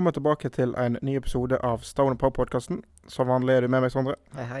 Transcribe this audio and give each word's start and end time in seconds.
Velkommen 0.00 0.16
tilbake 0.16 0.48
til 0.48 0.70
en 0.80 0.94
ny 1.04 1.12
episode 1.18 1.58
av 1.60 1.82
Stone 1.84 2.16
Pop-podkasten. 2.16 2.78
Som 3.12 3.28
vanlig 3.28 3.58
er 3.58 3.66
du 3.66 3.68
med 3.68 3.82
meg, 3.84 3.90
Sondre. 3.92 4.14
Hei, 4.32 4.46
hei. 4.48 4.60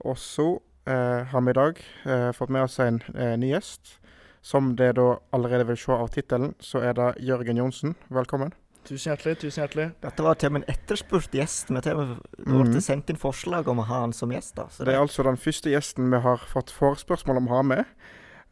Og 0.00 0.16
så 0.16 0.46
eh, 0.88 1.28
har 1.28 1.42
vi 1.44 1.52
i 1.52 1.56
dag 1.58 1.82
eh, 2.08 2.30
fått 2.32 2.48
med 2.56 2.64
oss 2.64 2.78
en 2.80 3.02
eh, 3.12 3.34
ny 3.36 3.50
gjest. 3.50 3.98
Som 4.40 4.70
det 4.80 4.94
da 4.96 5.18
allerede 5.36 5.66
vil 5.68 5.76
se 5.76 5.92
av 5.92 6.08
tittelen, 6.14 6.54
så 6.56 6.80
er 6.88 6.96
det 6.96 7.10
Jørgen 7.20 7.60
Johnsen. 7.60 7.92
Velkommen. 8.08 8.54
Tusen 8.88 9.12
hjertelig. 9.12 9.42
tusen 9.42 9.60
hjertelig. 9.66 9.86
Dette 10.06 10.24
var 10.24 10.40
til 10.40 10.48
og 10.48 10.56
med 10.56 10.64
en 10.64 10.72
etterspurt 10.72 11.36
gjest. 11.36 11.68
Vi 11.68 11.76
har 11.76 12.00
mm. 12.00 12.16
med 12.46 12.72
Mhm. 12.72 12.80
sendt 12.80 13.12
inn 13.12 13.20
forslag 13.20 13.68
om 13.68 13.84
å 13.84 13.86
ha 13.92 14.00
han 14.06 14.16
som 14.16 14.32
gjest. 14.32 14.54
da. 14.56 14.70
Så 14.72 14.88
Det 14.88 14.94
er 14.94 15.04
altså 15.04 15.28
den 15.28 15.36
første 15.36 15.68
gjesten 15.68 16.08
vi 16.08 16.22
har 16.24 16.40
fått 16.48 16.72
forespørsmål 16.72 17.44
om 17.44 17.52
å 17.52 17.56
ha 17.58 17.62
med. 17.74 17.84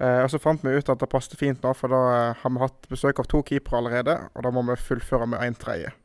Eh, 0.00 0.20
og 0.20 0.30
så 0.32 0.38
fant 0.40 0.60
vi 0.64 0.76
ut 0.76 0.88
at 0.88 1.00
det 1.00 1.08
passet 1.12 1.36
fint 1.40 1.64
nå, 1.64 1.72
for 1.76 1.88
da 1.88 2.04
eh, 2.12 2.36
har 2.44 2.50
vi 2.50 2.62
hatt 2.62 2.86
besøk 2.88 3.18
av 3.20 3.26
to 3.28 3.42
keepere 3.42 3.80
allerede. 3.80 4.18
Og 4.34 4.44
da 4.44 4.52
må 4.52 4.68
vi 4.68 4.76
fullføre 4.76 5.26
med 5.26 5.40
en 5.48 5.56
tredje. 5.56 5.96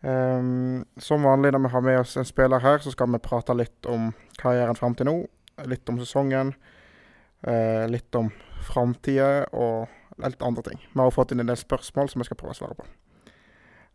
Ehm, 0.00 0.84
som 0.96 1.22
vanlig 1.22 1.52
når 1.52 1.64
vi 1.64 1.72
har 1.72 1.80
med 1.80 2.00
oss 2.00 2.16
en 2.16 2.28
spiller 2.28 2.60
her, 2.60 2.78
så 2.78 2.92
skal 2.92 3.10
vi 3.12 3.22
prate 3.22 3.54
litt 3.56 3.86
om 3.90 4.12
karrieren 4.40 4.76
fram 4.78 4.94
til 4.94 5.08
nå. 5.08 5.16
Litt 5.66 5.88
om 5.88 6.00
sesongen. 6.00 6.54
Uh, 7.46 7.84
litt 7.86 8.14
om 8.16 8.30
framtida 8.64 9.44
og 9.54 9.86
litt 10.24 10.40
andre 10.42 10.64
ting. 10.66 10.80
Vi 10.80 10.98
har 10.98 11.12
fått 11.14 11.30
inn 11.30 11.42
en 11.44 11.50
del 11.50 11.58
spørsmål 11.60 12.08
som 12.10 12.22
vi 12.22 12.26
skal 12.26 12.38
prøve 12.40 12.54
å 12.54 12.58
svare 12.58 12.74
på. 12.78 12.86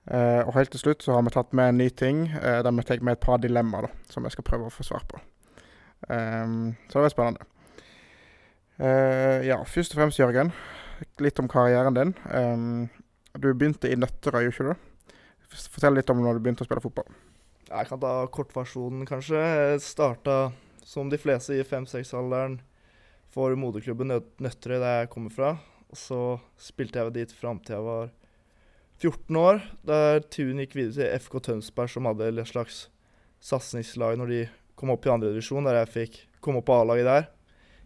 Uh, 0.08 0.46
og 0.46 0.54
helt 0.56 0.72
til 0.72 0.80
slutt 0.80 1.04
så 1.04 1.18
har 1.18 1.26
vi 1.26 1.34
tatt 1.34 1.52
med 1.58 1.74
en 1.74 1.82
ny 1.82 1.90
ting, 1.90 2.22
uh, 2.38 2.62
der 2.64 2.72
vi 2.78 2.86
tar 2.88 3.04
med 3.04 3.18
et 3.18 3.24
par 3.26 3.42
dilemmaer 3.44 3.90
som 4.14 4.24
vi 4.24 4.32
skal 4.32 4.46
prøve 4.48 4.70
å 4.70 4.74
få 4.74 4.86
svar 4.88 5.04
på. 5.10 5.20
Um, 6.08 6.78
så 6.88 7.00
det 7.00 7.08
var 7.08 7.16
spennende. 7.16 7.50
Ja, 8.82 9.60
først 9.70 9.94
og 9.94 10.00
fremst, 10.00 10.18
Jørgen. 10.18 10.50
Litt 11.22 11.38
om 11.38 11.50
karrieren 11.52 11.98
din. 11.98 12.16
Um, 12.34 12.88
du 13.38 13.52
begynte 13.52 13.92
i 13.92 13.98
Nøtterøy, 14.00 14.48
gjorde 14.48 14.72
du? 14.72 14.91
Fortell 15.52 15.98
litt 15.98 16.10
om 16.14 16.22
når 16.24 16.38
du 16.40 16.44
begynte 16.46 16.64
å 16.64 16.68
spille 16.70 16.84
fotball. 16.84 17.08
Jeg 17.72 17.88
kan 17.88 18.00
ta 18.04 18.12
kortversjonen, 18.32 19.06
kanskje. 19.08 19.40
Jeg 19.40 19.82
starta 19.84 20.38
som 20.88 21.10
de 21.12 21.20
fleste 21.20 21.56
i 21.56 21.64
fem-seks-alderen 21.68 22.60
for 23.32 23.56
moderklubben 23.60 24.12
Nø- 24.12 24.26
Nøtterøy, 24.44 24.80
der 24.82 24.98
jeg 25.02 25.12
kommer 25.14 25.32
fra. 25.36 25.52
Og 25.92 26.00
så 26.00 26.20
spilte 26.60 27.00
jeg 27.04 27.14
dit 27.16 27.36
fram 27.36 27.60
til 27.64 27.78
jeg 27.78 27.86
var 27.88 28.10
14 29.02 29.38
år, 29.40 29.62
der 29.88 30.20
Tun 30.32 30.60
gikk 30.62 30.76
videre 30.78 30.94
til 31.10 31.20
FK 31.26 31.40
Tønsberg, 31.48 31.90
som 31.90 32.06
hadde 32.06 32.28
et 32.32 32.48
slags 32.52 32.84
satsingslag 33.42 34.20
når 34.20 34.30
de 34.30 34.42
kom 34.78 34.92
opp 34.94 35.08
i 35.08 35.12
andredivisjon, 35.14 35.66
der 35.66 35.80
jeg 35.82 35.92
fikk 35.96 36.20
komme 36.44 36.62
opp 36.62 36.68
på 36.70 36.76
A-laget 36.78 37.08
der 37.10 37.26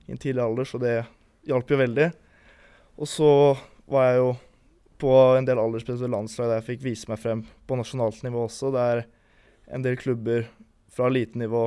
i 0.06 0.12
en 0.14 0.20
tidlig 0.22 0.44
alder, 0.44 0.68
så 0.68 0.78
det 0.82 0.96
hjalp 1.48 1.72
jo 1.72 1.78
veldig. 1.80 2.10
Og 3.00 3.08
så 3.10 3.30
var 3.90 4.10
jeg 4.10 4.20
jo 4.22 4.28
på 5.02 5.12
en 5.36 5.48
del 5.48 5.60
alderspress 5.60 6.04
landslag 6.08 6.50
der 6.50 6.58
jeg 6.62 6.70
fikk 6.70 6.86
vise 6.86 7.10
meg 7.12 7.20
frem 7.22 7.40
på 7.68 7.78
nasjonalt 7.80 8.20
nivå 8.26 8.40
også, 8.46 8.68
der 8.76 8.96
en 9.68 9.84
del 9.84 9.96
klubber 10.00 10.42
fra 10.96 11.10
lite 11.12 11.40
nivå 11.40 11.64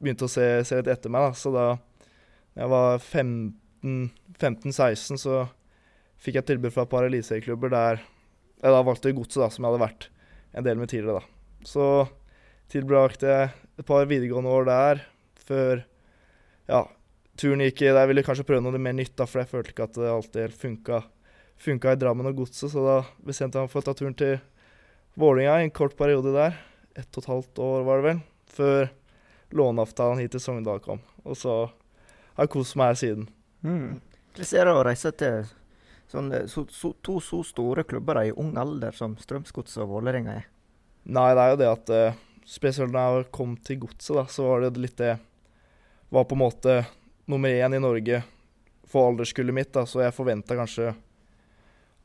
begynte 0.00 0.26
å 0.26 0.32
se, 0.32 0.46
se 0.66 0.74
litt 0.80 0.90
etter 0.90 1.12
meg. 1.12 1.20
da, 1.28 1.32
Så 1.36 1.48
da 1.54 1.66
jeg 2.58 2.68
var 2.72 2.88
15-16, 2.98 5.20
så 5.20 5.34
fikk 6.20 6.34
jeg 6.40 6.48
tilbud 6.48 6.72
fra 6.74 6.84
et 6.86 6.92
par 6.92 7.06
eliteserieklubber 7.06 7.70
der 7.72 7.94
jeg 8.60 8.74
da 8.74 8.80
valgte 8.84 9.14
Godset, 9.16 9.54
som 9.54 9.64
jeg 9.64 9.70
hadde 9.70 9.84
vært 9.84 10.02
en 10.56 10.66
del 10.66 10.80
med 10.80 10.90
tidligere. 10.90 11.20
da. 11.20 11.24
Så 11.64 11.84
tilbrakte 12.72 13.26
jeg 13.30 13.44
et 13.80 13.88
par 13.88 14.08
videregående 14.08 14.52
år 14.52 14.64
der 14.68 14.94
før 15.46 15.74
ja, 16.70 16.82
turen 17.40 17.64
gikk 17.64 17.78
i 17.82 17.88
Jeg 17.88 18.10
ville 18.10 18.24
kanskje 18.26 18.46
prøve 18.46 18.62
noe 18.66 18.82
mer 18.82 18.96
nytt, 18.96 19.16
da, 19.16 19.26
for 19.26 19.42
jeg 19.42 19.50
følte 19.50 19.70
ikke 19.72 19.88
at 19.88 19.96
det 19.96 20.10
alltid 20.10 20.44
helt 20.44 20.60
funka, 20.60 21.00
funka 21.60 21.92
i 21.92 22.00
Drammen 22.00 22.28
og 22.30 22.40
Godset, 22.40 22.70
så 22.72 22.84
da 22.84 22.96
bestemte 23.26 23.58
jeg 23.58 23.68
meg 23.68 23.72
for 23.72 23.82
å 23.82 23.88
ta 23.88 23.94
turen 23.96 24.16
til 24.16 24.38
Vålinga 25.20 25.58
i 25.60 25.68
en 25.68 25.74
kort 25.74 25.96
periode 25.98 26.32
der. 26.34 26.56
Ett 26.96 27.10
og 27.16 27.22
et 27.22 27.30
halvt 27.30 27.60
år, 27.62 27.84
var 27.86 28.00
det 28.00 28.06
vel, 28.08 28.22
før 28.50 28.90
låneavtalen 29.60 30.22
hit 30.22 30.34
til 30.34 30.42
Sogndal 30.42 30.80
kom. 30.84 31.02
Og 31.24 31.36
så 31.38 31.56
har 32.36 32.46
jeg 32.46 32.54
kost 32.54 32.78
meg 32.78 32.92
her 32.92 33.00
siden. 33.00 33.28
Mm. 33.66 34.00
Hvordan 34.34 34.60
er 34.60 34.68
det 34.68 34.74
å 34.76 34.84
reise 34.86 35.12
til 35.20 35.50
sånn, 36.10 36.32
eh, 36.34 36.46
så, 36.50 36.64
så, 36.72 36.94
to 37.04 37.18
så 37.24 37.42
store 37.46 37.84
klubber 37.88 38.22
i 38.22 38.32
ung 38.32 38.54
alder 38.58 38.96
som 38.96 39.18
Strømsgodset 39.20 39.82
og 39.84 39.92
Vålerenga 39.96 40.38
er? 40.40 40.48
Nei, 41.10 41.30
det 41.36 41.44
er 41.44 41.52
jo 41.52 41.60
det 41.60 41.70
at 41.70 41.94
eh, 41.96 42.26
Spesielt 42.50 42.90
når 42.90 43.20
jeg 43.20 43.26
kom 43.36 43.52
til 43.62 43.82
godset, 43.84 44.14
da, 44.16 44.24
så 44.26 44.46
var 44.48 44.64
det 44.64 44.80
litt 44.80 44.96
det 44.98 45.12
Var 46.10 46.24
på 46.26 46.34
en 46.34 46.40
måte 46.40 46.72
nummer 47.30 47.52
én 47.52 47.76
i 47.76 47.82
Norge 47.82 48.22
for 48.90 49.12
alderskullet 49.12 49.54
mitt, 49.54 49.70
da, 49.70 49.84
så 49.86 50.00
jeg 50.02 50.16
forventa 50.16 50.56
kanskje 50.58 50.88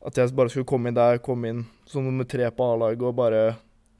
at 0.06 0.18
jeg 0.20 0.34
bare 0.38 0.52
skulle 0.52 0.68
komme 0.68 0.90
inn 0.90 0.96
der, 0.96 1.18
komme 1.22 1.50
inn 1.50 1.62
som 1.88 2.06
nummer 2.06 2.26
tre 2.28 2.46
på 2.54 2.68
A-laget 2.72 3.02
og 3.02 3.16
bare 3.18 3.42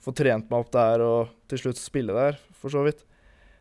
få 0.02 0.14
trent 0.14 0.46
meg 0.50 0.62
opp 0.62 0.70
der 0.74 1.02
og 1.02 1.32
til 1.50 1.64
slutt 1.64 1.80
spille 1.80 2.14
der, 2.14 2.38
for 2.54 2.70
så 2.70 2.84
vidt. 2.86 3.02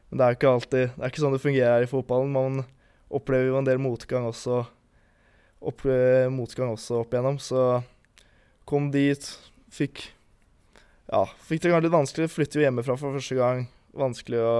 Men 0.10 0.20
det 0.20 0.26
er 0.26 0.38
ikke 0.38 0.52
alltid 0.52 0.84
Det 0.94 1.02
er 1.02 1.12
ikke 1.12 1.24
sånn 1.24 1.34
det 1.34 1.42
fungerer 1.42 1.74
her 1.74 1.86
i 1.88 1.90
fotballen. 1.90 2.36
Man 2.36 2.62
opplever 3.10 3.50
jo 3.50 3.58
en 3.58 3.66
del 3.66 3.82
motgang 3.82 4.28
også, 4.30 4.62
opp, 5.66 5.86
eh, 5.90 6.30
motgang 6.30 6.76
også 6.76 7.02
opp 7.02 7.14
igjennom, 7.16 7.42
så 7.42 7.82
kom 8.70 8.92
dit, 8.94 9.26
fikk 9.74 10.12
ja, 11.06 11.26
fikk 11.46 11.62
det 11.62 11.70
kanskje 11.70 11.86
litt 11.86 11.98
vanskelig. 11.98 12.32
Flytter 12.34 12.62
jo 12.62 12.66
hjemmefra 12.66 12.96
for 12.98 13.18
første 13.18 13.38
gang. 13.38 13.68
Vanskelig 13.98 14.42
å 14.42 14.56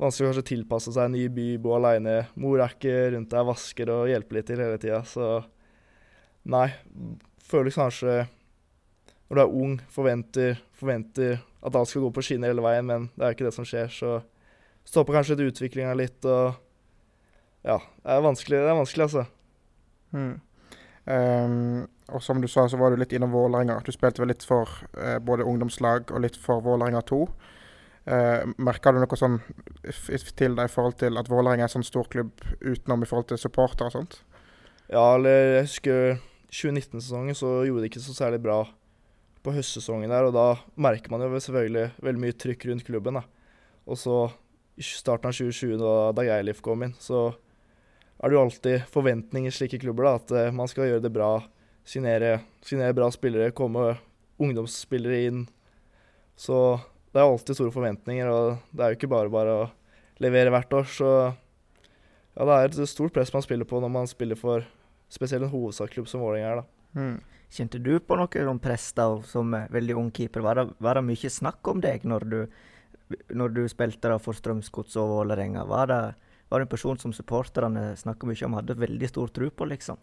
Vanskelig 0.00 0.24
å 0.24 0.28
kanskje 0.30 0.48
tilpasse 0.48 0.92
seg 0.94 1.10
en 1.10 1.12
ny 1.12 1.26
by, 1.28 1.46
bo 1.60 1.74
aleine. 1.76 2.22
Mor 2.40 2.62
er 2.64 2.72
ikke 2.72 3.10
rundt 3.12 3.34
deg, 3.34 3.44
vasker 3.44 3.90
og 3.92 4.06
hjelper 4.08 4.38
litt 4.38 4.46
til 4.48 4.62
hele 4.64 4.78
tida, 4.80 5.02
så 5.04 5.42
Nei. 6.48 6.68
Føler 7.44 7.74
kanskje 7.74 8.26
Når 9.28 9.36
du 9.36 9.40
er 9.42 9.54
ung, 9.62 9.80
forventer, 9.90 10.60
forventer 10.74 11.38
at 11.62 11.76
alt 11.76 11.88
skal 11.88 12.02
gå 12.02 12.10
på 12.16 12.22
skinner 12.24 12.50
hele 12.50 12.64
veien, 12.64 12.86
men 12.88 13.08
det 13.14 13.26
er 13.26 13.34
ikke 13.36 13.46
det 13.46 13.54
som 13.54 13.66
skjer, 13.68 13.90
så 13.92 14.16
stopper 14.86 15.14
kanskje 15.14 15.36
litt 15.36 15.52
utviklinga 15.54 15.94
litt, 15.94 16.24
og 16.24 16.56
Ja, 17.62 17.76
det 17.76 18.14
er 18.16 18.22
vanskelig, 18.24 18.56
det 18.56 18.70
er 18.72 18.78
vanskelig, 18.78 19.06
altså. 19.06 19.24
Mm. 20.16 20.40
Um, 21.04 21.88
og 22.08 22.22
som 22.24 22.40
du 22.40 22.48
sa, 22.48 22.64
så 22.68 22.78
var 22.80 22.90
du 22.90 23.00
litt 23.00 23.12
innom 23.12 23.34
Vålerenga. 23.34 23.80
Du 23.84 23.92
spilte 23.92 24.22
vel 24.22 24.32
litt 24.32 24.46
for 24.46 24.68
uh, 24.96 25.18
både 25.20 25.44
ungdomslag 25.44 26.10
og 26.10 26.24
litt 26.24 26.38
for 26.40 26.64
Vålerenga 26.64 27.02
2. 27.10 27.20
Uh, 28.08 28.48
Merka 28.56 28.94
du 28.94 29.02
noe 29.02 29.20
sånn 29.20 29.36
til 29.84 30.56
deg 30.56 30.64
i 30.64 30.72
forhold 30.72 30.96
til 31.02 31.20
at 31.20 31.28
Vålerenga 31.28 31.66
er 31.66 31.68
en 31.68 31.74
sånn 31.76 31.86
stor 31.86 32.08
klubb 32.10 32.32
utenom 32.60 33.04
i 33.04 33.10
forhold 33.10 33.28
til 33.30 33.40
supportere 33.42 33.90
og 33.90 33.96
sånt? 33.98 34.18
Ja, 34.88 35.04
eller 35.14 35.54
jeg 35.58 35.68
husker 35.68 36.00
2019-sesongen 36.50 37.36
så 37.38 37.60
gjorde 37.66 37.84
de 37.84 37.90
ikke 37.90 38.02
så 38.02 38.14
særlig 38.16 38.40
bra 38.42 38.62
på 39.44 39.54
høstsesongen 39.54 40.10
der, 40.12 40.26
og 40.28 40.34
da 40.36 40.46
merker 40.80 41.12
man 41.12 41.24
jo 41.24 41.30
selvfølgelig 41.40 41.86
veldig 42.04 42.22
mye 42.24 42.36
trykk 42.36 42.66
rundt 42.68 42.86
klubben. 42.86 43.20
da. 43.20 43.24
Og 43.86 43.98
så 43.98 44.16
i 44.80 44.84
starten 44.84 45.30
av 45.30 45.36
2020, 45.36 45.78
da 45.80 45.94
Dag 46.16 46.30
Eilif 46.36 46.60
kom 46.64 46.84
inn, 46.84 46.94
så 47.00 47.30
er 48.20 48.28
det 48.28 48.36
jo 48.36 48.42
alltid 48.44 48.86
forventninger 48.92 49.52
i 49.52 49.54
slike 49.54 49.80
klubber, 49.80 50.06
da, 50.06 50.14
at 50.20 50.34
eh, 50.36 50.54
man 50.54 50.68
skal 50.68 50.90
gjøre 50.90 51.04
det 51.04 51.12
bra, 51.14 51.32
signere, 51.88 52.40
signere 52.64 52.96
bra 52.96 53.08
spillere, 53.12 53.54
komme 53.56 53.94
ungdomsspillere 54.40 55.22
inn. 55.28 55.46
Så 56.36 56.80
det 57.12 57.20
er 57.20 57.28
alltid 57.28 57.56
store 57.56 57.74
forventninger, 57.74 58.28
og 58.28 58.60
det 58.76 58.84
er 58.84 58.92
jo 58.92 59.00
ikke 59.00 59.12
bare 59.12 59.32
bare 59.32 59.56
å 59.56 59.70
levere 60.20 60.52
hvert 60.52 60.76
år. 60.80 60.88
Så 60.88 61.08
ja, 61.08 62.44
det 62.44 62.56
er 62.56 62.68
et 62.68 62.92
stort 62.92 63.16
press 63.16 63.32
man 63.34 63.44
spiller 63.44 63.68
på 63.68 63.80
når 63.80 63.92
man 63.92 64.10
spiller 64.10 64.38
for 64.38 64.64
spesielt 65.10 65.46
en 65.46 65.52
hovedstadsklubb 65.52 66.08
som 66.08 66.22
Vålerenga 66.24 66.50
er. 66.52 66.62
da. 66.62 67.00
Mm. 67.00 67.20
Kjente 67.50 67.80
du 67.82 67.96
på 67.98 68.16
noe 68.18 68.58
prester 68.62 69.16
press 69.18 69.30
som 69.32 69.54
eh, 69.54 69.70
veldig 69.70 69.96
ung 69.98 70.10
keeper? 70.14 70.44
Var 70.46 70.60
det, 70.60 70.66
var 70.78 70.98
det 70.98 71.06
mye 71.08 71.30
snakk 71.30 71.66
om 71.68 71.80
deg 71.82 72.04
når 72.06 72.26
du, 72.30 72.40
når 73.34 73.56
du 73.56 73.64
spilte 73.68 74.18
for 74.22 74.38
Strømsgods 74.38 74.96
og 74.96 75.16
Vålerenga? 75.16 75.64
Var 75.66 75.90
det, 75.90 76.02
var 76.48 76.60
det 76.60 76.68
en 76.68 76.74
person 76.76 76.98
som 76.98 77.14
supporterne 77.14 77.96
snakka 77.98 78.28
mye 78.28 78.46
om, 78.46 78.54
hadde 78.60 78.78
veldig 78.78 79.10
stor 79.10 79.34
tro 79.34 79.50
på, 79.50 79.66
liksom? 79.72 79.98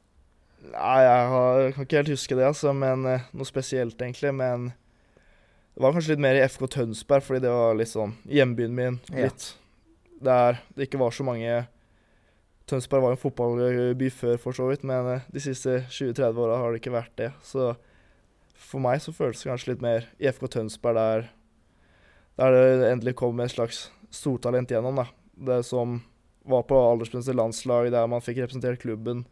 Nei, 0.67 0.97
jeg, 1.05 1.29
har, 1.31 1.61
jeg 1.61 1.73
kan 1.75 1.87
ikke 1.87 2.01
helt 2.01 2.11
huske 2.11 2.35
det, 2.35 2.49
altså, 2.49 2.73
men 2.75 3.07
eh, 3.07 3.31
noe 3.31 3.47
spesielt, 3.47 4.01
egentlig. 4.01 4.33
Men 4.35 4.71
det 5.77 5.85
var 5.85 5.95
kanskje 5.95 6.15
litt 6.15 6.25
mer 6.27 6.35
i 6.35 6.43
FK 6.49 6.67
Tønsberg, 6.73 7.23
fordi 7.23 7.45
det 7.45 7.55
var 7.55 7.79
litt 7.79 7.93
sånn 7.93 8.17
hjembyen 8.27 8.75
min. 8.75 8.99
Ja. 9.13 9.29
Litt 9.29 9.53
der 10.17 10.57
det 10.73 10.87
ikke 10.87 10.99
var 10.99 11.13
så 11.13 11.23
mange 11.23 11.67
Tønsberg 12.67 13.05
var 13.05 13.13
en 13.15 13.21
fotballby 13.21 14.09
før, 14.11 14.35
for 14.41 14.55
så 14.55 14.67
vidt, 14.67 14.83
men 14.87 15.07
eh, 15.13 15.27
de 15.31 15.43
siste 15.43 15.79
20-30 15.87 16.41
åra 16.43 16.57
har 16.59 16.73
det 16.73 16.81
ikke 16.81 16.95
vært 16.97 17.13
det. 17.19 17.29
Så 17.45 17.71
for 18.57 18.83
meg 18.83 18.99
så 19.03 19.13
føltes 19.15 19.43
det 19.43 19.51
kanskje 19.53 19.71
litt 19.71 19.85
mer 19.85 20.09
i 20.19 20.27
FK 20.27 20.49
Tønsberg, 20.57 20.99
der, 20.99 21.29
der 22.41 22.57
det 22.57 22.89
endelig 22.91 23.15
kom 23.21 23.39
et 23.39 23.53
slags 23.53 23.85
stortalent 24.11 24.71
gjennom. 24.71 24.99
da. 24.99 25.07
Det 25.47 25.61
som 25.67 26.01
var 26.47 26.67
på 26.67 26.79
aldersgrense 26.79 27.35
landslag, 27.35 27.91
der 27.91 28.07
man 28.11 28.23
fikk 28.23 28.41
representert 28.43 28.81
klubben. 28.83 29.23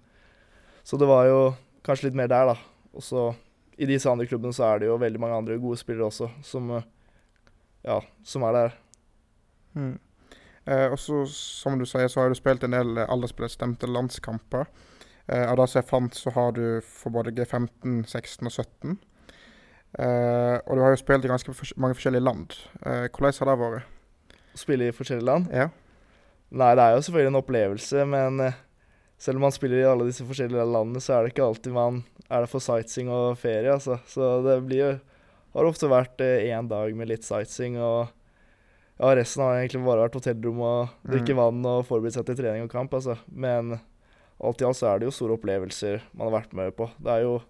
Så 0.84 1.00
det 1.02 1.10
var 1.10 1.28
jo 1.28 1.42
kanskje 1.84 2.10
litt 2.10 2.20
mer 2.20 2.32
der, 2.32 2.54
da. 2.54 2.56
Og 2.96 3.04
så 3.04 3.30
i 3.76 3.88
disse 3.90 4.08
andre 4.08 4.28
klubbene 4.30 4.56
så 4.56 4.70
er 4.70 4.82
det 4.82 4.90
jo 4.90 5.00
veldig 5.02 5.20
mange 5.20 5.40
andre 5.42 5.60
gode 5.60 5.80
spillere 5.82 6.08
også, 6.08 6.30
som, 6.46 6.72
eh, 6.78 6.88
ja, 7.84 8.00
som 8.24 8.48
er 8.48 8.60
der. 8.60 8.76
Mm. 9.76 9.96
Eh, 10.66 10.88
og 10.90 11.00
så, 11.00 11.22
som 11.30 11.78
du 11.78 11.86
sier, 11.86 12.10
så 12.10 12.24
har 12.24 12.32
du 12.32 12.38
spilt 12.38 12.66
en 12.66 12.74
del 12.74 12.98
eh, 12.98 13.10
aldersbestemte 13.12 13.90
landskamper. 13.90 14.66
Eh, 15.28 15.46
av 15.46 15.58
det 15.60 15.68
som 15.70 15.82
jeg 15.82 15.90
fant, 15.90 16.18
så 16.18 16.34
har 16.34 16.56
du 16.58 16.66
for 16.86 17.14
både 17.14 17.34
G15, 17.38 18.02
16 18.10 18.50
og 18.50 18.54
17. 18.54 18.98
Eh, 19.96 20.58
og 20.66 20.76
du 20.76 20.84
har 20.84 20.92
jo 20.92 21.00
spilt 21.00 21.26
i 21.26 21.32
ganske 21.32 21.54
fors 21.56 21.74
mange 21.80 21.98
forskjellige 21.98 22.26
land. 22.26 22.58
Eh, 22.84 23.08
hvordan 23.08 23.40
har 23.40 23.52
det 23.52 23.58
vært? 23.62 23.92
Spille 24.56 24.90
i 24.90 24.96
forskjellige 24.96 25.28
land? 25.28 25.50
Ja. 25.54 25.70
Nei, 26.56 26.74
det 26.78 26.84
er 26.84 26.96
jo 26.96 27.06
selvfølgelig 27.06 27.32
en 27.32 27.42
opplevelse, 27.42 28.06
men 28.10 28.44
eh, 28.44 28.60
selv 29.22 29.40
om 29.40 29.48
man 29.48 29.56
spiller 29.56 29.82
i 29.82 29.88
alle 29.88 30.10
disse 30.10 30.26
forskjellige 30.28 30.68
landene, 30.68 31.02
så 31.04 31.16
er 31.16 31.24
det 31.26 31.34
ikke 31.34 31.48
alltid 31.48 31.76
man 31.76 32.04
er 32.26 32.42
der 32.44 32.50
for 32.50 32.64
sightseeing 32.64 33.12
og 33.14 33.38
ferie, 33.40 33.72
altså. 33.72 34.00
Så 34.10 34.40
det 34.46 34.62
blir 34.66 34.82
jo 34.82 34.94
Har 35.56 35.64
ofte 35.70 35.88
vært 35.88 36.20
én 36.20 36.68
dag 36.68 36.92
med 37.00 37.08
litt 37.08 37.24
sightseeing, 37.24 37.78
og 37.80 38.10
ja, 39.00 39.16
resten 39.16 39.44
har 39.44 39.58
egentlig 39.60 39.84
bare 39.86 40.06
vært 40.10 40.16
hotellrom 40.20 40.60
og 40.62 40.90
drikke 41.08 41.34
Mm. 41.36 41.42
vann 41.42 41.66
og 41.66 41.86
forberede 41.86 42.14
seg 42.14 42.26
til 42.26 42.36
trening 42.36 42.64
og 42.64 42.70
kamp, 42.72 42.92
altså. 42.94 43.18
Men 43.32 43.80
alt 44.42 44.62
i 44.62 44.66
alt 44.66 44.76
så 44.78 44.88
er 44.96 45.00
det 45.00 45.08
jo 45.10 45.12
store 45.12 45.38
opplevelser 45.38 46.02
man 46.14 46.30
har 46.32 46.42
vært 46.42 46.54
med 46.54 46.76
på. 46.76 46.90
Det 47.02 47.12
er 47.12 47.22
jo 47.24 47.42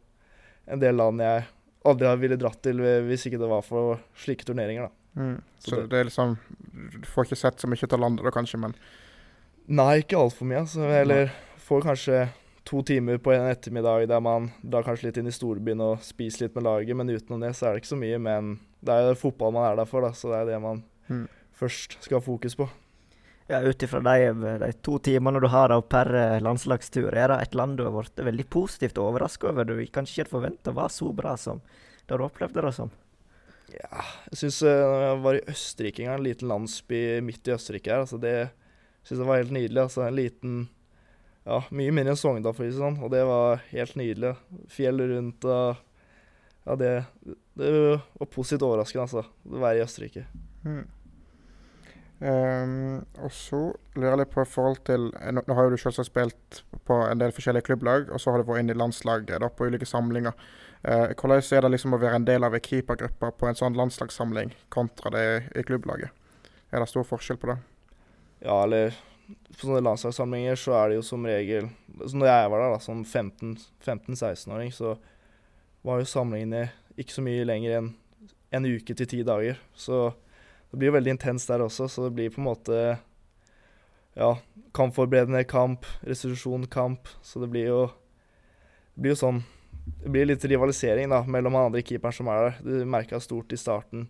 en 0.68 0.80
del 0.80 0.96
land 0.96 1.20
jeg 1.20 1.46
aldri 1.86 2.16
ville 2.18 2.38
dratt 2.38 2.62
til 2.64 2.78
hvis 2.82 3.28
ikke 3.28 3.40
det 3.40 3.50
var 3.50 3.62
for 3.62 4.00
slike 4.16 4.44
turneringer, 4.46 4.90
da. 4.90 5.22
Mm. 5.22 5.42
Så 5.60 5.70
Så 5.70 5.76
det- 5.82 5.90
det 5.90 6.00
er 6.00 6.04
liksom 6.10 6.38
Du 6.74 7.08
får 7.08 7.26
ikke 7.26 7.38
sett 7.38 7.58
så 7.58 7.68
mye 7.68 7.94
av 7.94 8.00
landet 8.00 8.24
da, 8.24 8.32
kanskje, 8.32 8.60
men 8.60 8.74
Nei, 9.68 10.02
ikke 10.02 10.18
altfor 10.18 10.46
mye. 10.46 10.60
Altså. 10.60 10.82
Eller 11.02 11.32
får 11.58 11.82
kanskje 11.84 12.30
to 12.66 12.82
timer 12.84 13.18
på 13.18 13.32
en 13.34 13.48
ettermiddag 13.50 14.08
der 14.08 14.20
man 14.22 14.52
drar 14.68 14.84
kanskje 14.84 15.04
litt 15.06 15.18
inn 15.18 15.28
i 15.28 15.32
storbyen 15.32 15.82
og 15.82 16.00
spiser 16.02 16.42
litt 16.46 16.56
med 16.56 16.64
laget, 16.66 16.96
men 16.96 17.08
utenom 17.08 17.40
det 17.42 17.56
så 17.56 17.68
er 17.68 17.74
det 17.74 17.82
ikke 17.84 17.96
så 17.96 18.00
mye. 18.00 18.20
Men 18.22 18.60
det 18.84 18.90
er 18.94 19.08
jo 19.14 19.16
fotball 19.32 19.54
man 19.54 19.72
er 19.72 19.76
der 19.76 19.86
for, 19.86 20.02
da, 20.02 20.10
så 20.10 20.30
det 20.30 20.42
er 20.42 20.46
det 20.54 20.62
man 20.62 20.84
Mm. 21.10 21.28
først 21.56 21.98
skal 22.02 22.20
ha 22.20 22.24
fokus 22.26 22.56
på. 22.58 22.68
Ja, 23.48 23.60
Ut 23.62 23.84
ifra 23.86 24.00
de, 24.02 24.58
de 24.64 24.72
to 24.82 24.98
timene 25.06 25.40
du 25.40 25.46
har 25.54 25.70
av 25.70 25.84
per 25.92 26.10
eh, 26.18 26.40
landslagstur, 26.42 27.12
er 27.14 27.30
det 27.30 27.42
et 27.44 27.58
land 27.58 27.78
du 27.78 27.84
har 27.86 27.94
blitt 27.94 28.24
veldig 28.26 28.46
positivt 28.50 28.98
overraska 28.98 29.52
over? 29.52 29.68
Du 29.70 29.76
kanskje 29.94 30.16
ikke 30.16 30.24
hadde 30.24 30.34
forventa 30.34 30.74
var 30.74 30.90
så 30.90 31.12
bra 31.14 31.36
som 31.38 31.62
da 32.10 32.18
du 32.18 32.26
opplevde 32.26 32.64
det 32.66 32.72
som? 32.74 32.90
Ja, 33.74 34.02
jeg 34.32 34.40
syns 34.40 34.60
jeg 34.66 35.20
var 35.22 35.38
i 35.38 35.44
Østerrike 35.52 36.02
en 36.04 36.10
gang, 36.10 36.20
en 36.20 36.26
liten 36.26 36.50
landsby 36.50 37.00
midt 37.26 37.48
i 37.50 37.54
Østerrike 37.54 37.92
her. 37.94 38.04
altså 38.06 38.18
Det 38.22 38.34
syns 39.06 39.20
jeg 39.20 39.30
var 39.30 39.42
helt 39.42 39.54
nydelig. 39.54 39.82
altså 39.84 40.06
En 40.08 40.18
liten 40.18 40.58
Ja, 41.46 41.60
mye 41.70 41.94
mindre 41.94 42.16
enn 42.16 42.18
Sogndal, 42.18 42.56
for 42.58 42.66
å 42.66 42.70
si 42.70 42.74
det 42.74 42.82
sånn, 42.82 42.98
og 43.06 43.12
det 43.14 43.22
var 43.30 43.62
helt 43.70 43.94
nydelig. 44.00 44.34
Fjell 44.74 45.02
rundt 45.14 45.46
og 45.46 45.84
Ja, 46.66 46.76
det, 46.82 46.92
det 47.54 47.72
var 48.18 48.32
positivt 48.34 48.66
overraskende, 48.66 49.06
altså, 49.06 49.22
å 49.46 49.62
være 49.62 49.78
i 49.78 49.86
Østerrike. 49.86 50.26
Mm. 50.66 50.84
Um, 52.20 53.06
Og 53.20 53.32
så 53.36 53.58
lurer 53.98 54.14
jeg 54.14 54.20
litt 54.22 54.30
på 54.32 54.44
i 54.46 54.48
forhold 54.48 54.78
til 54.88 55.10
eh, 55.20 55.34
Nå, 55.36 55.42
nå 55.44 55.56
har 55.58 55.66
jo 55.68 55.74
du 55.74 55.82
selvsagt 55.82 56.08
spilt 56.08 56.62
på 56.88 56.96
en 57.04 57.20
del 57.20 57.34
forskjellige 57.36 57.68
klubblag, 57.68 58.08
og 58.08 58.22
så 58.24 58.32
har 58.32 58.40
du 58.40 58.48
vært 58.48 58.64
inn 58.64 58.72
i 58.72 58.78
landslaget 58.78 59.42
da, 59.44 59.50
på 59.52 59.68
ulike 59.68 59.88
samlinger. 59.90 60.32
Uh, 60.86 61.12
hvordan 61.12 61.44
er 61.44 61.66
det 61.66 61.74
liksom 61.74 61.98
å 61.98 62.00
være 62.00 62.22
en 62.22 62.28
del 62.30 62.48
av 62.48 62.56
en 62.56 62.64
keepergruppe 62.64 63.34
på 63.36 63.50
en 63.50 63.60
sånn 63.60 63.76
landslagssamling 63.76 64.56
kontra 64.72 65.12
det 65.12 65.26
i 65.60 65.66
klubblaget? 65.68 66.16
Er 66.72 66.80
det 66.80 66.88
stor 66.88 67.04
forskjell 67.10 67.42
på 67.42 67.52
det? 67.52 67.58
Ja, 68.46 68.62
eller 68.64 68.96
på 69.28 69.66
sånne 69.66 69.84
landslagssamlinger 69.84 70.60
så 70.62 70.80
er 70.80 70.92
det 70.94 71.00
jo 71.02 71.06
som 71.06 71.26
regel 71.26 71.68
så 72.06 72.16
Når 72.16 72.28
jeg 72.30 72.50
var 72.54 72.62
der, 72.62 72.74
da, 72.78 72.82
som 72.84 73.04
15-16-åring, 73.04 74.72
så 74.72 74.96
var 75.86 76.00
jo 76.00 76.14
samlingene 76.16 76.70
ikke 76.96 77.18
så 77.18 77.24
mye 77.26 77.48
lenger 77.48 77.80
enn 77.82 77.96
en 78.56 78.68
uke 78.72 78.96
til 78.96 79.10
ti 79.10 79.26
dager. 79.28 79.60
Så 79.76 80.14
det 80.76 80.80
blir 80.82 80.90
jo 80.90 80.98
veldig 80.98 81.14
intenst 81.14 81.48
der 81.48 81.62
også, 81.64 81.86
så 81.88 82.04
det 82.04 82.16
blir 82.18 82.32
på 82.36 82.42
en 82.42 82.50
måte 82.50 82.80
ja, 84.20 84.34
kampforberedende 84.76 85.46
kamp, 85.48 85.88
restitusjon, 86.04 86.66
kamp. 86.68 87.08
Så 87.24 87.40
det 87.40 87.48
blir 87.54 87.70
jo 87.70 87.78
det 88.96 89.06
blir 89.06 89.14
jo 89.14 89.22
sånn 89.22 89.40
Det 89.86 90.12
blir 90.12 90.28
litt 90.28 90.44
rivalisering 90.44 91.12
da, 91.14 91.22
mellom 91.24 91.56
han 91.56 91.70
andre 91.70 91.84
keeperen 91.86 92.18
som 92.18 92.28
er 92.28 92.44
der. 92.44 92.60
Du 92.60 92.86
merka 92.90 93.22
stort 93.24 93.56
i 93.56 93.60
starten 93.60 94.10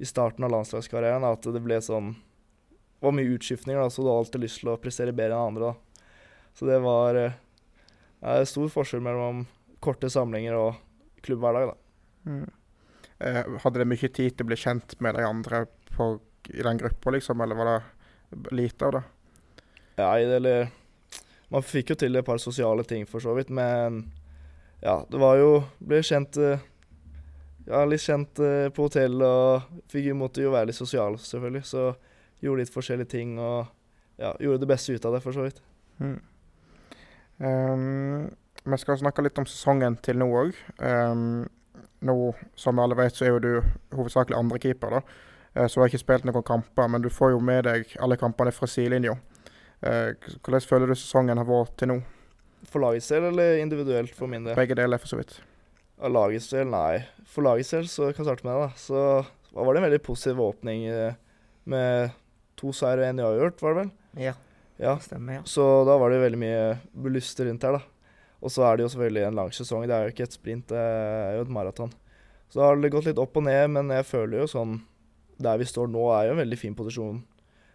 i 0.00 0.08
starten 0.08 0.46
av 0.46 0.50
landslagskarrieren 0.50 1.26
at 1.28 1.46
det 1.46 1.62
ble 1.62 1.78
sånn 1.84 2.14
det 2.16 3.06
var 3.06 3.14
mye 3.14 3.34
utskiftninger, 3.36 3.78
da, 3.78 3.90
så 3.92 4.02
du 4.02 4.08
har 4.10 4.18
alltid 4.18 4.42
lyst 4.42 4.64
til 4.64 4.72
å 4.72 4.78
prestere 4.82 5.14
bedre 5.14 5.36
enn 5.38 5.52
andre. 5.54 5.70
da. 5.70 6.06
Så 6.58 6.66
det 6.66 6.82
var 6.82 7.16
eh, 7.16 7.36
det 8.18 8.34
er 8.34 8.48
stor 8.50 8.72
forskjell 8.72 9.04
mellom 9.04 9.44
korte 9.78 10.10
samlinger 10.10 10.58
og 10.58 10.80
klubbhverdag. 11.22 11.70
da. 11.70 12.32
Mm. 12.32 12.48
Eh, 13.20 13.44
hadde 13.62 13.84
det 13.84 13.92
mye 13.92 14.10
tid 14.10 14.34
til 14.34 14.48
å 14.48 14.50
bli 14.50 14.58
kjent 14.58 14.98
med 15.04 15.14
de 15.14 15.28
andre 15.28 15.66
på, 15.96 16.18
i 16.48 16.62
den 16.62 16.78
gruppa, 16.78 17.10
liksom, 17.10 17.40
eller 17.40 17.58
var 17.58 17.70
det 17.70 18.54
lite 18.56 18.86
av 18.86 18.92
det? 18.92 19.02
Ja, 19.96 20.14
det, 20.18 20.36
eller 20.36 20.68
Man 21.50 21.66
fikk 21.66 21.90
jo 21.90 21.96
til 21.98 22.16
et 22.16 22.26
par 22.26 22.38
sosiale 22.38 22.84
ting, 22.86 23.06
for 23.10 23.20
så 23.20 23.34
vidt, 23.34 23.50
men 23.50 24.04
ja, 24.80 25.00
det 25.10 25.18
var 25.20 25.36
jo 25.36 25.50
Ble 25.82 26.00
kjent 26.06 26.38
eh, 26.40 26.62
Ja, 27.66 27.84
litt 27.84 28.04
kjent 28.04 28.38
eh, 28.38 28.68
på 28.74 28.86
hotell, 28.86 29.20
og 29.22 29.82
fikk 29.90 30.10
jo 30.10 30.16
måtte 30.18 30.44
jo 30.44 30.54
være 30.54 30.70
litt 30.70 30.78
sosial, 30.78 31.18
selvfølgelig. 31.20 31.66
Så 31.68 31.90
gjorde 32.40 32.64
litt 32.64 32.72
forskjellige 32.72 33.12
ting 33.12 33.36
og 33.38 33.68
ja, 34.20 34.32
gjorde 34.40 34.62
det 34.64 34.70
beste 34.70 34.96
ut 34.96 35.04
av 35.06 35.14
det, 35.14 35.20
for 35.22 35.36
så 35.36 35.44
vidt. 35.44 35.60
Mm. 36.00 36.16
Um, 37.40 38.30
vi 38.64 38.78
skal 38.80 38.98
snakke 39.00 39.22
litt 39.24 39.38
om 39.40 39.46
sesongen 39.48 39.96
til 40.04 40.18
nå 40.20 40.28
òg. 40.42 40.56
nå, 42.00 42.16
som 42.56 42.80
alle 42.80 42.96
vet, 42.96 43.16
så 43.16 43.26
er 43.26 43.34
jo 43.34 43.44
du 43.44 43.52
hovedsakelig 43.96 44.38
andrekeeper, 44.38 44.98
da. 44.98 45.00
Eh, 45.54 45.66
så 45.66 45.74
du 45.78 45.82
har 45.82 45.90
ikke 45.90 46.02
spilt 46.04 46.24
noen 46.28 46.44
kamper, 46.46 46.88
men 46.88 47.02
du 47.02 47.08
får 47.12 47.32
jo 47.34 47.40
med 47.42 47.64
deg 47.66 47.94
alle 48.00 48.16
kampene 48.20 48.52
fra 48.54 48.68
sidelinja. 48.70 49.16
Eh, 49.82 50.12
hvordan 50.44 50.66
føler 50.68 50.90
du 50.92 50.94
sesongen 50.98 51.40
har 51.40 51.48
vært 51.48 51.76
til 51.80 51.88
nå? 51.92 52.00
For 52.68 52.82
lagets 52.84 53.08
del 53.08 53.30
eller 53.30 53.58
individuelt 53.62 54.12
for 54.14 54.28
min 54.30 54.44
del? 54.44 54.54
Begge 54.58 54.76
deler, 54.76 55.00
for 55.00 55.08
så 55.10 55.18
vidt. 55.20 55.38
Av 56.00 56.12
lagets 56.12 56.50
del, 56.52 56.68
nei. 56.72 57.00
For 57.28 57.44
lagets 57.46 57.72
del, 57.72 57.88
så 57.88 58.10
kan 58.12 58.22
jeg 58.24 58.28
starte 58.28 58.46
med 58.46 58.54
det, 58.54 58.68
da. 58.68 58.80
Så 58.80 59.04
var 59.56 59.72
det 59.74 59.80
en 59.82 59.86
veldig 59.88 60.02
positiv 60.06 60.42
åpning 60.44 60.84
eh, 60.92 61.14
med 61.72 62.12
to 62.60 62.72
seier 62.76 63.00
og 63.00 63.08
én 63.08 63.22
uavgjort, 63.24 63.62
var 63.64 63.74
det 63.74 63.82
vel? 63.84 63.90
Ja, 64.28 64.34
Ja. 64.80 64.94
stemmer. 64.98 65.40
ja. 65.40 65.42
Så 65.44 65.64
da 65.88 65.96
var 66.00 66.10
det 66.12 66.20
veldig 66.22 66.38
mye 66.40 67.10
lyster 67.12 67.48
rundt 67.48 67.64
her, 67.64 67.72
da. 67.80 67.82
Og 68.40 68.48
så 68.52 68.64
er 68.64 68.76
det 68.76 68.84
jo 68.86 68.92
selvfølgelig 68.94 69.26
en 69.26 69.34
lang 69.36 69.50
sesong. 69.52 69.82
Det 69.88 69.92
er 69.96 70.06
jo 70.06 70.12
ikke 70.14 70.24
et 70.28 70.36
sprint, 70.36 70.68
det 70.68 70.78
er 70.80 71.34
jo 71.36 71.42
et 71.44 71.52
maraton. 71.52 71.90
Så 72.48 72.60
da 72.60 72.68
har 72.70 72.76
det 72.80 72.90
gått 72.92 73.04
litt 73.08 73.18
opp 73.20 73.36
og 73.36 73.44
ned, 73.44 73.68
men 73.74 73.88
jeg 73.92 74.06
føler 74.08 74.40
jo 74.40 74.46
sånn 74.48 74.78
Der 75.40 75.60
vi 75.60 75.68
står 75.68 75.88
nå, 75.88 76.04
er 76.12 76.28
jo 76.28 76.34
en 76.34 76.42
veldig 76.42 76.58
fin 76.60 76.76
posisjon. 76.76 77.22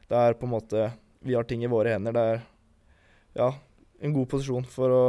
Det 0.06 0.18
er 0.18 0.38
på 0.38 0.46
en 0.46 0.54
måte 0.54 0.92
Vi 1.26 1.34
har 1.34 1.48
ting 1.50 1.64
i 1.66 1.70
våre 1.72 1.96
hender. 1.96 2.14
Det 2.14 2.22
er 2.22 2.42
ja, 3.36 3.50
en 4.00 4.14
god 4.14 4.30
posisjon 4.30 4.68
for 4.70 4.94
å 4.94 5.04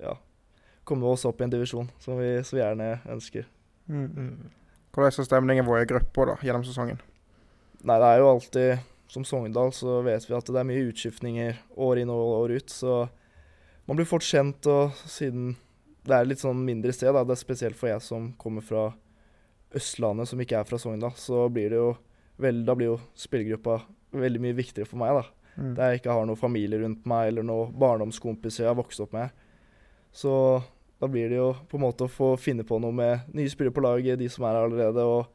ja, 0.00 0.16
komme 0.88 1.10
oss 1.12 1.26
opp 1.28 1.40
i 1.40 1.44
en 1.44 1.52
divisjon 1.52 1.90
som 2.00 2.16
vi 2.18 2.38
så 2.46 2.56
gjerne 2.56 2.94
ønsker. 3.12 3.44
Mm. 3.86 4.08
Mm. 4.08 4.52
Hvordan 4.92 5.12
er 5.12 5.26
stemningen 5.28 5.68
vår 5.68 5.82
i 5.82 5.90
gruppa 5.90 6.26
da, 6.32 6.38
gjennom 6.44 6.64
sesongen? 6.64 7.00
Nei, 7.82 7.98
det 7.98 8.08
er 8.08 8.20
jo 8.22 8.30
alltid 8.30 8.88
Som 9.10 9.24
Sogndal 9.28 9.72
så 9.76 9.98
vet 10.06 10.24
vi 10.24 10.36
at 10.36 10.48
det 10.48 10.60
er 10.60 10.68
mye 10.68 10.86
utskiftninger 10.88 11.58
år 11.84 12.00
inn 12.00 12.12
og 12.12 12.30
år 12.38 12.54
ut, 12.56 12.72
så 12.72 13.02
man 13.84 13.98
blir 13.98 14.08
fort 14.08 14.24
kjent, 14.24 14.64
og 14.70 14.94
siden 15.04 15.50
det 16.06 16.14
er 16.16 16.28
litt 16.30 16.40
sånn 16.40 16.62
mindre 16.64 16.94
sted, 16.96 17.12
da, 17.12 17.20
det 17.26 17.34
er 17.34 17.40
spesielt 17.42 17.76
for 17.76 17.90
jeg 17.90 18.00
som 18.00 18.30
kommer 18.40 18.64
fra 18.64 18.86
Østlandet, 19.78 20.28
som 20.28 20.40
ikke 20.42 20.58
er 20.60 20.68
fra 20.68 20.78
Sogndal, 20.80 21.14
så 21.16 21.46
blir 21.52 21.72
det 21.72 21.80
jo 21.80 21.92
vel, 22.42 22.64
Da 22.66 22.74
blir 22.74 22.92
jo 22.94 23.00
spillergruppa 23.18 23.82
veldig 24.12 24.40
mye 24.42 24.56
viktigere 24.56 24.88
for 24.88 25.00
meg, 25.00 25.20
da. 25.20 25.24
Mm. 25.56 25.74
Der 25.76 25.90
jeg 25.90 26.00
ikke 26.00 26.14
har 26.16 26.26
noen 26.26 26.40
familie 26.40 26.80
rundt 26.80 27.04
meg, 27.08 27.28
eller 27.28 27.44
noen 27.46 27.74
barndomskompiser 27.78 28.64
jeg 28.64 28.70
har 28.70 28.78
vokst 28.78 29.02
opp 29.04 29.12
med. 29.12 29.30
Så 30.12 30.32
da 31.00 31.08
blir 31.08 31.28
det 31.28 31.38
jo 31.38 31.52
på 31.68 31.78
en 31.78 31.84
måte 31.84 32.06
å 32.06 32.12
få 32.12 32.34
finne 32.40 32.64
på 32.66 32.78
noe 32.82 32.94
med 32.94 33.32
nye 33.36 33.50
spillere 33.52 33.74
på 33.74 33.84
laget, 33.84 34.20
de 34.20 34.28
som 34.32 34.46
er 34.46 34.56
her 34.56 34.68
allerede, 34.68 35.04
og 35.04 35.26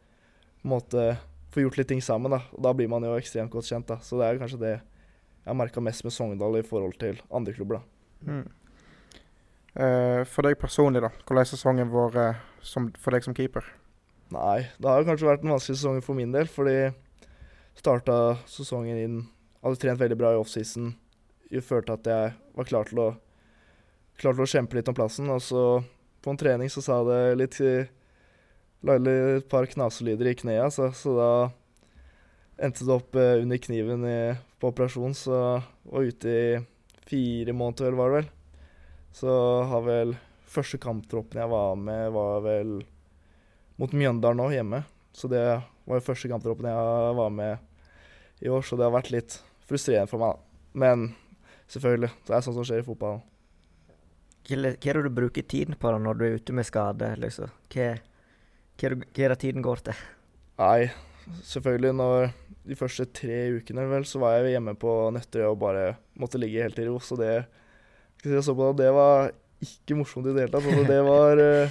på 0.61 0.67
en 0.67 0.73
måte 0.73 1.07
få 1.53 1.63
gjort 1.63 1.79
litt 1.79 1.89
ting 1.93 2.03
sammen. 2.03 2.33
da. 2.33 2.41
Og 2.53 2.61
da 2.65 2.73
blir 2.73 2.89
man 2.91 3.05
jo 3.05 3.17
ekstremt 3.17 3.53
godt 3.53 3.69
kjent. 3.69 3.87
da. 3.87 3.99
Så 4.01 4.19
det 4.19 4.27
er 4.27 4.41
kanskje 4.41 4.61
det 4.61 4.75
jeg 4.77 5.53
har 5.53 5.57
merka 5.57 5.81
mest 5.81 6.03
med 6.03 6.11
Sogndal 6.11 6.59
i 6.59 6.65
forhold 6.65 6.97
til 6.99 7.21
andre 7.31 7.53
klubber. 7.53 7.79
da. 7.79 8.31
Mm. 8.31 8.47
Uh, 9.77 10.23
for 10.25 10.41
deg 10.47 10.57
personlig, 10.59 11.01
da. 11.05 11.11
Hvordan 11.23 11.43
har 11.43 11.49
sesongen 11.51 11.91
vært 11.93 12.17
uh, 12.17 12.95
for 12.97 13.13
deg 13.13 13.23
som 13.23 13.35
keeper? 13.37 13.65
Nei, 14.33 14.67
det 14.75 14.89
har 14.89 15.01
jo 15.01 15.07
kanskje 15.07 15.29
vært 15.29 15.45
en 15.45 15.53
vanskelig 15.55 15.79
sesong 15.79 16.01
for 16.03 16.17
min 16.17 16.33
del, 16.33 16.49
fordi 16.51 16.91
starta 17.77 18.37
sesongen 18.49 19.03
inn 19.03 19.17
Hadde 19.57 19.79
trent 19.81 19.99
veldig 19.99 20.15
bra 20.15 20.29
i 20.31 20.37
offseason. 20.37 20.91
Følte 21.65 21.95
at 21.97 22.07
jeg 22.07 22.33
var 22.55 22.67
klar 22.69 22.85
til 22.87 22.99
å 23.01 23.07
klar 24.21 24.35
til 24.37 24.45
å 24.45 24.49
kjempe 24.49 24.77
litt 24.77 24.87
om 24.87 24.95
plassen. 24.95 25.27
Og 25.33 25.41
så 25.43 25.63
på 26.23 26.31
en 26.31 26.39
trening 26.39 26.69
så 26.71 26.83
sa 26.85 26.99
det 27.07 27.21
litt 27.41 27.57
Lagde 28.85 29.13
et 29.39 29.47
par 29.49 29.65
knaselyder 29.65 30.29
i 30.29 30.35
kneet, 30.37 30.69
så, 30.71 30.91
så 30.93 31.15
da 31.17 31.29
endte 32.61 32.85
det 32.85 32.93
opp 32.93 33.15
eh, 33.17 33.39
under 33.41 33.57
kniven 33.57 34.03
i, 34.05 34.19
på 34.61 34.69
operasjon, 34.69 35.15
så 35.17 35.39
var 35.89 36.05
ute 36.05 36.29
i 36.29 36.59
fire 37.09 37.55
måneder, 37.57 37.97
var 37.97 38.13
det 38.13 38.19
vel. 38.19 38.29
Så 39.17 39.33
har 39.71 39.81
vel 39.81 40.13
første 40.45 40.77
kamptroppen 40.77 41.41
jeg 41.41 41.51
var 41.51 41.73
med, 41.81 42.13
var 42.13 42.45
vel 42.45 42.75
mot 43.77 43.93
Mjøndalen 43.93 44.39
nå, 44.41 44.49
hjemme. 44.53 44.83
Så 45.17 45.29
det 45.31 45.41
var 45.87 45.99
jo 45.99 46.05
første 46.05 46.29
kamptroppen 46.31 46.67
jeg 46.69 47.15
var 47.17 47.29
med 47.33 47.57
i 48.45 48.49
år, 48.53 48.61
så 48.65 48.77
det 48.77 48.85
har 48.85 48.93
vært 48.93 49.11
litt 49.13 49.39
frustrerende 49.67 50.09
for 50.11 50.21
meg, 50.21 50.35
da. 50.37 50.61
Men 50.77 51.07
selvfølgelig, 51.71 52.11
det 52.27 52.35
er 52.37 52.45
sånt 52.45 52.57
som 52.59 52.67
skjer 52.67 52.83
i 52.83 52.85
fotballen. 52.85 53.23
Hva 54.47 54.69
er 54.71 54.77
det 55.01 55.03
du 55.03 55.09
bruker 55.11 55.43
tiden 55.43 55.75
på 55.75 55.91
da 55.91 55.97
når 55.99 56.19
du 56.19 56.23
er 56.27 56.37
ute 56.39 56.53
med 56.55 56.67
skade? 56.67 57.09
Liksom? 57.19 57.49
Hva, 57.73 57.87
Hva 58.77 58.85
er 58.87 58.93
det- 58.95 59.07
hva 59.17 59.23
er 59.25 59.29
det 59.33 59.39
tiden 59.41 59.61
går 59.65 59.81
til? 59.83 59.93
Nei, 60.59 60.91
selvfølgelig 61.43 61.95
når 61.97 62.33
de 62.67 62.75
første 62.75 63.05
tre 63.11 63.39
ukene 63.57 63.89
vel, 63.89 64.03
så 64.05 64.19
var 64.19 64.37
jeg 64.37 64.53
hjemme 64.55 64.75
på 64.77 65.11
Nøtterøy 65.11 65.49
og 65.51 65.59
bare 65.59 65.97
måtte 66.17 66.39
ligge 66.39 66.61
helt 66.63 66.79
i 66.79 66.85
ro. 66.87 66.99
Så 66.99 67.17
det 67.17 67.45
jeg 68.23 68.43
så 68.43 68.55
på 68.55 68.69
det, 68.75 68.85
det 68.85 68.93
var 68.93 69.31
ikke 69.61 69.97
morsomt 69.97 70.27
i 70.27 70.33
det 70.33 70.45
hele 70.47 70.51
tatt. 70.53 70.65
Altså, 70.65 70.87
det 70.87 71.01
var 71.11 71.37
eh, 71.43 71.69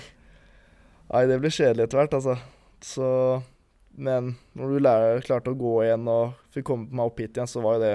Nei, 1.07 1.23
det 1.31 1.39
ble 1.39 1.53
kjedelig 1.55 1.87
etter 1.87 2.01
hvert, 2.01 2.17
altså. 2.19 2.35
Så 2.83 3.09
Men 3.97 4.35
når 4.53 4.73
du 4.73 4.79
lærer, 4.83 5.23
klarte 5.25 5.55
å 5.55 5.57
gå 5.57 5.79
igjen 5.87 6.09
og 6.13 6.35
fikk 6.53 6.67
komme 6.69 6.91
meg 6.93 7.09
opp 7.09 7.21
hit 7.23 7.39
igjen, 7.39 7.49
så 7.49 7.63
var 7.65 7.79
jo 7.79 7.85
det 7.87 7.93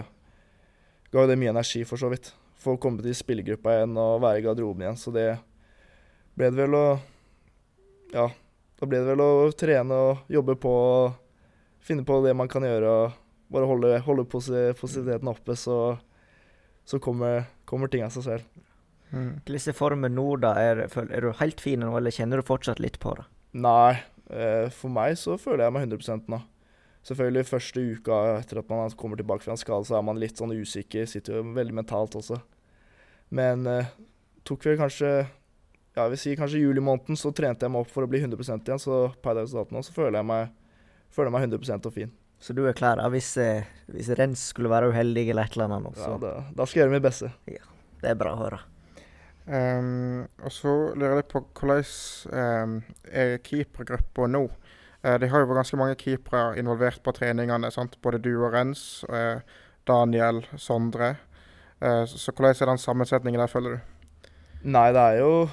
ga 1.12 1.26
jo 1.26 1.30
det 1.30 1.36
mye 1.38 1.52
energi, 1.52 1.84
for 1.86 2.02
så 2.02 2.10
vidt. 2.10 2.32
Få 2.58 2.74
komme 2.82 3.04
til 3.04 3.14
spillergruppa 3.14 3.76
igjen 3.76 3.94
og 4.02 4.24
være 4.24 4.40
i 4.40 4.46
garderoben 4.48 4.86
igjen. 4.86 4.98
Så 4.98 5.14
det 5.14 5.28
ble 6.38 6.50
det 6.50 6.58
vel 6.64 6.78
å 6.78 6.86
Ja, 8.12 8.26
da 8.80 8.88
ble 8.90 9.00
det 9.00 9.12
vel 9.14 9.22
å 9.24 9.52
trene 9.56 10.00
og 10.08 10.32
jobbe 10.32 10.58
på 10.60 10.72
og 10.72 11.20
finne 11.86 12.04
på 12.08 12.18
det 12.26 12.34
man 12.36 12.50
kan 12.52 12.66
gjøre 12.66 12.90
og 12.90 13.20
bare 13.52 13.68
holde, 13.70 13.94
holde 14.04 14.26
posi 14.32 14.72
positiviteten 14.80 15.30
oppe, 15.32 15.56
så, 15.60 15.78
så 16.88 17.00
kommer, 17.00 17.46
kommer 17.68 17.92
ting 17.92 18.04
av 18.04 18.12
seg 18.16 18.26
selv. 18.26 18.66
Mm. 19.12 19.42
Hvordan 19.46 19.76
formen 19.76 20.16
nå, 20.16 20.28
da? 20.44 20.54
Er, 20.60 20.86
er 20.88 21.26
du 21.26 21.32
helt 21.42 21.62
fin 21.64 21.84
nå, 21.84 21.92
eller 21.98 22.16
kjenner 22.16 22.40
du 22.40 22.48
fortsatt 22.48 22.80
litt 22.84 23.00
på 23.04 23.14
det? 23.20 23.28
Nei, 23.60 24.00
eh, 24.32 24.70
for 24.72 24.94
meg 24.94 25.18
så 25.20 25.36
føler 25.40 25.66
jeg 25.68 25.76
meg 25.76 25.90
100% 25.90 26.32
nå. 26.32 26.42
Selvfølgelig 27.08 27.50
første 27.50 27.84
uka 27.98 28.18
etter 28.38 28.62
at 28.62 28.70
man 28.70 28.94
kommer 28.98 29.18
tilbake 29.18 29.44
fra 29.44 29.56
en 29.56 29.60
skade, 29.60 29.88
så 29.90 29.98
er 29.98 30.06
man 30.06 30.20
litt 30.22 30.38
sånn 30.38 30.54
usikker. 30.54 31.08
Sitter 31.10 31.40
jo 31.40 31.46
veldig 31.58 31.76
mentalt 31.82 32.16
også. 32.20 32.38
Men 33.34 33.66
eh, 33.68 33.94
tok 34.48 34.68
vel 34.70 34.80
kanskje 34.80 35.12
ja, 35.92 36.06
jeg 36.06 36.12
vil 36.14 36.20
si 36.22 36.34
kanskje 36.40 36.62
juli 36.62 36.84
måneden 36.84 37.18
så 37.20 37.34
trente 37.36 37.66
jeg 37.66 37.74
meg 37.74 37.84
opp 37.84 37.92
for 37.92 38.06
å 38.06 38.10
bli 38.12 38.22
100% 38.24 38.70
igjen. 38.70 38.80
Så 38.80 39.04
per 39.24 39.36
dags 39.36 39.56
dato 39.56 39.76
nå 39.76 39.84
så 39.84 39.96
føler 39.96 40.22
jeg 40.22 40.30
meg, 40.30 40.54
føler 41.12 41.32
jeg 41.32 41.36
meg 41.36 41.48
100% 41.50 41.90
og 41.90 41.96
fin. 41.98 42.14
Så 42.42 42.56
du 42.58 42.64
er 42.66 42.78
klar 42.78 42.98
da, 42.98 43.10
hvis, 43.14 43.34
eh, 43.38 43.68
hvis 43.92 44.10
Rens 44.18 44.48
skulle 44.54 44.72
være 44.72 44.94
uheldig 44.94 45.28
eller 45.30 45.50
et 45.50 45.58
eller 45.58 45.68
annet 45.68 45.90
nå, 45.90 45.92
så 45.98 46.14
Ja, 46.16 46.22
da, 46.22 46.32
da 46.58 46.66
skal 46.66 46.80
jeg 46.80 46.86
gjøre 46.86 46.96
mitt 46.96 47.06
beste. 47.06 47.34
Ja, 47.52 47.68
det 48.02 48.14
er 48.14 48.18
bra 48.18 48.32
å 48.34 48.40
høre. 48.40 48.62
Ehm, 49.48 50.28
og 50.44 50.52
så 50.54 50.72
lurer 50.94 51.22
jeg 51.22 51.30
på 51.32 51.42
hvordan 51.58 51.88
um, 52.30 52.76
er 53.10 53.40
keepergruppa 53.44 54.28
nå? 54.30 54.44
Uh, 55.02 55.18
de 55.18 55.30
har 55.32 55.42
jo 55.42 55.50
vært 55.50 55.64
ganske 55.64 55.80
mange 55.82 55.98
keepere 55.98 56.60
involvert 56.62 57.02
på 57.04 57.14
treningene. 57.18 57.72
sant? 57.74 57.98
Både 58.02 58.22
du 58.22 58.36
og 58.36 58.54
Rens, 58.54 59.04
uh, 59.10 59.42
Daniel, 59.88 60.44
Sondre. 60.58 61.16
Uh, 61.82 62.06
så 62.06 62.18
så 62.18 62.32
hvordan 62.32 62.54
er 62.54 62.72
den 62.74 62.78
sammensetningen 62.78 63.42
der, 63.42 63.50
føler 63.50 63.78
du? 63.78 64.30
Nei, 64.64 64.92
det 64.94 65.02
er 65.02 65.20
jo 65.24 65.50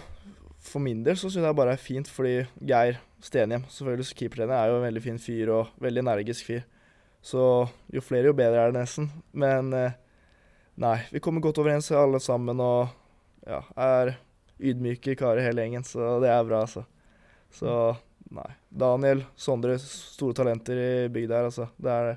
For 0.60 0.82
min 0.84 1.04
del 1.04 1.16
så 1.16 1.30
syns 1.30 1.46
jeg 1.46 1.56
bare 1.56 1.70
det 1.70 1.78
er 1.78 1.80
fint, 1.80 2.08
fordi 2.10 2.34
Geir 2.66 2.98
Stenhjem, 3.22 3.62
selvfølgelig 3.70 4.16
keepertrener, 4.18 4.54
er 4.54 4.66
jo 4.68 4.76
en 4.76 4.82
veldig 4.82 5.02
fin 5.02 5.18
fyr 5.18 5.48
og 5.54 5.70
veldig 5.80 6.02
energisk 6.02 6.46
fyr. 6.46 6.60
Så 7.22 7.40
jo 7.94 8.02
flere, 8.04 8.26
jo 8.26 8.34
bedre 8.36 8.66
er 8.66 8.72
det 8.72 8.80
nesten. 8.82 9.08
Men 9.32 9.70
nei, 10.76 10.96
vi 11.10 11.22
kommer 11.22 11.40
godt 11.40 11.62
overens 11.62 11.90
alle 11.90 12.20
sammen 12.20 12.60
og 12.60 12.90
ja, 13.48 13.62
er 13.74 14.14
ydmyke 14.58 15.16
karer 15.18 15.42
hele 15.46 15.64
gjengen, 15.64 15.86
så 15.86 16.18
det 16.22 16.30
er 16.32 16.46
bra, 16.46 16.62
altså. 16.66 16.84
Så 17.54 17.74
nei. 18.34 18.48
Daniel, 18.68 19.22
Sondre, 19.38 19.78
store 19.80 20.36
talenter 20.36 20.80
i 20.82 20.90
bygda 21.12 21.38
her, 21.38 21.50
altså. 21.50 21.68
Det 21.80 21.94
er 21.94 22.10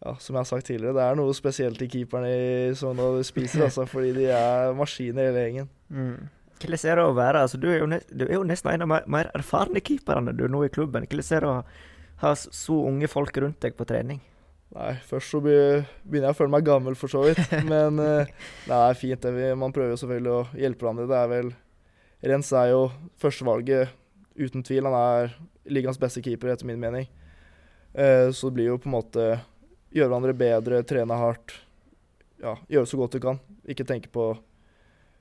ja, 0.00 0.14
som 0.16 0.34
jeg 0.34 0.40
har 0.40 0.48
sagt 0.48 0.66
tidligere, 0.70 0.96
det 0.96 1.04
er 1.04 1.16
noe 1.18 1.32
spesielt 1.36 1.82
i 1.84 1.88
keeperne 1.92 2.28
i 2.32 2.74
Sogndal 2.78 3.20
spiser, 3.26 3.66
altså, 3.66 3.84
fordi 3.88 4.14
de 4.16 4.30
er 4.32 4.72
maskiner 4.76 5.28
hele 5.28 5.42
gjengen. 5.44 5.68
Mm. 5.92 6.30
Hvordan 6.60 6.88
er 6.88 7.00
det 7.00 7.04
å 7.04 7.16
være 7.16 7.42
altså, 7.44 7.60
du, 7.60 7.68
er 7.72 7.84
du 8.08 8.24
er 8.26 8.34
jo 8.36 8.46
nesten 8.48 8.72
en 8.72 8.84
av 8.84 8.90
mer, 8.90 9.04
mer 9.08 9.30
erfarne 9.36 9.80
keeperne 9.84 10.34
du 10.36 10.44
er 10.46 10.52
nå 10.52 10.64
i 10.66 10.72
klubben. 10.72 11.06
Hvordan 11.08 11.36
er 11.36 11.44
det 11.44 11.52
å 11.52 11.60
ha 12.24 12.32
så 12.40 12.80
unge 12.88 13.08
folk 13.08 13.36
rundt 13.44 13.60
deg 13.64 13.76
på 13.76 13.86
trening? 13.88 14.20
Nei, 14.70 14.92
først 15.02 15.32
så 15.34 15.40
begynner 15.42 16.28
jeg 16.28 16.34
å 16.34 16.38
føle 16.38 16.52
meg 16.54 16.66
gammel, 16.68 16.94
for 16.98 17.10
så 17.10 17.24
vidt. 17.26 17.40
Men 17.72 17.98
eh, 17.98 18.28
det 18.68 18.76
er 18.76 18.94
fint. 18.98 19.20
det. 19.24 19.32
Vi- 19.34 19.54
Man 19.58 19.72
prøver 19.74 19.96
jo 19.96 20.00
selvfølgelig 20.04 20.34
å 20.36 20.44
hjelpe 20.62 20.86
hverandre. 20.86 21.08
Det 21.10 21.18
er 21.18 21.32
vel 21.32 21.50
Rens 22.30 22.50
er 22.52 22.68
jo 22.74 22.82
førstevalget, 23.18 23.88
uten 24.36 24.62
tvil. 24.62 24.84
Han 24.86 24.94
er 24.98 25.32
ligaens 25.72 25.98
beste 25.98 26.20
keeper, 26.22 26.52
etter 26.52 26.68
min 26.68 26.78
mening. 26.82 27.08
Eh, 27.94 28.28
Så 28.30 28.50
det 28.50 28.54
blir 28.60 28.68
jo 28.70 28.78
på 28.78 28.86
en 28.90 28.94
måte 28.98 29.24
gjøre 29.90 30.10
hverandre 30.12 30.36
bedre, 30.38 30.82
trene 30.86 31.16
hardt. 31.18 31.56
Ja, 32.40 32.54
gjøre 32.70 32.86
så 32.86 32.96
godt 33.00 33.16
du 33.16 33.20
kan. 33.24 33.40
Ikke 33.68 33.84
tenke 33.88 34.08
på 34.12 34.30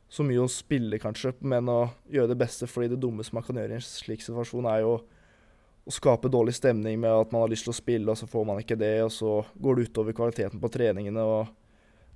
så 0.09 0.23
mye 0.25 0.41
å 0.43 0.49
spille, 0.49 0.97
kanskje, 1.01 1.33
men 1.41 1.65
å 1.69 1.89
gjøre 2.11 2.31
det 2.33 2.37
beste. 2.41 2.67
Fordi 2.69 2.89
det 2.93 2.99
dummeste 3.01 3.33
man 3.33 3.43
kan 3.47 3.55
gjøre 3.57 3.75
i 3.77 3.79
en 3.79 3.85
slik 3.85 4.21
situasjon, 4.25 4.67
er 4.69 4.83
jo 4.85 4.93
å 4.97 5.01
skape 5.93 6.29
dårlig 6.31 6.53
stemning 6.57 6.99
med 7.01 7.11
at 7.11 7.31
man 7.33 7.43
har 7.43 7.51
lyst 7.51 7.65
til 7.67 7.73
å 7.73 7.79
spille, 7.79 8.11
og 8.11 8.19
så 8.19 8.27
får 8.29 8.45
man 8.45 8.61
ikke 8.61 8.77
det, 8.79 8.95
og 9.05 9.11
så 9.13 9.39
går 9.57 9.75
det 9.75 9.89
utover 9.89 10.15
kvaliteten 10.17 10.61
på 10.61 10.71
treningene. 10.73 11.23
og 11.23 11.47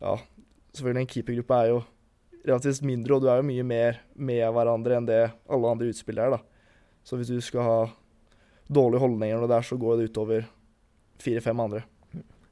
ja, 0.03 0.18
Selvfølgelig, 0.74 1.01
en 1.01 1.12
keepergruppe 1.13 1.60
er 1.60 1.72
jo 1.72 1.80
relativt 2.44 2.86
mindre, 2.86 3.15
og 3.15 3.24
du 3.24 3.30
er 3.32 3.39
jo 3.39 3.48
mye 3.48 3.65
mer 3.65 4.01
med 4.15 4.44
hverandre 4.56 5.00
enn 5.00 5.10
det 5.10 5.22
alle 5.48 5.72
andre 5.72 5.89
utspillere 5.94 6.27
er. 6.27 6.38
da. 6.38 6.70
Så 7.03 7.20
hvis 7.20 7.32
du 7.32 7.39
skal 7.44 7.68
ha 7.68 7.80
dårlige 8.68 9.03
holdninger 9.03 9.39
når 9.39 9.50
det 9.50 9.58
er, 9.58 9.68
så 9.68 9.80
går 9.80 9.98
det 10.00 10.12
utover 10.12 10.48
fire-fem 11.24 11.60
andre. 11.60 11.84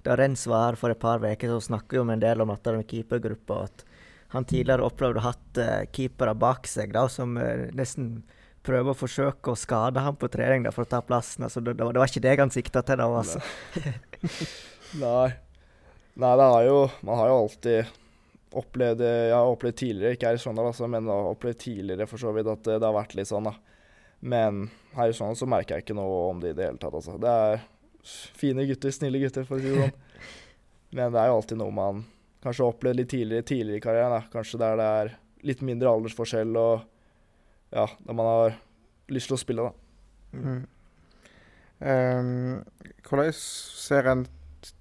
Da 0.01 0.15
Rens 0.17 0.47
var 0.49 0.71
her 0.71 0.79
for 0.79 0.93
et 0.93 0.99
par 1.01 1.21
uker, 1.21 1.47
så 1.53 1.71
snakka 1.71 1.95
vi 1.95 2.01
om 2.01 2.09
en 2.09 2.21
del 2.23 2.41
om 2.41 2.49
dette 2.49 2.73
med 2.73 2.87
keepergruppa. 2.89 3.63
At 3.69 3.85
han 4.33 4.47
tidligere 4.47 4.87
opplevde 4.87 5.21
å 5.21 5.25
ha 5.25 5.33
hatt 5.33 5.59
eh, 5.61 5.89
keepere 5.93 6.33
bak 6.39 6.69
seg 6.69 6.93
da, 6.95 7.05
som 7.11 7.35
eh, 7.37 7.67
nesten 7.77 8.23
prøver 8.65 8.93
å 8.93 8.97
forsøke 8.97 9.53
å 9.53 9.57
skade 9.57 10.01
ham 10.03 10.17
på 10.19 10.29
trening 10.31 10.65
da, 10.65 10.73
for 10.75 10.85
å 10.85 10.91
ta 10.91 11.01
plassen. 11.05 11.45
Altså, 11.47 11.63
det, 11.63 11.75
det, 11.77 11.85
var, 11.85 11.95
det 11.95 12.03
var 12.03 12.11
ikke 12.11 12.23
deg 12.25 12.43
han 12.43 12.53
sikta 12.53 12.83
til 12.85 13.01
da, 13.01 13.07
altså. 13.09 13.41
Nei. 15.01 15.31
Nei, 16.19 16.31
det 16.35 16.45
er 16.45 16.65
jo 16.67 16.79
Man 17.07 17.15
har 17.15 17.29
jo 17.29 17.35
alltid 17.45 17.91
opplevd 18.59 18.99
det 18.99 19.11
Jeg 19.29 19.35
har 19.37 19.47
opplevd 19.47 19.77
tidligere, 19.79 20.17
ikke 20.17 20.27
her 20.27 20.37
i 20.37 20.41
Sogndal, 20.43 20.71
altså, 20.73 20.89
men 20.91 21.07
har 21.07 21.29
opplevd 21.31 21.61
tidligere 21.63 22.07
for 22.11 22.19
så 22.21 22.33
vidt 22.35 22.49
at 22.51 22.65
det, 22.67 22.79
det 22.83 22.89
har 22.89 22.97
vært 22.97 23.15
litt 23.15 23.29
sånn, 23.29 23.47
da. 23.47 23.55
Men 24.21 24.65
her 24.97 25.09
i 25.09 25.15
Sogndal 25.15 25.39
så 25.39 25.47
merker 25.49 25.77
jeg 25.77 25.85
ikke 25.87 25.97
noe 25.97 26.17
om 26.29 26.41
det 26.43 26.51
i 26.51 26.57
det 26.57 26.67
hele 26.67 26.81
tatt, 26.81 26.97
altså. 26.99 27.15
Det 27.21 27.31
er 27.31 27.63
fine 28.37 28.67
gutter, 28.67 28.93
snille 28.93 29.21
gutter, 29.23 29.47
for 29.47 29.57
å 29.57 29.63
si 29.63 29.71
det 29.71 29.87
sånn. 29.87 30.27
Men 30.99 31.15
det 31.15 31.21
er 31.21 31.31
jo 31.31 31.39
alltid 31.39 31.61
noe 31.61 31.73
man 31.73 32.03
kanskje 32.43 32.65
har 32.65 32.73
opplevd 32.73 32.99
litt 32.99 33.11
tidligere, 33.13 33.47
tidligere 33.47 33.79
i 33.79 33.85
karrieren, 33.87 34.17
da. 34.17 34.21
Kanskje 34.33 34.59
der 34.59 34.79
det 34.81 34.89
er 34.99 35.13
litt 35.47 35.63
mindre 35.65 35.95
aldersforskjell 35.95 36.59
og 36.59 36.90
ja, 37.71 37.87
der 38.05 38.17
man 38.17 38.29
har 38.29 38.59
lyst 39.11 39.31
til 39.31 39.37
å 39.37 39.41
spille, 39.41 39.69
da. 39.69 39.73
Mm. 40.31 40.61
Um, 41.81 42.61
hvordan 43.07 43.33
ser 43.33 44.07
en 44.11 44.27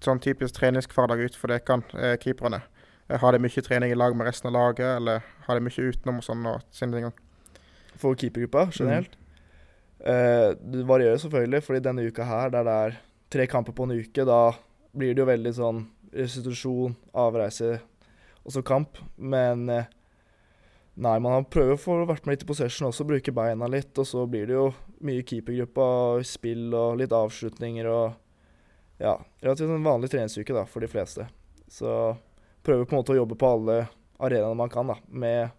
sånn 0.04 0.20
typisk 0.20 0.59
treningshverdag 0.59 1.25
ut 1.25 1.38
for 1.38 1.50
dere, 1.50 1.80
eh, 1.97 2.18
keeperne? 2.20 2.61
Eh, 3.09 3.18
Har 3.18 3.32
de 3.32 3.40
mye 3.42 3.64
trening 3.64 3.90
i 3.90 3.99
lag 3.99 4.14
med 4.16 4.28
resten 4.28 4.52
av 4.52 4.59
laget, 4.59 4.97
eller 5.00 5.25
har 5.47 5.59
de 5.59 5.64
mye 5.64 5.88
utenom 5.90 6.20
og 6.20 6.26
sånn? 6.26 6.47
og 6.47 6.62
sine 6.70 6.92
ting? 6.92 7.12
for 8.00 8.16
keepergruppa 8.16 8.70
generelt. 8.73 9.16
Eh, 10.00 10.56
det 10.56 10.87
varierer 10.88 11.20
selvfølgelig, 11.20 11.62
fordi 11.62 11.85
denne 11.85 12.06
uka 12.09 12.25
her, 12.25 12.52
der 12.52 12.64
det 12.64 12.73
er 12.73 12.99
tre 13.30 13.47
kamper 13.47 13.76
på 13.76 13.87
en 13.87 13.99
uke, 14.00 14.25
da 14.25 14.52
blir 14.97 15.14
det 15.14 15.23
jo 15.23 15.28
veldig 15.28 15.52
sånn 15.54 15.82
restitusjon, 16.16 16.97
avreise 17.14 17.78
og 18.44 18.54
så 18.54 18.62
kamp. 18.66 18.99
Men 19.16 19.68
eh, 19.68 19.90
nei, 20.94 21.18
man 21.23 21.37
har 21.37 21.47
prøver 21.52 21.76
å 21.76 21.80
få 21.80 21.99
vært 22.09 22.26
med 22.26 22.37
litt 22.37 22.44
i 22.44 22.49
possession 22.49 22.88
også, 22.88 23.06
bruke 23.09 23.35
beina 23.35 23.68
litt. 23.70 23.92
Og 23.99 24.09
så 24.09 24.25
blir 24.30 24.49
det 24.50 24.56
jo 24.56 24.66
mye 25.06 25.25
keepergruppa, 25.26 25.87
spill 26.26 26.75
og 26.75 26.99
litt 27.00 27.14
avslutninger 27.14 27.88
og 27.90 28.18
ja, 29.00 29.14
relativt 29.40 29.70
en 29.70 29.87
vanlig 29.87 30.11
treningsuke 30.12 30.56
da, 30.56 30.66
for 30.68 30.85
de 30.85 30.90
fleste. 30.92 31.28
Så 31.70 32.16
prøver 32.66 32.85
på 32.85 32.97
en 32.97 33.00
måte 33.00 33.14
å 33.14 33.20
jobbe 33.23 33.38
på 33.40 33.54
alle 33.54 33.78
arenaene 34.20 34.59
man 34.59 34.73
kan, 34.73 34.90
da, 34.92 34.99
med 35.09 35.56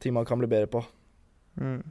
ting 0.00 0.14
man 0.16 0.24
kan 0.28 0.40
bli 0.40 0.48
bedre 0.48 0.70
på. 0.72 0.82
Mm. 1.60 1.82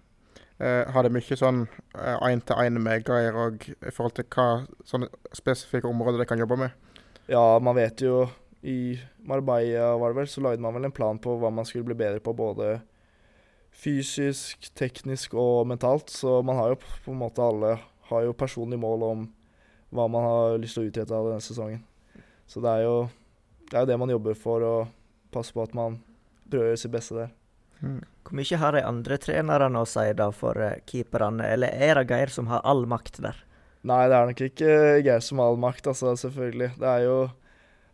Eh, 0.58 0.88
har 0.94 1.04
det 1.04 1.12
mye 1.12 1.38
sånn 1.38 1.66
én-til-én 1.94 2.80
med 2.82 3.06
Geir 3.06 3.38
òg, 3.38 3.68
i 3.76 3.94
forhold 3.94 4.16
til 4.18 4.28
hva 4.32 4.64
sånne 4.88 5.10
spesifikke 5.36 5.90
områder 5.90 6.24
de 6.24 6.28
kan 6.30 6.42
jobbe 6.42 6.58
med? 6.64 6.74
Ja, 7.28 7.60
man 7.60 7.76
vet 7.76 8.02
jo 8.06 8.24
I 8.66 8.98
Marbella 9.22 9.94
var 10.02 10.14
det 10.14 10.20
vel, 10.20 10.30
så 10.32 10.42
lagde 10.42 10.64
man 10.64 10.74
vel 10.74 10.88
en 10.88 10.96
plan 10.96 11.20
på 11.22 11.36
hva 11.38 11.52
man 11.54 11.68
skulle 11.70 11.86
bli 11.86 11.98
bedre 12.00 12.22
på, 12.24 12.34
både 12.34 12.80
fysisk, 13.76 14.72
teknisk 14.74 15.36
og 15.38 15.68
mentalt. 15.70 16.10
Så 16.10 16.40
man 16.46 16.58
har 16.58 16.74
jo 16.74 16.80
på 16.82 17.14
en 17.14 17.22
måte 17.22 17.46
alle 17.46 17.76
har 18.10 18.26
jo 18.26 18.38
personlige 18.38 18.82
mål 18.82 19.06
om 19.06 19.28
hva 19.96 20.08
man 20.12 20.26
har 20.26 20.58
lyst 20.62 20.80
til 20.80 20.88
å 20.88 20.90
utrette 20.90 21.16
av 21.16 21.30
denne 21.30 21.46
sesongen. 21.46 21.86
Så 22.50 22.62
det 22.64 22.72
er 22.72 22.86
jo 22.86 22.98
det, 23.70 23.74
er 23.74 23.86
jo 23.86 23.90
det 23.90 24.02
man 24.02 24.14
jobber 24.14 24.38
for, 24.38 24.66
å 24.66 24.76
passe 25.34 25.54
på 25.54 25.64
at 25.66 25.74
man 25.78 26.00
prøver 26.50 26.68
å 26.68 26.74
gjøre 26.74 26.82
sitt 26.82 26.94
beste 26.94 27.18
der. 27.18 27.34
Mm. 27.82 28.02
Hvor 28.26 28.38
mye 28.40 28.60
har 28.62 28.76
de 28.76 28.84
andre 28.86 29.18
trenerne 29.22 29.82
å 29.82 29.90
si 29.90 30.06
da 30.18 30.30
for 30.34 30.60
eh, 30.62 30.80
keeperne, 30.90 31.46
eller 31.54 31.74
er 31.74 32.00
det 32.00 32.08
Geir 32.10 32.34
som 32.34 32.50
har 32.50 32.64
all 32.66 32.86
makt 32.90 33.20
der? 33.26 33.42
Nei, 33.86 34.06
det 34.10 34.18
er 34.18 34.30
nok 34.30 34.44
ikke 34.48 34.76
Geir 35.06 35.26
som 35.26 35.42
har 35.42 35.52
all 35.52 35.60
makt, 35.62 35.90
altså, 35.92 36.16
selvfølgelig. 36.18 36.72
Det 36.82 36.92
er 36.92 37.06
jo, 37.06 37.18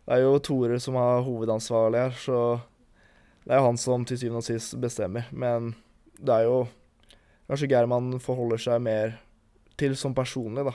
det 0.06 0.16
er 0.16 0.22
jo 0.24 0.38
Tore 0.42 0.78
som 0.82 0.96
er 0.98 1.22
hovedansvarlig 1.26 2.00
her, 2.02 2.14
så 2.18 2.38
det 3.44 3.54
er 3.54 3.60
jo 3.60 3.66
han 3.68 3.78
som 3.80 4.04
til 4.06 4.18
syvende 4.18 4.42
og 4.42 4.46
sist 4.46 4.74
bestemmer. 4.82 5.28
Men 5.30 5.74
det 6.18 6.34
er 6.34 6.46
jo 6.48 6.64
kanskje 7.50 7.68
Geir 7.70 7.86
man 7.90 8.16
forholder 8.22 8.60
seg 8.62 8.82
mer 8.82 9.16
til 9.78 9.94
som 9.98 10.14
personlig, 10.14 10.64
da. 10.66 10.74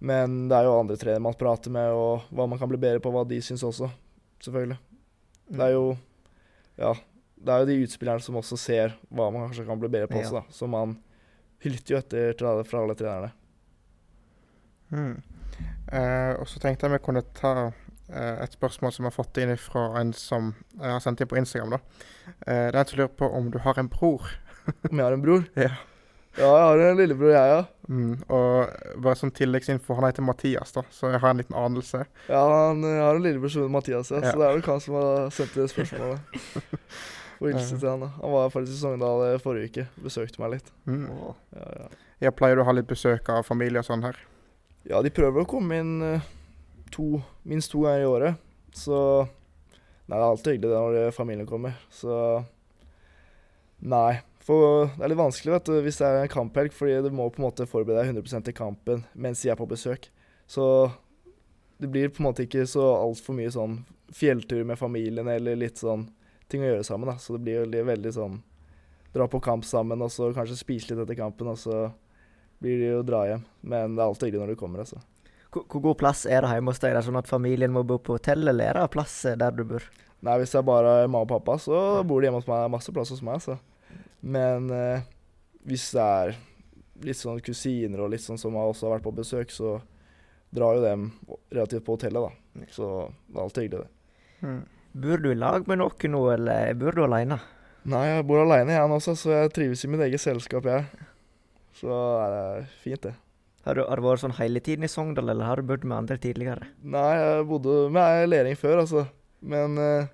Men 0.00 0.46
det 0.48 0.56
er 0.56 0.64
jo 0.68 0.78
andre 0.80 0.96
trenere 0.96 1.20
man 1.24 1.36
prater 1.36 1.72
med, 1.72 1.92
og 1.92 2.24
hva 2.32 2.46
man 2.48 2.58
kan 2.60 2.68
bli 2.70 2.80
bedre 2.80 3.02
på, 3.04 3.12
hva 3.12 3.26
de 3.28 3.40
syns 3.44 3.64
også. 3.66 3.90
Selvfølgelig. 4.40 4.78
Det 5.50 5.66
er 5.66 5.74
jo 5.76 5.96
Ja. 6.80 6.94
Det 7.40 7.48
er 7.52 7.62
jo 7.62 7.68
de 7.70 7.82
utspillerne 7.86 8.20
som 8.20 8.36
også 8.36 8.56
ser 8.60 8.94
hva 9.08 9.30
man 9.32 9.46
kanskje 9.48 9.64
kan 9.66 9.80
bli 9.80 9.88
bedre 9.88 10.08
på 10.08 10.18
Ja. 10.20 10.24
også, 10.24 10.32
da. 10.40 10.42
Så 10.52 10.68
man 10.68 10.98
lytter 11.64 11.94
jo 11.94 11.98
etter 11.98 12.64
fra 12.64 12.82
alle 12.82 12.94
trenerne. 12.94 13.32
Mm. 14.90 15.22
Eh, 15.92 16.34
og 16.40 16.46
så 16.48 16.60
tenkte 16.60 16.86
jeg 16.86 16.92
vi 16.92 17.04
kunne 17.04 17.22
ta 17.34 17.72
et 18.44 18.52
spørsmål 18.56 18.92
som 18.92 19.04
jeg 19.06 19.10
har 19.12 19.16
fått 19.16 19.38
inn 19.42 19.52
fra 19.60 19.84
en 20.00 20.12
som 20.16 20.54
jeg 20.76 20.90
har 20.90 21.00
sendt 21.04 21.20
inn 21.22 21.28
på 21.30 21.38
Instagram. 21.40 21.70
da. 21.76 21.80
Eh, 22.46 22.66
det 22.70 22.74
er 22.74 22.80
en 22.82 22.86
som 22.90 22.98
lurer 22.98 23.14
på 23.20 23.28
om 23.38 23.50
du 23.50 23.58
har 23.64 23.78
en 23.78 23.88
bror. 23.88 24.26
Om 24.90 24.98
jeg 24.98 25.04
har 25.06 25.12
en 25.16 25.22
bror? 25.24 25.44
Ja. 25.56 25.70
Ja, 26.38 26.46
jeg 26.46 26.66
har 26.68 26.78
en 26.92 26.96
lillebror, 27.00 27.30
jeg, 27.34 27.48
ja. 27.50 27.62
Mm. 27.90 28.12
Og 28.30 29.00
bare 29.02 29.18
sånn 29.18 29.32
tilleggsinfo, 29.34 29.96
han 29.98 30.04
heter 30.06 30.22
Mathias, 30.22 30.70
da, 30.76 30.84
så 30.94 31.08
jeg 31.10 31.18
har 31.24 31.32
en 31.32 31.40
liten 31.40 31.56
anelse. 31.58 32.04
Ja, 32.28 32.42
han 32.68 32.84
har 32.86 33.16
en 33.18 33.24
lillebror 33.24 33.50
som 33.50 33.64
heter 33.64 33.72
Mathias, 33.74 34.12
ja, 34.14 34.20
Ja. 34.22 34.30
så 34.30 34.38
det 34.38 34.46
er 34.46 34.52
vel 34.54 34.62
han 34.68 34.80
som 34.84 34.94
har 34.94 35.30
sendt 35.34 35.56
det 35.58 35.66
spørsmålet. 35.72 36.20
Og 37.40 37.48
hilse 37.50 37.78
til 37.80 37.88
han, 37.88 38.04
da. 38.04 38.10
Han 38.20 38.34
var 38.36 38.50
faktisk 38.52 38.76
i 38.76 38.80
Sogndal 38.84 39.24
eh, 39.26 39.38
forrige 39.42 39.70
uke. 39.72 39.86
Besøkte 40.04 40.42
meg 40.44 40.52
litt. 40.58 40.70
Mm. 40.86 41.06
Ja, 41.56 41.66
ja. 41.80 41.88
Jeg 42.28 42.36
pleier 42.38 42.60
du 42.60 42.62
å 42.62 42.68
ha 42.68 42.76
litt 42.76 42.86
besøk 42.90 43.30
av 43.32 43.46
familie 43.48 43.80
og 43.82 43.88
sånn 43.88 44.04
her? 44.06 44.18
ja, 44.88 45.00
de 45.04 45.10
prøver 45.12 45.42
å 45.42 45.48
komme 45.48 45.76
inn 45.82 45.90
eh, 46.04 46.28
to, 46.94 47.20
minst 47.42 47.72
to 47.72 47.84
ganger 47.84 48.04
i 48.04 48.08
året. 48.08 48.48
Så 48.76 48.96
Nei, 50.10 50.16
det 50.18 50.24
er 50.24 50.26
alltid 50.26 50.56
hyggelig 50.56 50.70
det 50.72 50.78
når 50.82 51.14
familien 51.14 51.46
kommer. 51.46 51.76
Så 51.94 52.14
Nei. 53.80 54.20
For 54.40 54.88
det 54.96 55.04
er 55.04 55.12
litt 55.12 55.20
vanskelig 55.20 55.52
vet 55.52 55.68
du, 55.68 55.76
hvis 55.84 56.00
det 56.00 56.08
er 56.08 56.24
en 56.24 56.32
kamphelg, 56.32 56.72
fordi 56.74 56.96
du 57.04 57.12
må 57.14 57.28
på 57.30 57.38
en 57.42 57.46
måte 57.46 57.68
forberede 57.68 58.02
deg 58.08 58.16
100% 58.16 58.48
til 58.48 58.56
kampen 58.56 59.04
mens 59.14 59.44
de 59.44 59.52
er 59.52 59.58
på 59.60 59.68
besøk. 59.68 60.08
Så 60.50 60.64
det 61.78 61.90
blir 61.92 62.10
på 62.10 62.22
en 62.22 62.30
måte 62.30 62.46
ikke 62.48 62.64
så 62.68 62.88
altfor 62.96 63.36
mye 63.36 63.52
sånn 63.54 63.82
fjelltur 64.16 64.64
med 64.66 64.80
familien 64.80 65.28
eller 65.30 65.58
litt 65.60 65.78
sånn 65.78 66.08
ting 66.50 66.64
å 66.64 66.72
gjøre 66.72 66.86
sammen. 66.88 67.12
da. 67.12 67.20
Så 67.20 67.36
det 67.36 67.44
blir 67.46 67.62
veldig, 67.62 67.84
veldig 67.92 68.14
sånn 68.16 68.40
dra 69.14 69.26
på 69.30 69.40
kamp 69.42 69.64
sammen 69.66 70.02
og 70.02 70.10
så 70.12 70.32
kanskje 70.34 70.58
spise 70.58 70.90
litt 70.90 71.02
etter 71.04 71.18
kampen, 71.18 71.50
og 71.50 71.58
så 71.58 71.88
blir 72.62 72.78
det 72.78 72.90
jo 72.92 73.00
å 73.00 73.06
dra 73.06 73.24
hjem. 73.28 73.46
Men 73.62 73.96
det 73.96 74.02
er 74.02 74.08
alltid 74.08 74.28
hyggelig 74.28 74.42
når 74.44 74.52
du 74.54 74.60
kommer, 74.60 74.84
altså. 74.84 75.00
Hvor, 75.50 75.80
god 75.82 75.98
plass 75.98 76.26
er 76.30 76.44
det 76.44 76.52
hjemme 76.54 76.72
hos 76.72 76.80
deg? 76.82 76.92
Er 76.92 77.00
det 77.00 77.06
sånn 77.08 77.18
at 77.20 77.30
familien 77.30 77.72
må 77.74 77.82
bo 77.86 77.98
på 77.98 78.18
hotell, 78.18 78.46
eller 78.48 78.70
er 78.70 78.78
det 78.78 78.92
plass 78.94 79.16
eh, 79.26 79.38
der 79.38 79.54
du 79.56 79.64
bor? 79.66 79.86
Nei, 80.26 80.36
hvis 80.38 80.52
det 80.52 80.60
er 80.60 80.68
bare 80.68 80.94
mamma 81.08 81.24
og 81.24 81.30
pappa, 81.32 81.56
så 81.58 81.78
bor 82.06 82.20
de 82.20 82.28
hjemme 82.28 82.42
hos 82.42 82.48
meg. 82.50 82.68
Masse 82.72 82.94
plass 82.94 83.12
hos 83.14 83.22
meg, 83.24 83.40
altså. 83.40 83.56
Men 84.20 84.68
eh, 84.74 85.06
hvis 85.66 85.88
det 85.96 86.04
er 86.04 86.34
litt 87.06 87.18
sånn 87.18 87.40
kusiner 87.42 88.04
og 88.04 88.12
litt 88.12 88.24
sånn 88.24 88.38
som 88.40 88.58
har 88.60 88.68
også 88.70 88.86
har 88.86 88.98
vært 88.98 89.06
på 89.08 89.16
besøk, 89.16 89.54
så 89.54 89.78
drar 90.54 90.76
jo 90.76 90.84
dem 90.84 91.08
relativt 91.50 91.86
på 91.86 91.96
hotellet, 91.96 92.28
da. 92.28 92.68
Så 92.74 92.90
det 93.30 93.38
er 93.38 93.46
alltid 93.46 93.66
hyggelig, 93.66 93.86
det. 93.86 94.46
Mm. 94.46 94.60
Bor 95.00 95.22
du 95.22 95.30
i 95.30 95.38
lag 95.38 95.66
med 95.70 95.78
noen 95.80 96.14
nå, 96.14 96.20
eller 96.34 96.76
bor 96.78 96.96
du 96.96 97.04
alene? 97.06 97.38
Nei, 97.88 98.02
jeg 98.10 98.24
bor 98.28 98.42
aleine 98.42 98.74
jeg 98.74 98.88
nå 98.90 98.98
også, 99.00 99.14
så 99.16 99.32
jeg 99.32 99.52
trives 99.56 99.86
i 99.86 99.88
mitt 99.88 100.02
eget 100.04 100.20
selskap, 100.20 100.66
jeg. 100.68 101.06
Så 101.78 101.88
er 102.20 102.34
det 102.34 102.64
fint, 102.82 103.06
det. 103.06 103.14
Har 103.66 103.76
du, 103.76 103.82
har 103.84 104.00
du 104.00 104.04
vært 104.06 104.22
sånn 104.22 104.36
hele 104.38 104.60
tiden 104.64 104.86
i 104.86 104.88
Sogndal, 104.88 105.28
eller 105.28 105.44
har 105.44 105.60
du 105.60 105.68
bodd 105.68 105.84
med 105.84 105.98
andre 105.98 106.16
tidligere? 106.20 106.70
Nei, 106.80 107.10
jeg 107.18 107.44
bodde 107.50 107.74
med 107.92 108.00
ei 108.00 108.28
Lering 108.30 108.56
før, 108.56 108.80
altså. 108.86 109.04
Men 109.44 109.76
eh, 109.80 110.08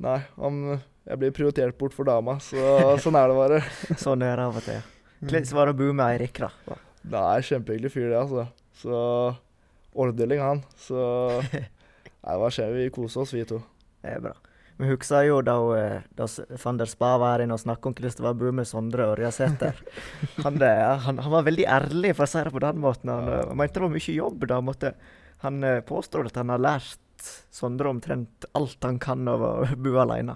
nei, 0.00 0.16
han, 0.38 0.62
jeg 1.08 1.20
blir 1.20 1.34
prioritert 1.36 1.76
bort 1.80 1.92
for 1.96 2.08
dama, 2.08 2.38
så 2.40 2.96
sånn 3.04 3.18
er 3.20 3.28
det 3.28 3.36
bare. 3.36 3.60
Sånn 4.04 4.24
er 4.24 4.40
det 4.40 4.48
av 4.48 4.56
og 4.62 4.64
til. 4.64 4.80
Hvordan 5.20 5.52
var 5.58 5.68
det 5.68 5.74
å 5.76 5.80
bo 5.82 5.90
med 5.92 6.06
Eirik, 6.16 6.40
da? 6.46 6.78
Nei, 7.12 7.36
kjempehyggelig 7.44 7.92
fyr, 7.92 8.08
det, 8.08 8.22
altså. 8.22 8.46
Så 8.80 9.02
ordentlig, 9.92 10.40
han. 10.40 10.64
Så 10.80 11.02
Nei, 12.22 12.38
hva 12.38 12.48
skjer? 12.54 12.72
Vi 12.78 12.88
koser 12.94 13.26
oss, 13.26 13.34
vi 13.36 13.44
to. 13.48 13.60
Det 14.02 14.16
er 14.16 14.24
bra. 14.24 14.32
Vi 14.82 14.88
husker 14.90 15.28
jo 15.28 15.36
da, 15.46 15.54
eh, 15.78 16.06
da 16.18 16.26
van 16.64 16.78
der 16.80 16.90
Spa 16.90 17.12
var 17.22 17.36
her 17.36 17.44
inne 17.44 17.54
og 17.54 17.62
snakket 17.62 17.86
om 17.86 17.94
Kristoffer 17.94 18.34
Bue 18.34 18.50
med 18.56 18.66
Sondre 18.66 19.12
Ørjasæter. 19.12 19.78
Han, 20.44 20.58
eh, 20.58 20.98
han, 21.06 21.20
han 21.22 21.30
var 21.30 21.46
veldig 21.46 21.66
ærlig, 21.70 22.16
for 22.18 22.26
å 22.26 22.32
si 22.32 22.42
det 22.42 22.54
på 22.54 22.64
den 22.64 22.80
måten. 22.82 23.12
Han, 23.12 23.28
eh, 23.30 23.44
han 23.46 23.60
mente 23.60 23.78
det 23.78 23.84
var 23.86 23.94
mye 23.94 24.16
jobb. 24.16 24.46
da. 24.50 24.58
Måtte, 24.64 24.94
han 25.44 25.62
eh, 25.68 25.78
påstår 25.86 26.32
at 26.32 26.42
han 26.42 26.50
har 26.50 26.62
lært 26.62 26.98
Sondre 27.54 27.92
omtrent 27.92 28.48
alt 28.58 28.82
han 28.82 28.98
kan 28.98 29.22
av 29.30 29.46
å 29.46 29.52
bo 29.84 29.94
alene. 30.02 30.34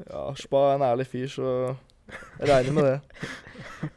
Ja, 0.00 0.26
Spa 0.38 0.64
er 0.70 0.78
en 0.80 0.86
ærlig 0.88 1.06
fyr, 1.12 1.30
så 1.30 1.54
jeg 2.40 2.48
regner 2.50 2.74
med 2.74 2.86
det. 2.88 3.90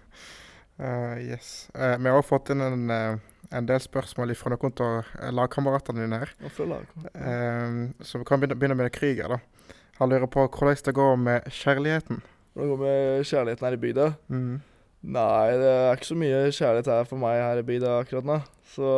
uh, 0.77 1.15
yes. 1.31 1.69
Uh, 1.73 1.95
vi 1.97 2.13
har 2.13 2.25
fått 2.27 2.51
inn 2.53 2.61
en, 2.61 2.83
eh, 2.93 3.32
en 3.53 3.69
del 3.69 3.81
spørsmål 3.83 4.33
fra 4.37 4.55
noen 4.55 4.75
av 4.85 5.11
lagkameratene 5.37 6.03
dine 6.05 6.21
her. 6.23 6.33
Eh, 6.43 7.79
så 8.01 8.21
vi 8.21 8.27
kan 8.27 8.41
begynne, 8.41 8.57
begynne 8.59 8.77
med 8.79 8.93
Krüger. 8.95 9.35
da. 9.35 9.69
Han 9.99 10.09
lurer 10.09 10.27
på 10.27 10.47
hvordan 10.47 10.85
det 10.85 10.95
går 10.97 11.15
med 11.21 11.49
kjærligheten. 11.53 12.21
Hvordan 12.53 12.69
går 12.69 12.77
det 12.77 12.87
med 12.87 13.25
kjærligheten 13.29 13.67
her 13.67 13.77
i 13.77 13.81
bygda? 13.83 14.09
Mm. 14.29 14.61
Nei, 15.03 15.47
det 15.59 15.69
er 15.69 15.95
ikke 15.97 16.11
så 16.11 16.17
mye 16.17 16.41
kjærlighet 16.55 16.91
her 16.93 17.07
for 17.09 17.21
meg 17.21 17.39
her 17.43 17.61
i 17.61 17.65
bygda 17.67 17.95
akkurat 18.01 18.27
nå. 18.27 18.41
Så 18.73 18.91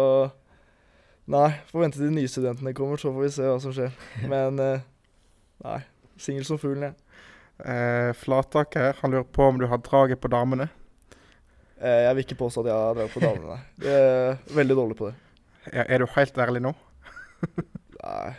Nei, 1.26 1.48
får 1.72 1.82
vente 1.82 1.98
til 1.98 2.12
de 2.12 2.20
nye 2.20 2.30
studentene 2.30 2.74
kommer, 2.78 3.02
så 3.02 3.10
får 3.10 3.24
vi 3.24 3.32
se 3.34 3.46
hva 3.50 3.58
som 3.62 3.74
skjer. 3.74 3.96
Men 4.32 4.62
eh, 4.62 4.84
nei. 5.66 5.80
Singel 6.22 6.46
som 6.48 6.60
fuglen, 6.62 6.92
jeg. 6.92 7.24
Eh, 7.66 8.12
Flatak 8.20 8.78
her, 8.78 9.00
han 9.02 9.16
lurer 9.16 9.26
på 9.34 9.48
om 9.50 9.58
du 9.60 9.66
har 9.72 9.82
draget 9.84 10.22
på 10.22 10.30
damene. 10.32 10.70
Eh, 11.82 12.02
jeg 12.06 12.16
vil 12.16 12.24
ikke 12.24 12.40
påstå 12.40 12.64
at 12.64 12.70
jeg 12.72 12.76
har 12.80 12.94
drevet 12.96 13.12
på 13.12 13.24
damene, 13.24 13.56
nei. 13.56 13.60
Jeg 13.84 14.04
er 14.04 14.56
veldig 14.56 14.78
dårlig 14.80 14.98
på 15.00 15.10
det. 15.10 15.16
Er, 15.72 15.84
er 15.84 16.04
du 16.04 16.08
helt 16.16 16.38
ærlig 16.38 16.62
nå? 16.64 16.72
Nei. 18.06 18.32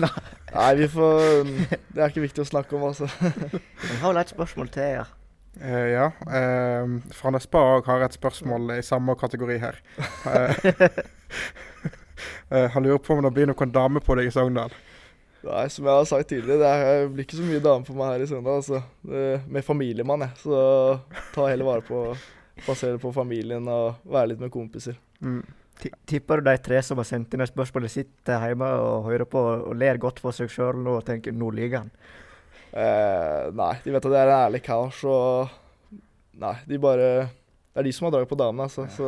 Nei, 0.50 0.70
vi 0.80 0.86
får 0.90 1.46
Det 1.46 2.00
er 2.00 2.10
ikke 2.10 2.24
viktig 2.24 2.42
å 2.42 2.48
snakke 2.48 2.74
om, 2.74 2.88
altså. 2.88 3.06
Vi 3.90 3.98
har 4.00 4.10
vel 4.10 4.20
et 4.22 4.32
spørsmål 4.32 4.70
til, 4.74 4.96
ja. 4.98 5.06
Uh, 5.60 5.86
ja. 5.90 6.06
Uh, 6.26 6.98
fra 7.14 7.32
Nespa 7.34 7.62
òg 7.76 7.88
har 7.90 8.06
et 8.06 8.16
spørsmål 8.16 8.74
i 8.78 8.82
samme 8.86 9.14
kategori 9.18 9.58
her. 9.62 9.78
Uh, 10.26 10.54
han 12.74 12.86
lurer 12.86 13.02
på 13.02 13.14
om 13.14 13.22
det 13.26 13.34
blir 13.36 13.50
noen 13.50 13.74
dame 13.74 14.02
på 14.02 14.16
deg 14.18 14.30
i 14.30 14.34
Sogndal. 14.34 14.74
Nei, 15.46 15.64
som 15.72 15.86
jeg 15.86 15.96
har 15.96 16.08
sagt 16.08 16.28
tidligere, 16.32 16.60
det 16.60 16.70
er, 16.70 17.06
blir 17.12 17.24
ikke 17.24 17.38
så 17.38 17.46
mye 17.46 17.62
dame 17.64 17.86
på 17.86 17.96
meg 17.96 18.14
her 18.14 18.24
i 18.24 18.28
Sogndal. 18.30 18.60
Altså. 18.64 18.82
Det, 19.06 19.24
med 19.46 19.66
familiemann, 19.66 20.26
jeg. 20.26 20.42
Så 20.42 21.30
ta 21.36 21.48
heller 21.48 21.70
vare 21.70 21.86
på 21.86 22.02
Basere 22.66 23.00
på 23.00 23.12
familien 23.14 23.68
og 23.70 24.02
være 24.04 24.32
litt 24.32 24.42
med 24.42 24.52
kompiser. 24.52 24.98
Mm. 25.20 25.42
Tipper 26.08 26.40
du 26.40 26.50
de 26.50 26.56
tre 26.60 26.82
som 26.84 27.00
har 27.00 27.08
sendt 27.08 27.32
inn 27.34 27.40
et 27.40 27.50
spørsmål, 27.52 27.88
sitter 27.88 28.42
hjemme 28.50 28.68
og 28.82 29.08
hører 29.08 29.28
på 29.28 29.40
og 29.40 29.76
ler 29.80 30.00
godt 30.00 30.20
for 30.20 30.36
seg 30.36 30.50
sjøl 30.52 30.84
og 30.92 31.04
tenker 31.06 31.32
'nå 31.32 31.50
lyver 31.56 31.78
han'? 31.80 31.92
Eh, 32.70 33.50
nei, 33.56 33.74
de 33.82 33.90
vet 33.90 34.06
at 34.06 34.12
jeg 34.12 34.20
er 34.20 34.30
en 34.30 34.44
ærlig 34.46 34.62
kar, 34.62 34.92
så 34.94 35.48
Nei, 36.40 36.54
de 36.64 36.78
bare 36.78 37.28
Det 37.70 37.82
er 37.82 37.86
de 37.86 37.92
som 37.92 38.06
har 38.06 38.12
draget 38.14 38.28
på 38.30 38.38
damene, 38.38 38.66
altså. 38.66 38.86
Så 38.90 39.06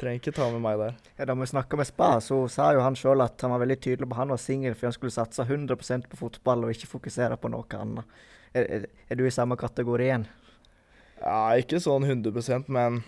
trenger 0.00 0.20
ikke 0.20 0.32
ta 0.32 0.46
med 0.50 0.62
meg 0.64 0.78
der. 0.80 0.94
Ja, 1.18 1.26
da 1.28 1.34
vi 1.36 1.48
snakka 1.48 1.76
med 1.76 1.86
Spa, 1.86 2.20
så 2.24 2.38
sa 2.48 2.70
jo 2.72 2.80
han 2.80 2.96
sjøl 2.96 3.20
at 3.20 3.40
han 3.44 3.52
var 3.52 3.60
veldig 3.60 3.76
tydelig 3.84 4.08
på 4.08 4.16
at 4.16 4.22
han 4.22 4.32
var 4.32 4.40
singel, 4.40 4.74
fordi 4.74 4.88
han 4.88 4.96
skulle 4.96 5.12
satse 5.12 5.44
100% 5.44 6.08
på 6.08 6.16
fotball 6.16 6.64
og 6.64 6.72
ikke 6.72 6.88
fokusere 6.88 7.36
på 7.36 7.50
noe 7.52 7.68
annet. 7.76 8.16
Er, 8.56 8.64
er, 8.64 8.86
er 9.10 9.20
du 9.20 9.26
i 9.26 9.34
samme 9.34 9.58
kategorien? 9.60 10.24
Ja, 11.20 11.38
ikke 11.56 11.78
sånn 11.80 12.04
100% 12.04 12.68
men 12.72 13.00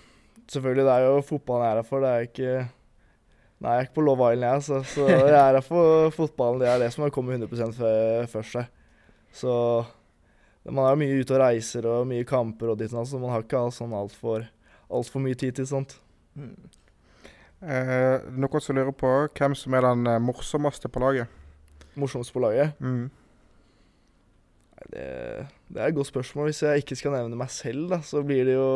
selvfølgelig, 0.49 0.85
det 0.89 0.95
er 0.97 1.07
jo 1.07 1.21
fotballen 1.29 1.67
jeg 1.67 1.75
er 1.75 1.81
her 1.83 1.89
for. 1.89 2.01
Det 2.05 2.11
er 2.15 2.29
ikke 2.29 2.53
Nei, 3.59 3.73
jeg 3.75 3.83
er 3.83 3.87
ikke 3.89 3.97
på 3.99 4.03
Love 4.07 4.27
Island, 4.33 4.53
jeg, 4.55 4.63
så, 4.69 4.77
Så 4.87 5.07
jeg 5.33 5.35
er 5.35 5.57
her 5.59 5.65
for 5.67 6.11
fotballen. 6.15 6.61
Det 6.63 6.69
er 6.71 6.79
det 6.85 6.93
som 6.95 7.03
har 7.03 7.11
kommet 7.15 7.41
100 7.43 7.73
fø- 7.75 8.27
først 8.31 8.55
her. 8.61 8.69
Så 9.35 9.53
man 10.69 10.85
er 10.87 10.99
mye 11.01 11.17
ute 11.21 11.35
og 11.35 11.41
reiser 11.43 11.87
og 11.91 12.07
mye 12.07 12.27
kamper 12.29 12.71
og 12.71 12.79
ditt 12.79 12.93
og 12.95 13.01
datt, 13.01 13.11
så 13.11 13.19
man 13.21 13.33
har 13.35 13.43
ikke 13.43 13.65
sånn 13.75 13.95
altfor 13.99 14.47
alt 14.89 15.11
for 15.11 15.21
mye 15.25 15.37
tid 15.39 15.57
til 15.59 15.67
sånt. 15.69 15.97
Mm. 16.39 16.55
Eh, 17.67 18.29
noen 18.39 18.63
som 18.63 18.77
lurer 18.79 18.95
på 18.95 19.11
hvem 19.35 19.57
som 19.59 19.75
er 19.75 19.83
den 19.89 20.07
eh, 20.07 20.21
morsomste 20.23 20.89
på 20.93 21.03
laget. 21.03 21.27
Morsomste 21.99 22.37
på 22.37 22.45
laget? 22.47 22.79
Mm. 22.79 23.09
Nei, 24.79 24.87
Det, 24.95 25.07
det 25.69 25.83
er 25.83 25.91
et 25.91 25.95
godt 25.99 26.09
spørsmål. 26.09 26.49
Hvis 26.51 26.63
jeg 26.65 26.83
ikke 26.85 26.97
skal 26.97 27.13
nevne 27.13 27.37
meg 27.37 27.51
selv, 27.53 27.89
da, 27.93 27.99
så 28.01 28.23
blir 28.25 28.45
det 28.49 28.55
jo 28.57 28.69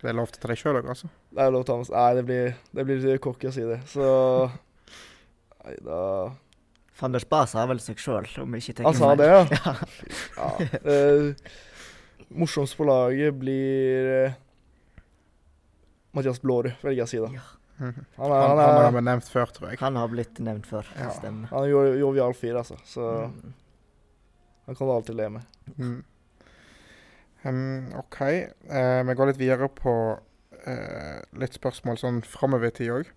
Det 0.00 0.08
er 0.08 0.16
lov 0.16 0.30
til 0.32 0.40
å 0.40 0.42
ta 0.42 0.48
deg 0.48 0.60
sjøl 0.62 0.78
òg, 0.80 0.86
altså. 0.94 1.10
Det 1.30 1.42
er 1.44 1.50
lov 1.52 1.64
til 1.64 1.74
å 1.74 1.76
ta 1.76 1.78
med 1.82 1.90
Nei, 1.96 2.10
det 2.16 2.24
blir, 2.28 2.54
det 2.78 2.84
blir 2.88 3.02
litt 3.04 3.20
cocky 3.24 3.50
å 3.50 3.52
si 3.52 3.64
det. 3.68 3.80
Så 3.92 4.04
Nei, 5.64 5.74
da 5.84 5.98
Fanders 7.00 7.22
der 7.24 7.26
Spa 7.28 7.42
sa 7.48 7.62
vel 7.68 7.78
seg 7.80 8.00
sjøl, 8.00 8.26
om 8.42 8.54
jeg 8.56 8.64
ikke 8.64 8.78
tenker 8.80 8.90
Han 8.90 8.98
sa 8.98 9.14
det, 9.16 9.28
ja? 9.32 9.74
ja. 10.36 10.50
Eh, 10.84 11.52
morsomst 12.36 12.76
på 12.76 12.84
laget 12.84 13.36
blir 13.40 14.10
uh, 14.28 14.34
Mathias 16.16 16.40
Blårud, 16.42 16.74
velger 16.82 17.00
jeg 17.00 17.06
å 17.06 17.10
si 17.12 17.20
da. 17.22 17.30
Ja. 17.38 17.46
Mhm. 17.80 18.02
Han 18.18 18.26
Han, 18.26 18.34
er, 18.34 18.42
han, 18.44 18.58
han 18.60 18.84
har 18.84 18.92
blitt 18.92 19.06
nevnt 19.08 19.30
før, 19.32 19.52
tror 19.56 19.70
jeg. 19.70 19.78
Han 19.80 19.96
har 19.96 20.10
blitt 20.12 20.40
nevnt 20.44 20.66
før. 20.68 20.88
Ja. 20.98 21.08
Stemmer. 21.16 21.48
han 21.54 21.64
er 21.64 21.70
jo- 21.72 21.96
jovial 22.02 22.34
fyr, 22.36 22.58
altså. 22.60 22.76
Så 22.84 23.06
Mm. 23.30 23.54
Han 24.70 24.76
kan 24.78 24.86
du 24.86 24.92
alltid 24.92 25.16
le 25.18 25.28
med. 25.28 25.42
Mm. 25.76 26.04
Um, 27.42 27.92
OK. 27.98 28.20
Uh, 28.70 29.02
vi 29.08 29.14
går 29.18 29.32
litt 29.32 29.40
videre 29.40 29.66
på 29.66 29.94
uh, 30.14 31.16
litt 31.42 31.56
spørsmål 31.58 31.98
sånn 31.98 32.20
framover 32.22 32.70
i 32.70 32.76
tid 32.76 32.92
òg. 32.94 33.10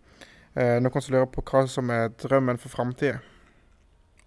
Uh, 0.58 0.80
noen 0.82 0.98
som 0.98 1.14
lurer 1.14 1.30
på 1.30 1.44
hva 1.46 1.62
som 1.70 1.92
er 1.94 2.10
drømmen 2.24 2.58
for 2.58 2.74
framtida. 2.74 3.20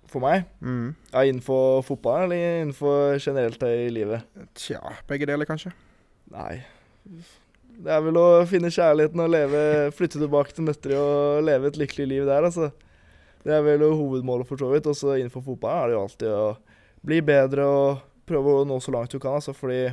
For 0.07 0.23
meg? 0.23 0.45
Mm. 0.63 0.93
Ja, 1.11 1.25
innenfor 1.25 1.83
fotball 1.89 2.29
eller 2.29 2.61
innenfor 2.61 3.19
generelt 3.19 3.67
i 3.67 3.89
livet? 3.91 4.23
Tja, 4.55 4.79
begge 5.11 5.27
deler 5.27 5.51
kanskje. 5.51 5.75
Nei. 6.31 6.61
Det 7.83 7.91
er 7.91 8.07
vel 8.07 8.23
å 8.23 8.29
finne 8.47 8.71
kjærligheten 8.71 9.25
og 9.27 9.35
leve, 9.35 9.65
flytte 9.99 10.23
tilbake 10.23 10.55
til 10.55 10.71
Nøtterøy 10.71 11.01
og 11.01 11.43
leve 11.51 11.73
et 11.73 11.83
lykkelig 11.83 12.07
liv 12.13 12.31
der, 12.31 12.47
altså. 12.47 12.71
Det 13.43 13.51
er 13.51 13.67
vel 13.67 13.83
hovedmålet 13.83 14.47
for 14.47 14.63
så 14.63 14.71
vidt. 14.71 14.87
Og 14.87 14.95
så 14.95 15.19
innenfor 15.19 15.43
fotball 15.51 15.83
er 15.83 15.91
det 15.91 15.99
jo 15.99 16.07
alltid 16.07 16.31
å 16.39 16.47
bli 17.05 17.21
bedre 17.25 17.67
og 17.67 18.03
prøve 18.27 18.61
å 18.61 18.67
nå 18.69 18.79
så 18.83 18.95
langt 18.95 19.13
du 19.13 19.21
kan, 19.23 19.39
altså. 19.39 19.55
Fordi 19.57 19.85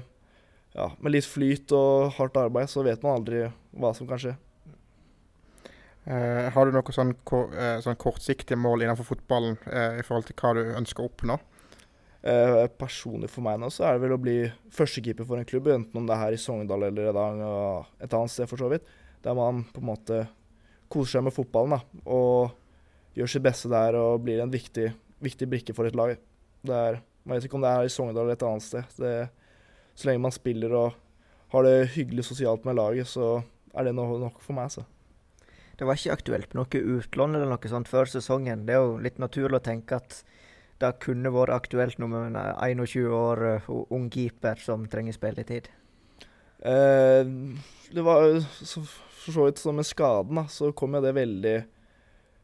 ja, 0.73 0.87
med 0.99 1.13
litt 1.13 1.27
flyt 1.29 1.73
og 1.75 2.15
hardt 2.17 2.39
arbeid 2.39 2.71
så 2.71 2.85
vet 2.85 3.03
man 3.05 3.19
aldri 3.19 3.45
hva 3.77 3.93
som 3.97 4.09
kan 4.09 4.21
skje. 4.21 4.35
Uh, 6.03 6.49
har 6.51 6.67
du 6.67 6.75
noe 6.75 6.91
sånn, 6.91 7.13
ko 7.23 7.45
uh, 7.53 7.77
sånn 7.79 7.95
kortsiktige 7.95 8.59
mål 8.59 8.83
innenfor 8.83 9.07
fotballen 9.07 9.55
uh, 9.69 9.95
i 9.95 10.03
forhold 10.03 10.27
til 10.27 10.35
hva 10.35 10.51
du 10.57 10.63
ønsker 10.81 11.05
å 11.05 11.07
oppnå? 11.07 11.37
Eh, 12.23 12.69
personlig 12.79 13.27
for 13.33 13.43
meg 13.43 13.57
nå 13.59 13.67
så 13.67 13.83
er 13.83 13.97
det 13.97 14.05
vel 14.05 14.13
å 14.15 14.21
bli 14.21 14.37
førstekeeper 14.71 15.25
for 15.27 15.41
en 15.41 15.47
klubb, 15.47 15.65
enten 15.73 15.99
om 15.99 16.05
det 16.07 16.13
er 16.15 16.21
her 16.21 16.35
i 16.37 16.39
Sogndal 16.39 16.85
eller 16.87 17.09
Redang 17.09 17.41
og 17.43 17.89
et 17.99 18.13
annet 18.15 18.31
sted 18.31 18.47
for 18.47 18.63
så 18.63 18.69
vidt. 18.71 18.85
Der 19.25 19.35
man 19.35 19.65
på 19.75 19.81
en 19.81 19.89
måte 19.89 20.21
koser 20.91 21.17
seg 21.17 21.25
med 21.27 21.35
fotballen 21.35 21.75
da, 21.75 21.81
og 22.07 23.17
gjør 23.19 23.33
sitt 23.33 23.43
beste 23.43 23.71
der 23.73 23.97
og 23.99 24.23
blir 24.23 24.39
en 24.39 24.53
viktig, 24.53 24.87
viktig 25.23 25.49
brikke 25.51 25.75
for 25.75 25.89
et 25.89 25.97
lag. 25.99 26.15
Det 26.63 26.75
er, 26.75 26.99
man 27.23 27.37
vet 27.37 27.47
ikke 27.47 27.59
om 27.59 27.63
det 27.63 27.71
er 27.71 27.81
her 27.81 27.89
i 27.89 27.93
Sogndal 27.93 28.23
eller 28.23 28.37
et 28.37 28.45
annet 28.47 28.65
sted. 28.65 28.97
Det, 28.99 29.13
så 29.95 30.09
lenge 30.09 30.23
man 30.23 30.35
spiller 30.35 30.75
og 30.79 30.99
har 31.53 31.67
det 31.67 31.93
hyggelig 31.93 32.25
sosialt 32.25 32.65
med 32.65 32.79
laget, 32.79 33.09
så 33.11 33.43
er 33.73 33.87
det 33.87 33.95
nok 33.95 34.41
for 34.41 34.57
meg. 34.57 34.71
så. 34.71 34.85
Det 35.77 35.85
var 35.85 35.97
ikke 35.97 36.15
aktuelt 36.15 36.53
med 36.53 36.61
noe 36.61 36.97
utlån 36.97 37.35
eller 37.35 37.49
noe 37.49 37.69
sånt 37.69 37.89
før 37.89 38.09
sesongen. 38.09 38.65
Det 38.65 38.75
er 38.75 38.81
jo 38.81 38.97
litt 39.01 39.19
naturlig 39.21 39.59
å 39.59 39.65
tenke 39.65 39.97
at 39.97 40.21
det 40.81 40.91
kunne 41.03 41.31
vært 41.33 41.53
aktuelt 41.55 41.99
nå 42.01 42.09
med 42.11 42.35
en 42.35 42.83
21 42.83 43.13
år 43.13 43.43
uh, 43.63 43.71
ung 43.93 44.09
keeper 44.13 44.59
som 44.61 44.85
trenger 44.89 45.15
spilletid. 45.15 45.69
Eh, 46.63 47.23
det 47.93 48.03
var 48.05 48.39
så, 48.63 48.83
for 48.83 49.35
så 49.35 49.45
vidt 49.47 49.61
som 49.61 49.75
med 49.75 49.87
skaden, 49.87 50.39
da, 50.39 50.47
så 50.49 50.71
kom 50.75 50.95
jo 50.95 51.03
det 51.03 51.15
veldig 51.17 51.55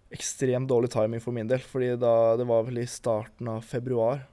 ekstremt 0.09 0.69
dårlig 0.69 0.91
timing 0.91 1.21
for 1.21 1.35
min 1.35 1.47
del. 1.47 1.59
fordi 1.59 1.95
da, 1.95 2.35
det 2.37 2.47
var 2.49 2.63
vel 2.67 2.81
i 2.81 2.87
starten 2.87 3.47
av 3.47 3.61
februar. 3.61 4.25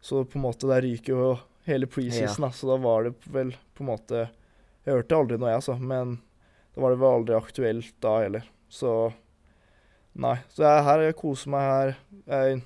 Så 0.00 0.24
på 0.24 0.38
en 0.38 0.46
måte 0.46 0.68
der 0.70 0.82
ryker 0.82 1.12
jo 1.12 1.30
hele 1.68 1.86
preseason, 1.86 2.46
ja. 2.46 2.52
så 2.52 2.70
da 2.70 2.76
var 2.80 3.04
det 3.04 3.14
vel 3.28 3.52
på 3.76 3.84
en 3.84 3.90
måte 3.90 4.28
Jeg 4.80 4.96
hørte 4.96 5.16
aldri 5.16 5.36
noe, 5.36 5.50
jeg, 5.50 5.60
altså, 5.60 5.74
men 5.76 6.14
da 6.72 6.80
var 6.80 6.94
det 6.94 7.00
vel 7.02 7.16
aldri 7.18 7.34
aktuelt 7.36 7.92
da 8.00 8.14
heller. 8.22 8.46
Så 8.72 8.92
nei. 10.16 10.38
Så 10.48 10.64
jeg 10.64 10.70
er 10.72 10.86
her, 10.86 11.02
jeg 11.04 11.18
koser 11.18 11.52
meg 11.52 11.66
her. 11.68 11.92
Jeg, 12.32 12.62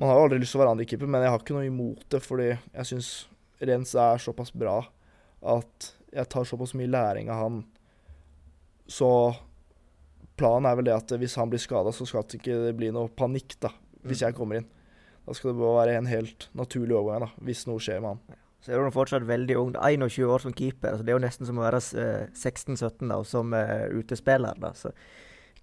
man 0.00 0.08
har 0.08 0.16
jo 0.16 0.24
aldri 0.24 0.40
lyst 0.40 0.54
til 0.54 0.62
å 0.62 0.62
være 0.62 0.72
andrekeeper, 0.78 1.10
men 1.12 1.26
jeg 1.26 1.34
har 1.34 1.44
ikke 1.44 1.58
noe 1.58 1.68
imot 1.68 2.06
det, 2.14 2.22
fordi 2.24 2.48
jeg 2.54 2.88
syns 2.88 3.10
Rens 3.64 3.92
er 4.00 4.22
såpass 4.22 4.50
bra 4.56 4.78
at 5.44 5.90
jeg 6.14 6.30
tar 6.32 6.48
såpass 6.48 6.72
mye 6.78 6.90
læring 6.90 7.28
av 7.32 7.42
han. 7.42 7.60
Så 8.88 9.10
planen 10.38 10.68
er 10.70 10.78
vel 10.78 10.88
det 10.88 10.96
at 10.96 11.12
hvis 11.20 11.36
han 11.40 11.50
blir 11.52 11.62
skada, 11.62 11.92
så 11.94 12.06
skal 12.08 12.26
det 12.26 12.40
ikke 12.40 12.72
bli 12.78 12.90
noe 12.94 13.12
panikk 13.12 13.58
da, 13.62 13.70
hvis 14.06 14.24
jeg 14.26 14.36
kommer 14.36 14.60
inn. 14.60 14.70
Da 15.24 15.34
skal 15.36 15.52
det 15.52 15.60
bare 15.60 15.76
være 15.80 15.98
en 16.00 16.08
helt 16.10 16.48
naturlig 16.56 16.96
overgang, 16.98 17.26
da, 17.26 17.44
hvis 17.46 17.64
noe 17.68 17.82
skjer 17.82 18.02
med 18.04 18.16
han. 18.16 18.40
Så 18.64 18.72
er 18.72 18.80
du 18.80 18.94
fortsatt 18.94 19.26
veldig 19.28 19.56
ung. 19.60 19.72
21 19.76 20.30
år 20.32 20.40
som 20.40 20.52
keeper. 20.56 20.96
så 20.96 21.04
det 21.04 21.12
er 21.12 21.18
jo 21.18 21.24
nesten 21.24 21.48
som 21.48 21.58
å 21.60 21.66
være 21.66 21.80
16-17 21.84 23.10
da, 23.12 23.18
som 23.28 23.52
uh, 23.52 23.84
utespiller. 23.92 24.56
da. 24.56 24.70
Så 24.76 24.92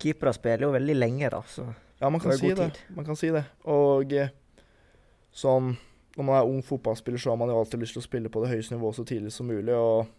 Keepere 0.01 0.33
spiller 0.33 0.67
jo 0.67 0.75
veldig 0.75 0.97
lenge, 0.97 1.29
da. 1.33 1.41
Så 1.49 1.65
ja, 2.01 2.09
man 2.09 2.21
kan, 2.21 2.31
det 2.31 2.39
si 2.41 2.53
det. 2.57 2.69
man 2.93 3.05
kan 3.05 3.17
si 3.17 3.29
det. 3.33 3.43
Og 3.69 4.13
eh, 4.17 4.31
sånn 5.33 5.75
Når 6.17 6.25
man 6.27 6.35
er 6.35 6.49
ung 6.49 6.61
fotballspiller, 6.65 7.21
så 7.21 7.31
har 7.31 7.37
man 7.39 7.49
jo 7.49 7.59
alltid 7.61 7.79
lyst 7.79 7.95
til 7.95 8.01
å 8.01 8.05
spille 8.05 8.29
på 8.29 8.41
det 8.43 8.49
høyeste 8.51 8.75
nivået 8.75 8.97
så 8.97 9.05
tidlig 9.07 9.31
som 9.31 9.47
mulig. 9.47 9.73
og 9.73 10.09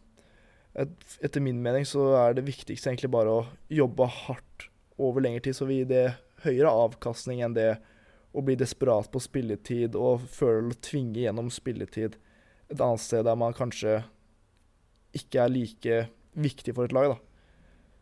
et, 0.75 0.93
Etter 1.21 1.45
min 1.45 1.61
mening 1.63 1.87
så 1.89 2.13
er 2.21 2.37
det 2.37 2.47
viktigste 2.47 2.91
egentlig 2.91 3.13
bare 3.13 3.33
å 3.33 3.47
jobbe 3.73 4.09
hardt 4.09 4.69
over 5.01 5.25
lengre 5.25 5.43
tid, 5.45 5.57
så 5.57 5.69
vi 5.69 5.81
gir 5.81 5.91
det 5.91 6.05
høyere 6.45 6.73
avkastning 6.87 7.43
enn 7.45 7.57
det 7.57 7.75
å 8.33 8.43
bli 8.45 8.57
desperat 8.57 9.11
på 9.13 9.21
spilletid 9.21 9.97
og 9.99 10.25
føle 10.33 10.73
å 10.73 10.83
tvinge 10.85 11.21
gjennom 11.21 11.51
spilletid 11.53 12.17
et 12.73 12.81
annet 12.81 13.03
sted 13.03 13.27
der 13.29 13.37
man 13.39 13.57
kanskje 13.57 14.01
ikke 15.17 15.45
er 15.45 15.53
like 15.53 15.99
viktig 16.33 16.75
for 16.75 16.89
et 16.89 16.95
lag. 16.97 17.13
da. 17.13 17.19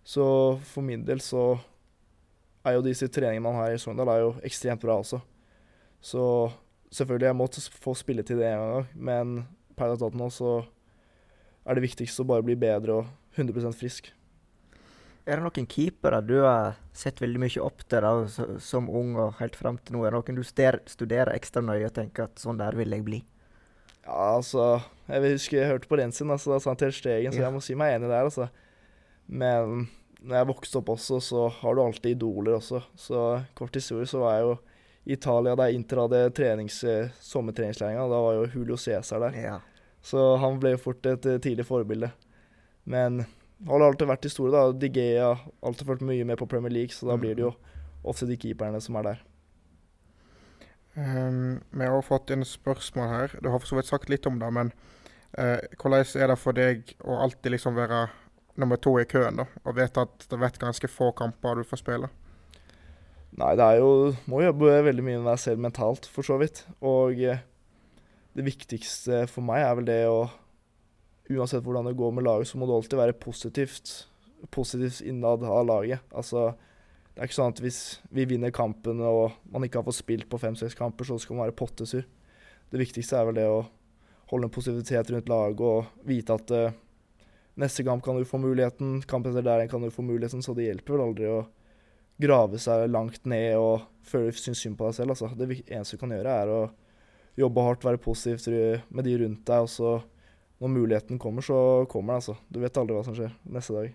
Så 0.07 0.25
for 0.71 0.87
min 0.87 1.03
del 1.05 1.23
så 1.25 1.59
er 2.67 2.77
jo 2.77 2.85
disse 2.85 3.09
treningene 3.11 3.43
man 3.49 3.59
har 3.59 3.75
i 3.75 3.81
Sogndal, 3.81 4.11
er 4.13 4.23
jo 4.23 4.35
ekstremt 4.47 4.83
bra 4.83 5.01
også. 5.01 5.21
Så 6.01 6.23
selvfølgelig, 6.93 7.27
jeg 7.27 7.39
måtte 7.39 7.65
få 7.83 7.95
spilletid 7.99 8.43
en 8.45 8.63
gang, 8.63 8.93
men 8.95 9.35
per 9.77 9.95
dato 9.95 10.11
nå 10.17 10.31
så 10.33 10.61
er 11.67 11.77
det 11.77 11.85
viktigste 11.85 12.25
å 12.25 12.31
bare 12.31 12.47
bli 12.47 12.57
bedre 12.59 13.01
og 13.01 13.39
100% 13.39 13.77
frisk. 13.77 14.11
Er 15.29 15.39
det 15.39 15.45
noen 15.45 15.69
keepere 15.71 16.23
du 16.25 16.39
har 16.43 16.79
sett 16.97 17.21
veldig 17.23 17.43
mye 17.43 17.63
opp 17.63 17.85
til 17.85 18.03
da, 18.03 18.13
som 18.63 18.89
ung 18.89 19.13
og 19.21 19.37
helt 19.39 19.59
fram 19.59 19.77
til 19.79 19.97
nå? 19.99 20.07
Er 20.07 20.17
det 20.17 20.23
noen 20.23 20.41
du 20.41 20.89
studerer 20.91 21.35
ekstra 21.35 21.63
nøye 21.63 21.91
og 21.91 21.95
tenker 21.99 22.27
at 22.27 22.41
sånn 22.41 22.59
der 22.59 22.79
vil 22.79 22.97
jeg 22.97 23.05
bli? 23.07 23.21
Ja, 24.01 24.41
altså 24.41 24.81
Jeg 25.07 25.37
husker 25.37 25.59
jeg 25.59 25.71
hørte 25.71 25.91
på 25.91 25.99
Rensin, 26.01 26.33
altså, 26.33 26.55
da 26.55 26.59
sa 26.63 26.73
han 26.73 26.81
til 26.81 26.93
Stegen, 26.97 27.35
så 27.35 27.45
jeg 27.45 27.55
må 27.55 27.61
si 27.63 27.77
meg 27.79 27.99
enig 27.99 28.09
der, 28.09 28.27
altså. 28.27 28.49
Men 29.31 29.87
når 30.25 30.37
jeg 30.41 30.49
vokste 30.51 30.81
opp 30.81 30.93
også, 30.97 31.21
så 31.23 31.47
har 31.61 31.77
du 31.77 31.83
alltid 31.85 32.17
idoler 32.17 32.57
også. 32.57 32.83
Så 32.99 33.25
kort 33.59 33.77
historie 33.77 34.09
så 34.09 34.25
var 34.25 34.37
jeg 34.37 34.47
jo 34.49 34.55
i 35.05 35.15
Italia 35.17 35.55
da 35.57 35.69
Inter 35.73 36.03
hadde 36.05 36.23
trenings, 36.37 36.81
sommertreningslæringa. 37.25 38.09
Da 38.11 38.23
var 38.25 38.39
jo 38.39 38.49
Julio 38.55 38.77
Cæsar 38.81 39.23
der. 39.27 39.39
Ja. 39.41 39.59
Så 40.03 40.37
han 40.41 40.59
ble 40.63 40.77
fort 40.81 41.07
et 41.07 41.27
tidlig 41.45 41.67
forbilde. 41.69 42.11
Men 42.89 43.25
har 43.69 43.83
alltid 43.85 44.09
vært 44.09 44.27
i 44.27 44.33
store, 44.33 44.53
da. 44.55 44.77
Digea 44.77 45.35
alltid 45.67 45.89
fulgt 45.89 46.07
mye 46.07 46.25
med 46.29 46.39
på 46.41 46.49
Premier 46.49 46.73
League, 46.73 46.95
så 46.97 47.11
da 47.11 47.19
blir 47.21 47.37
det 47.37 47.45
jo 47.45 47.53
ofte 48.09 48.29
de 48.29 48.39
keeperne 48.41 48.81
som 48.81 48.97
er 49.01 49.11
der. 49.11 49.27
Um, 50.97 51.61
vi 51.71 51.87
har 51.87 52.03
fått 52.03 52.33
inn 52.35 52.47
spørsmål 52.47 53.13
her. 53.13 53.37
Du 53.41 53.51
har 53.51 53.61
for 53.61 53.71
så 53.71 53.79
vidt 53.79 53.91
sagt 53.91 54.11
litt 54.11 54.27
om 54.27 54.41
det, 54.41 54.49
men 54.57 54.73
uh, 55.39 55.61
hvordan 55.77 56.03
er 56.03 56.33
det 56.33 56.41
for 56.41 56.57
deg 56.57 56.97
å 57.05 57.21
alltid 57.27 57.55
liksom 57.55 57.77
være 57.79 58.07
nummer 58.61 58.81
to 58.81 58.97
i 59.01 59.07
køen, 59.09 59.39
da, 59.41 59.47
og 59.63 59.77
vite 59.79 60.03
at 60.03 60.27
det 60.31 60.41
vet 60.41 60.59
ganske 60.61 60.91
få 60.91 61.13
kamper 61.17 61.61
du 61.61 61.69
får 61.69 61.85
spille? 61.85 62.11
Nei, 63.39 63.53
det 63.55 63.63
er 63.63 63.77
jo 63.79 64.11
Må 64.27 64.41
jobbe 64.43 64.81
veldig 64.83 65.05
mye 65.07 65.21
med 65.21 65.29
deg 65.31 65.39
selv 65.39 65.63
mentalt, 65.63 66.09
for 66.11 66.27
så 66.27 66.41
vidt. 66.41 66.65
Og 66.83 67.21
eh, 67.23 67.45
det 68.37 68.47
viktigste 68.47 69.25
for 69.31 69.45
meg 69.47 69.65
er 69.65 69.75
vel 69.79 69.91
det 69.91 70.05
å 70.11 70.23
Uansett 71.31 71.63
hvordan 71.63 71.87
det 71.87 71.95
går 71.95 72.11
med 72.11 72.25
laget, 72.27 72.49
så 72.51 72.59
må 72.59 72.67
det 72.67 72.75
alltid 72.75 72.99
være 72.99 73.15
positivt, 73.23 73.91
positivt 74.51 74.97
innad 75.07 75.45
av 75.47 75.61
laget. 75.63 76.03
Altså 76.11 76.49
det 77.15 77.23
er 77.23 77.29
ikke 77.29 77.37
sånn 77.37 77.53
at 77.55 77.61
hvis 77.63 77.79
vi 78.11 78.25
vinner 78.27 78.51
kampen 78.55 78.99
og 79.07 79.37
man 79.53 79.63
ikke 79.63 79.79
har 79.79 79.87
fått 79.87 80.01
spilt 80.01 80.27
på 80.27 80.41
fem-seks 80.43 80.75
kamper, 80.79 81.07
så 81.07 81.21
skal 81.23 81.39
man 81.39 81.47
være 81.47 81.55
pottesur. 81.61 82.03
Det 82.71 82.81
viktigste 82.83 83.19
er 83.19 83.29
vel 83.29 83.39
det 83.39 83.47
å 83.47 83.61
holde 84.33 84.49
en 84.49 84.55
positivitet 84.55 85.11
rundt 85.15 85.31
laget 85.31 85.63
og 85.67 86.07
vite 86.07 86.35
at 86.35 86.55
uh, 86.55 86.75
neste 87.63 87.87
kamp 87.87 88.03
kan 88.03 88.19
du 88.19 88.27
få 88.27 88.39
muligheten, 88.43 89.01
kampen 89.11 89.35
etter 89.35 89.47
der 89.47 89.71
kan 89.71 89.83
du 89.83 89.91
få 89.95 90.03
muligheten, 90.07 90.43
så 90.43 90.55
det 90.57 90.69
hjelper 90.69 90.97
vel 90.97 91.07
aldri 91.09 91.31
å 91.31 91.41
grave 92.21 92.59
seg 92.63 92.87
langt 92.91 93.23
ned 93.29 93.57
og 93.59 93.87
føle 94.07 94.33
syns 94.37 94.63
synd 94.63 94.79
på 94.79 94.87
deg 94.87 94.99
selv. 94.99 95.15
Altså. 95.15 95.31
Det 95.37 95.49
eneste 95.67 95.97
du 95.97 96.03
kan 96.03 96.15
gjøre, 96.15 96.37
er 96.43 96.53
å 96.53 96.61
jobbe 97.39 97.65
hardt, 97.65 97.85
være 97.87 98.03
positiv 98.03 98.41
med 98.91 99.07
de 99.07 99.19
rundt 99.23 99.45
deg, 99.47 99.67
og 99.67 99.71
så 99.71 99.99
når 100.61 100.69
muligheten 100.69 101.19
kommer, 101.19 101.43
så 101.43 101.87
kommer 101.89 102.13
den. 102.13 102.21
altså. 102.21 102.37
Du 102.49 102.61
vet 102.61 102.77
aldri 102.77 102.97
hva 102.97 103.05
som 103.07 103.17
skjer 103.17 103.33
neste 103.49 103.77
dag. 103.77 103.95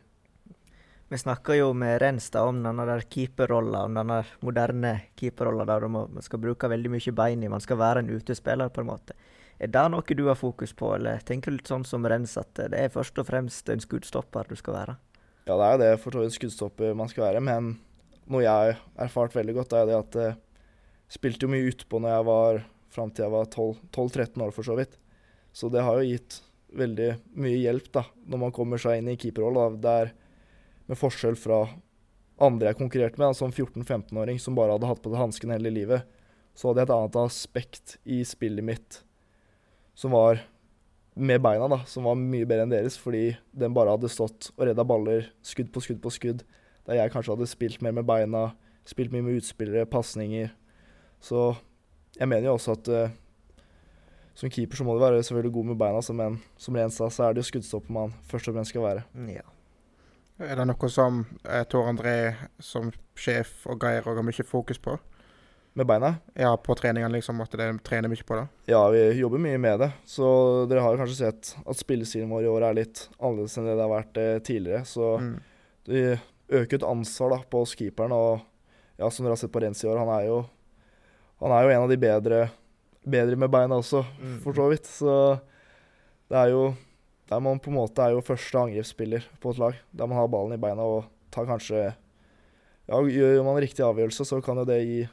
Vi 1.13 1.17
snakka 1.21 1.53
jo 1.53 1.67
med 1.77 1.99
Rens 2.01 2.31
om 2.41 2.63
denne 2.65 2.85
der 2.89 3.03
keeperrolla, 3.05 3.83
om 3.85 3.93
denne 3.93 4.23
moderne 4.41 4.95
keeperrolla 5.15 5.67
der 5.69 5.85
man 5.87 6.17
skal 6.25 6.41
bruke 6.41 6.69
veldig 6.71 6.89
mye 6.95 7.13
bein 7.13 7.43
i. 7.45 7.51
Man 7.51 7.61
skal 7.61 7.77
være 7.77 8.01
en 8.01 8.09
utespiller, 8.09 8.73
på 8.73 8.81
en 8.81 8.89
måte. 8.89 9.13
Er 9.61 9.69
det 9.69 9.83
noe 9.93 10.17
du 10.17 10.25
har 10.25 10.35
fokus 10.35 10.73
på, 10.73 10.95
eller 10.95 11.21
tenker 11.21 11.53
du 11.53 11.59
litt 11.59 11.69
sånn 11.69 11.85
som 11.85 12.07
Rens 12.09 12.33
at 12.41 12.57
det 12.57 12.73
er 12.73 12.89
først 12.89 13.21
og 13.21 13.29
fremst 13.29 13.69
en 13.69 13.83
skuddstopper 13.83 14.49
du 14.49 14.57
skal 14.57 14.79
være? 14.79 14.97
Ja, 15.45 15.53
det 15.53 15.65
er 15.67 15.75
jo 15.75 15.83
det 15.83 15.91
for 16.01 16.17
så 16.17 16.25
vidt 16.25 16.35
skuddstopper 16.39 16.97
man 16.97 17.13
skal 17.13 17.27
være, 17.27 17.43
men 17.45 17.75
noe 18.25 18.41
jeg 18.41 18.49
har 18.49 18.81
erfart 19.05 19.37
veldig 19.37 19.53
godt, 19.61 19.77
er 19.77 19.85
det 19.85 19.99
at 19.99 20.17
jeg 20.23 20.35
spilte 21.13 21.45
jo 21.45 21.53
mye 21.53 21.69
utpå 21.69 22.01
når 22.01 22.15
jeg 22.15 22.27
var 22.33 22.63
fram 22.95 23.11
til 23.11 23.27
jeg 23.27 23.33
var 23.33 23.49
12-13 23.51 24.41
år, 24.41 24.53
for 24.55 24.67
så 24.67 24.77
vidt. 24.79 24.97
Så 25.55 25.69
det 25.71 25.83
har 25.85 25.99
jo 25.99 26.09
gitt 26.09 26.39
veldig 26.75 27.09
mye 27.39 27.61
hjelp 27.61 27.91
da, 27.95 28.03
når 28.27 28.41
man 28.47 28.55
kommer 28.55 28.81
seg 28.81 28.99
inn 28.99 29.11
i 29.11 29.17
keeperrolla, 29.19 29.69
der 29.79 30.11
med 30.89 30.99
forskjell 30.99 31.37
fra 31.39 31.63
andre 32.41 32.71
jeg 32.71 32.79
konkurrerte 32.81 33.21
med, 33.21 33.35
som 33.37 33.53
14-15-åring 33.53 34.41
som 34.43 34.57
bare 34.57 34.75
hadde 34.75 34.89
hatt 34.89 35.01
på 35.03 35.13
seg 35.13 35.21
hansken 35.21 35.53
hele 35.55 35.71
livet, 35.71 36.03
så 36.55 36.69
hadde 36.69 36.83
jeg 36.83 36.89
et 36.89 36.95
annet 36.95 37.21
aspekt 37.21 37.95
i 38.03 38.19
spillet 38.27 38.65
mitt 38.65 38.99
som 39.95 40.11
var 40.15 40.41
med 41.15 41.39
beina, 41.43 41.69
da, 41.71 41.79
som 41.87 42.03
var 42.07 42.19
mye 42.19 42.47
bedre 42.47 42.65
enn 42.65 42.73
deres, 42.73 42.97
fordi 42.99 43.37
den 43.55 43.75
bare 43.75 43.93
hadde 43.95 44.11
stått 44.11 44.49
og 44.57 44.65
redda 44.67 44.83
baller 44.87 45.29
skudd 45.45 45.71
på 45.71 45.83
skudd 45.83 46.01
på 46.03 46.11
skudd. 46.11 46.43
Der 46.85 46.99
jeg 46.99 47.13
kanskje 47.13 47.31
hadde 47.31 47.47
spilt 47.47 47.83
mer 47.83 47.95
med 47.95 48.07
beina, 48.07 48.49
spilt 48.87 49.13
mye 49.13 49.23
med 49.23 49.39
utspillere, 49.39 49.87
pasninger. 49.87 50.51
Så 51.23 51.53
jeg 52.19 52.27
mener 52.31 52.47
jo 52.49 52.53
også 52.57 52.75
at 52.77 52.87
uh, 52.91 53.09
som 54.35 54.49
keeper 54.51 54.75
så 54.79 54.83
må 54.83 54.93
du 54.97 54.99
være 55.03 55.23
selvfølgelig 55.23 55.53
god 55.55 55.65
med 55.71 55.77
beina, 55.79 55.95
altså, 56.01 56.13
men 56.13 56.39
som 56.59 56.75
Ren 56.75 56.91
sa, 56.91 57.07
så 57.09 57.23
er 57.29 57.33
det 57.35 57.43
jo 57.43 57.49
skuddstopper 57.49 57.91
man 57.95 58.13
først 58.27 58.49
og 58.51 58.55
fremst 58.57 58.73
skal 58.73 58.83
være. 58.83 59.03
Ja. 59.31 59.45
Er 60.43 60.57
det 60.59 60.65
noe 60.67 60.89
som 60.91 61.21
eh, 61.47 61.61
Tor 61.71 61.87
André 61.87 62.15
som 62.59 62.89
sjef 63.15 63.61
og 63.71 63.79
Geir 63.79 64.03
òg 64.11 64.17
har 64.19 64.25
mye 64.27 64.43
fokus 64.43 64.81
på? 64.83 64.97
Med 65.75 65.87
beina? 65.87 66.09
Ja, 66.39 66.53
på 66.59 66.75
treningene, 66.75 67.13
liksom, 67.15 67.39
at 67.43 67.55
de 67.55 67.69
trener 67.83 68.11
mye 68.11 68.23
på 68.27 68.35
det? 68.41 68.43
Ja, 68.71 68.81
vi 68.91 69.05
jobber 69.21 69.39
mye 69.43 69.57
med 69.59 69.79
det. 69.85 69.89
Så 70.07 70.27
dere 70.71 70.83
har 70.83 70.91
jo 70.95 70.99
kanskje 71.01 71.17
sett 71.21 71.53
at 71.63 71.79
spillestilen 71.79 72.31
vår 72.31 72.43
i 72.43 72.51
år 72.51 72.67
er 72.67 72.77
litt 72.81 73.05
annerledes 73.19 73.55
enn 73.59 73.67
det 73.67 73.75
det 73.79 73.83
har 73.85 73.91
vært 73.95 74.19
eh, 74.19 74.37
tidligere. 74.51 74.83
Så 74.87 75.13
Mm. 75.19 75.33
det 75.87 76.03
øker 76.51 76.75
et 76.81 76.83
ansvar 76.91 77.29
da, 77.37 77.39
på 77.51 77.61
oss 77.63 77.75
keeperen. 77.75 78.11
Og 78.15 78.39
ja, 78.99 79.09
som 79.09 79.23
dere 79.23 79.35
har 79.35 79.39
sett 79.39 79.51
på 79.55 79.63
Renz 79.63 79.83
i 79.83 79.87
år, 79.87 79.99
han 80.03 80.11
er 80.19 80.27
jo, 80.27 80.41
han 81.41 81.51
er 81.51 81.63
jo 81.65 81.73
en 81.75 81.83
av 81.85 81.89
de 81.91 81.97
bedre, 81.97 82.39
bedre 83.05 83.35
med 83.37 83.51
beina 83.51 83.75
også, 83.81 84.03
Mm. 84.21 84.39
for 84.43 84.53
så 84.53 84.69
vidt. 84.71 84.85
Så 84.85 85.39
det 86.29 86.37
er 86.37 86.49
jo 86.53 86.75
der 87.29 87.39
man 87.41 87.59
på 87.59 87.69
en 87.71 87.77
måte 87.79 87.99
er 88.05 88.11
jo 88.13 88.21
første 88.21 88.57
angrepsspiller 88.57 89.23
på 89.41 89.49
et 89.51 89.57
lag. 89.59 89.75
Der 89.93 90.07
man 90.07 90.17
har 90.17 90.27
ballen 90.27 90.53
i 90.53 90.61
beina 90.61 90.81
og 90.81 91.05
tar 91.31 91.45
kanskje 91.45 91.95
Ja, 92.87 92.99
gjør 93.01 93.43
man 93.43 93.57
riktig 93.57 93.81
avgjørelse, 93.81 94.21
så 94.29 94.37
kan 94.45 94.57
jo 94.57 94.63
det 94.65 94.75
gi 94.85 95.07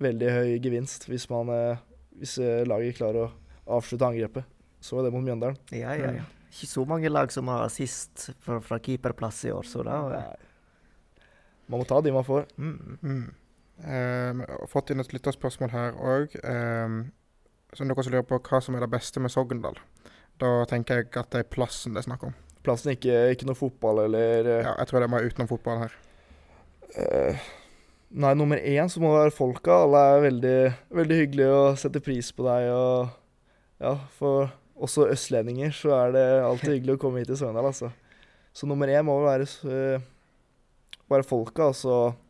veldig 0.00 0.30
høy 0.32 0.58
gevinst 0.64 1.04
hvis, 1.06 1.26
man, 1.28 1.50
eh, 1.52 1.76
hvis 2.16 2.38
eh, 2.40 2.62
laget 2.64 2.96
klarer 2.96 3.26
å 3.26 3.76
avslutte 3.76 4.06
angrepet. 4.08 4.44
Så 4.80 4.96
var 4.96 5.04
det 5.04 5.12
mot 5.12 5.22
Mjøndalen. 5.22 5.58
Ja, 5.70 5.92
ja, 6.00 6.12
ja. 6.16 6.22
Ikke 6.48 6.66
så 6.66 6.86
mange 6.88 7.10
lag 7.12 7.30
som 7.30 7.46
har 7.52 7.66
assist 7.66 8.30
fra, 8.40 8.56
fra 8.64 8.78
keeperplass 8.80 9.44
i 9.44 9.52
år, 9.52 9.68
så 9.68 9.84
da 9.84 9.98
Nei. 10.08 10.36
Man 11.68 11.80
må 11.82 11.86
ta 11.86 12.00
de 12.00 12.10
man 12.10 12.24
får. 12.24 12.46
mm. 12.56 12.98
Mm. 13.02 13.34
Har 13.84 14.68
fått 14.68 14.90
inn 14.92 15.00
et 15.02 15.12
lytterspørsmål 15.14 15.72
her 15.72 15.96
òg. 15.96 16.36
Um, 16.44 17.00
som 17.76 17.88
dere 17.88 18.04
som 18.04 18.14
lurer 18.14 18.26
på 18.26 18.38
hva 18.42 18.60
som 18.62 18.76
er 18.76 18.84
det 18.84 18.90
beste 18.92 19.22
med 19.22 19.32
Sogndal. 19.32 19.78
Da 20.40 20.64
tenker 20.70 21.02
jeg 21.02 21.10
at 21.20 21.30
det 21.34 21.44
er 21.44 21.50
plassen 21.52 21.94
det 21.94 22.02
er 22.02 22.08
snakk 22.08 22.26
om. 22.30 22.36
Plassen 22.64 22.92
ikke, 22.92 23.16
ikke 23.32 23.48
noe 23.48 23.56
fotball 23.56 24.02
eller 24.04 24.44
eh, 24.44 24.62
Ja, 24.66 24.74
jeg 24.82 24.90
tror 24.90 25.00
det 25.00 25.06
er 25.06 25.12
mer 25.14 25.26
utenom 25.26 25.48
fotball 25.48 25.82
her. 25.84 25.94
Eh, 27.00 27.44
nei, 28.10 28.32
nummer 28.36 28.60
én 28.60 28.90
så 28.92 29.00
må 29.00 29.12
det 29.14 29.22
være 29.22 29.36
folka. 29.36 29.82
Alle 29.86 30.02
er 30.10 30.24
veldig, 30.26 30.56
veldig 31.00 31.20
hyggelige 31.22 31.60
og 31.60 31.78
setter 31.80 32.04
pris 32.04 32.32
på 32.36 32.44
deg. 32.48 32.68
Og 32.74 33.84
ja, 33.86 33.94
for 34.18 34.50
også 34.80 35.08
østlendinger 35.12 35.72
så 35.76 35.94
er 36.02 36.16
det 36.16 36.26
alltid 36.44 36.74
hyggelig 36.76 36.98
å 36.98 37.02
komme 37.04 37.22
hit 37.22 37.30
til 37.32 37.40
Sogndal, 37.40 37.70
altså. 37.70 37.92
Så 38.56 38.66
nummer 38.66 38.90
én 38.90 39.06
må 39.06 39.14
være, 39.22 39.46
eh, 39.70 40.02
være 41.08 41.28
folka, 41.28 41.70
og 41.70 41.76
så 41.78 41.96
ja, 42.00 42.29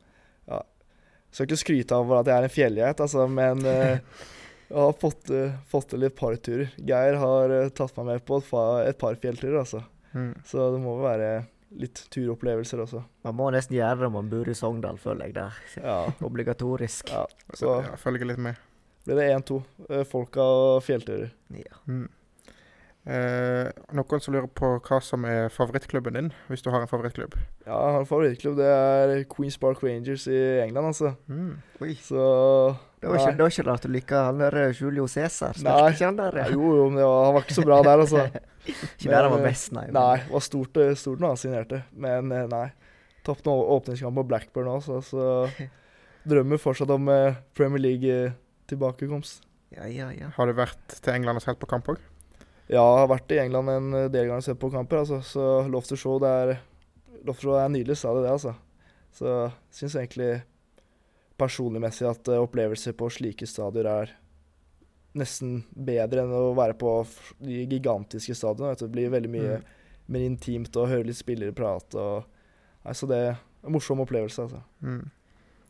Skal 1.30 1.46
ikke 1.46 1.60
skryte 1.62 1.94
av 1.96 2.10
at 2.18 2.26
jeg 2.30 2.36
er 2.36 2.46
en 2.48 2.52
fjellgeit, 2.56 3.00
altså, 3.04 3.26
men 3.30 3.62
uh, 3.62 4.26
jeg 4.70 4.76
har 4.80 4.96
fått, 4.98 5.30
uh, 5.30 5.52
fått 5.70 5.92
til 5.92 6.02
litt 6.04 6.16
parturer. 6.18 6.72
Geir 6.82 7.18
har 7.22 7.54
uh, 7.54 7.68
tatt 7.70 7.96
meg 8.00 8.08
med 8.12 8.24
på 8.26 8.40
et, 8.42 8.52
et 8.90 8.98
par 8.98 9.14
fjellturer, 9.22 9.60
altså. 9.62 9.84
Mm. 10.14 10.32
Så 10.44 10.70
det 10.74 10.80
må 10.82 10.96
være 11.02 11.30
litt 11.78 12.00
turopplevelser 12.10 12.80
også. 12.82 13.04
Man 13.28 13.36
må 13.38 13.50
nesten 13.54 13.76
gjøre 13.76 14.00
det 14.00 14.08
når 14.08 14.14
man 14.16 14.30
bor 14.32 14.48
i 14.50 14.54
Sogndal, 14.58 14.98
føler 14.98 15.28
jeg. 15.30 15.36
det. 15.38 15.48
Ja. 15.86 16.00
Obligatorisk. 16.26 17.12
Ja, 17.14 17.26
Så 17.54 17.76
så 17.86 17.96
følger 18.02 18.26
litt 18.32 18.42
med. 18.42 18.58
ble 19.06 19.14
det 19.20 19.28
1-2. 19.36 19.60
eh, 19.88 20.02
Folka 20.10 20.42
og 20.42 20.82
fjellturer. 20.82 21.30
Ja. 21.54 21.78
Mm. 21.86 22.08
Eh, 23.08 23.70
noen 23.96 24.20
som 24.20 24.34
lurer 24.34 24.46
på 24.52 24.68
hva 24.84 24.98
som 25.02 25.22
er 25.24 25.46
favorittklubben 25.48 26.12
din, 26.18 26.26
hvis 26.50 26.60
du 26.62 26.68
har 26.70 26.82
en 26.84 26.90
favorittklubb. 26.90 27.32
Ja, 27.64 27.72
jeg 27.72 27.94
har 27.94 28.02
en 28.02 28.08
favorittklubb. 28.10 28.58
Det 28.60 28.66
er 28.68 29.24
Queens 29.32 29.56
Park 29.58 29.80
Rangers 29.82 30.26
i 30.28 30.40
England, 30.66 30.90
altså. 30.92 31.14
Mm. 31.26 31.54
Så 32.04 32.24
Det 33.00 33.08
var 33.08 33.16
ikke, 33.16 33.32
det 33.38 33.40
var 33.46 33.54
ikke 33.54 33.64
rart 33.70 33.86
du 33.86 33.88
liker 33.88 34.26
han 34.28 34.38
der 34.42 34.58
eh, 34.66 34.74
Julio 34.76 35.06
Cæsar. 35.08 35.56
Nei. 35.64 35.78
Ikke 35.94 36.04
han 36.10 36.18
der? 36.20 36.36
ja. 36.42 36.48
Jo, 36.52 36.74
jo, 36.76 36.90
men 36.92 37.00
var, 37.02 37.24
han 37.24 37.34
var 37.38 37.46
ikke 37.48 37.56
så 37.56 37.64
bra 37.64 37.80
der, 37.88 38.04
altså. 38.04 38.26
Ikke 38.68 39.08
der 39.08 39.22
han 39.24 39.32
var 39.32 39.40
best, 39.48 39.72
nei. 39.72 39.86
men- 39.88 39.94
Nei, 39.96 40.16
det 40.20 40.30
var 40.34 40.42
stort, 40.44 40.76
eh, 40.76 40.92
stort 40.94 41.18
når 41.24 41.32
han 41.32 41.40
signerte. 41.40 41.82
Men 41.96 42.30
eh, 42.36 42.44
nei. 42.52 42.66
Tapte 43.24 43.48
nå 43.48 43.54
åpningskamp 43.78 44.14
på 44.20 44.26
Blackburn 44.28 44.68
også, 44.76 45.00
så 45.08 45.24
drømmer 46.30 46.60
fortsatt 46.60 46.92
om 46.92 47.08
eh, 47.08 47.40
Premier 47.56 47.80
League-tilbakekomst. 47.88 49.40
Ja, 49.72 49.86
ja, 49.88 50.10
ja. 50.12 50.28
Har 50.36 50.46
du 50.50 50.52
vært 50.58 50.98
til 51.00 51.14
England 51.16 51.40
og 51.40 51.44
sett 51.48 51.58
på 51.62 51.68
kamp 51.70 51.88
òg? 51.94 51.98
Ja, 52.70 52.82
jeg 52.84 53.00
har 53.02 53.08
vært 53.10 53.32
i 53.34 53.40
England 53.42 53.70
en 53.72 53.90
del 54.14 54.28
ganger 54.28 54.38
og 54.38 54.46
sett 54.46 54.60
på 54.62 54.70
kamper, 54.70 55.00
altså. 55.02 55.18
Så 55.26 55.46
Love 55.66 55.88
to 55.90 55.96
Show, 55.98 56.20
det 56.22 56.28
er, 56.30 56.52
Love 57.26 57.34
to 57.40 57.48
Show 57.48 57.56
er 57.58 57.72
nydelig, 57.72 57.96
sa 57.98 58.12
det 58.14 58.22
det, 58.28 58.30
altså. 58.36 58.52
Så 59.16 59.26
jeg 59.26 59.50
syns 59.74 59.96
egentlig 59.98 60.30
personligmessig 61.40 62.06
at 62.10 62.28
eh, 62.30 62.42
opplevelser 62.44 62.94
på 62.98 63.08
slike 63.10 63.46
stadioner 63.48 63.88
er 64.04 64.12
nesten 65.18 65.64
bedre 65.74 66.22
enn 66.22 66.34
å 66.36 66.52
være 66.54 66.76
på 66.78 66.90
de 67.42 67.64
gigantiske 67.66 68.36
stadionene. 68.38 68.78
Det 68.78 68.90
blir 68.94 69.10
veldig 69.10 69.30
mye 69.32 69.56
Mm. 69.58 69.64
mer 70.10 70.20
intimt 70.26 70.76
å 70.76 70.86
høre 70.90 71.06
litt 71.06 71.16
spillere 71.18 71.54
prate 71.54 71.94
og 71.98 72.24
altså 72.84 73.06
så 73.06 73.08
det 73.10 73.18
er 73.28 73.36
en 73.64 73.72
morsom 73.74 74.00
opplevelse, 74.02 74.42
altså. 74.46 74.62
Mm. 74.82 75.10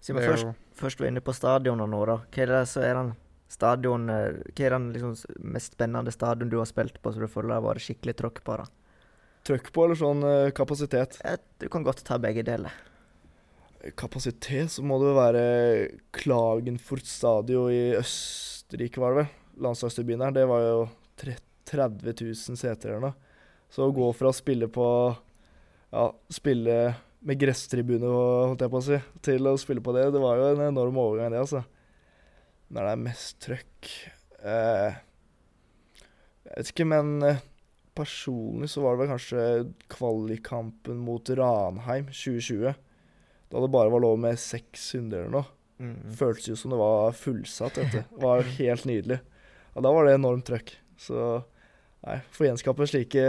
Siden 0.00 0.20
vi 0.20 0.26
først, 0.28 0.46
først 0.74 1.00
var 1.00 1.08
inne 1.08 1.20
på 1.20 1.32
stadioner 1.36 1.86
nå, 1.88 2.04
da. 2.08 2.18
Hva 2.32 2.42
er 2.42 2.46
det 2.46 2.60
så 2.68 2.80
er 2.84 2.94
den 2.94 3.10
stadion 3.50 4.10
eh, 4.12 4.42
Hva 4.54 4.66
er 4.66 4.76
den 4.76 4.90
liksom 4.94 5.16
mest 5.54 5.74
spennende 5.76 6.12
stadion 6.14 6.50
du 6.52 6.58
har 6.60 6.68
spilt 6.70 7.00
på, 7.02 7.12
så 7.12 7.22
du 7.22 7.30
føler 7.30 7.56
har 7.56 7.64
vært 7.64 7.84
skikkelig 7.84 8.16
trøkk 8.20 8.42
på? 8.46 8.60
da? 8.60 8.68
Trøkk 9.48 9.72
på 9.74 9.86
eller 9.86 9.98
sånn 9.98 10.22
eh, 10.26 10.52
kapasitet. 10.56 11.18
Du 11.60 11.66
kan 11.72 11.84
godt 11.86 12.04
ta 12.06 12.20
begge 12.22 12.44
deler. 12.46 12.74
Kapasitet, 13.96 14.68
så 14.74 14.84
må 14.84 14.98
det 15.00 15.16
være 15.16 15.44
Klagenfurt 16.12 17.08
stadion 17.08 17.72
i 17.72 17.96
Østerrike, 17.96 19.00
var 19.00 19.14
det 19.14 19.22
vel? 19.22 19.36
Landslagsturbinen 19.64 20.26
her. 20.28 20.36
Det 20.36 20.46
var 20.48 20.64
jo 20.66 20.80
30 21.20 22.12
000 22.12 22.60
seter 22.60 22.92
eller 22.92 23.10
noe. 23.10 23.36
Så 23.70 23.86
å 23.86 23.94
gå 23.94 24.08
fra 24.18 24.32
å 24.32 24.36
spille 24.36 24.68
på 24.72 24.86
Ja, 25.90 26.04
spille 26.30 26.74
med 27.26 27.40
gresstribune, 27.40 28.06
holdt 28.06 28.62
jeg 28.64 28.72
på 28.72 28.78
å 28.78 28.84
si, 28.84 28.98
til 29.26 29.48
å 29.50 29.56
spille 29.60 29.82
på 29.84 29.92
det, 29.92 30.06
det 30.14 30.20
var 30.22 30.38
jo 30.38 30.52
en 30.52 30.62
enorm 30.70 31.00
overgang, 31.02 31.32
det, 31.34 31.40
altså. 31.42 31.64
Når 32.70 32.86
det 32.86 32.90
er 32.94 33.00
mest 33.02 33.38
trøkk 33.42 33.88
eh, 34.46 34.98
Jeg 36.46 36.52
vet 36.56 36.70
ikke, 36.72 36.86
men 36.92 37.16
eh, 37.26 37.40
personlig 37.98 38.68
så 38.70 38.84
var 38.84 38.94
det 38.94 39.02
vel 39.02 39.10
kanskje 39.14 39.46
kvalikkampen 39.92 41.00
mot 41.02 41.32
Ranheim 41.36 42.06
2020. 42.14 42.76
Da 43.50 43.62
det 43.64 43.72
bare 43.74 43.90
var 43.90 44.04
lov 44.04 44.20
med 44.22 44.38
600 44.38 45.18
eller 45.24 45.34
noe. 45.34 45.48
Mm. 45.80 45.96
Føltes 46.14 46.46
jo 46.52 46.56
som 46.60 46.70
det 46.74 46.78
var 46.80 47.16
fullsatt. 47.16 47.80
vet 47.80 47.92
du. 47.96 47.98
Det 48.14 48.22
var 48.22 48.46
helt 48.60 48.86
nydelig. 48.86 49.18
Og 49.74 49.82
da 49.86 49.92
var 49.94 50.06
det 50.06 50.14
enormt 50.18 50.46
trøkk. 50.46 50.72
Så 51.00 51.18
nei, 52.06 52.20
får 52.36 52.50
gjenskape 52.50 52.86
slike, 52.90 53.26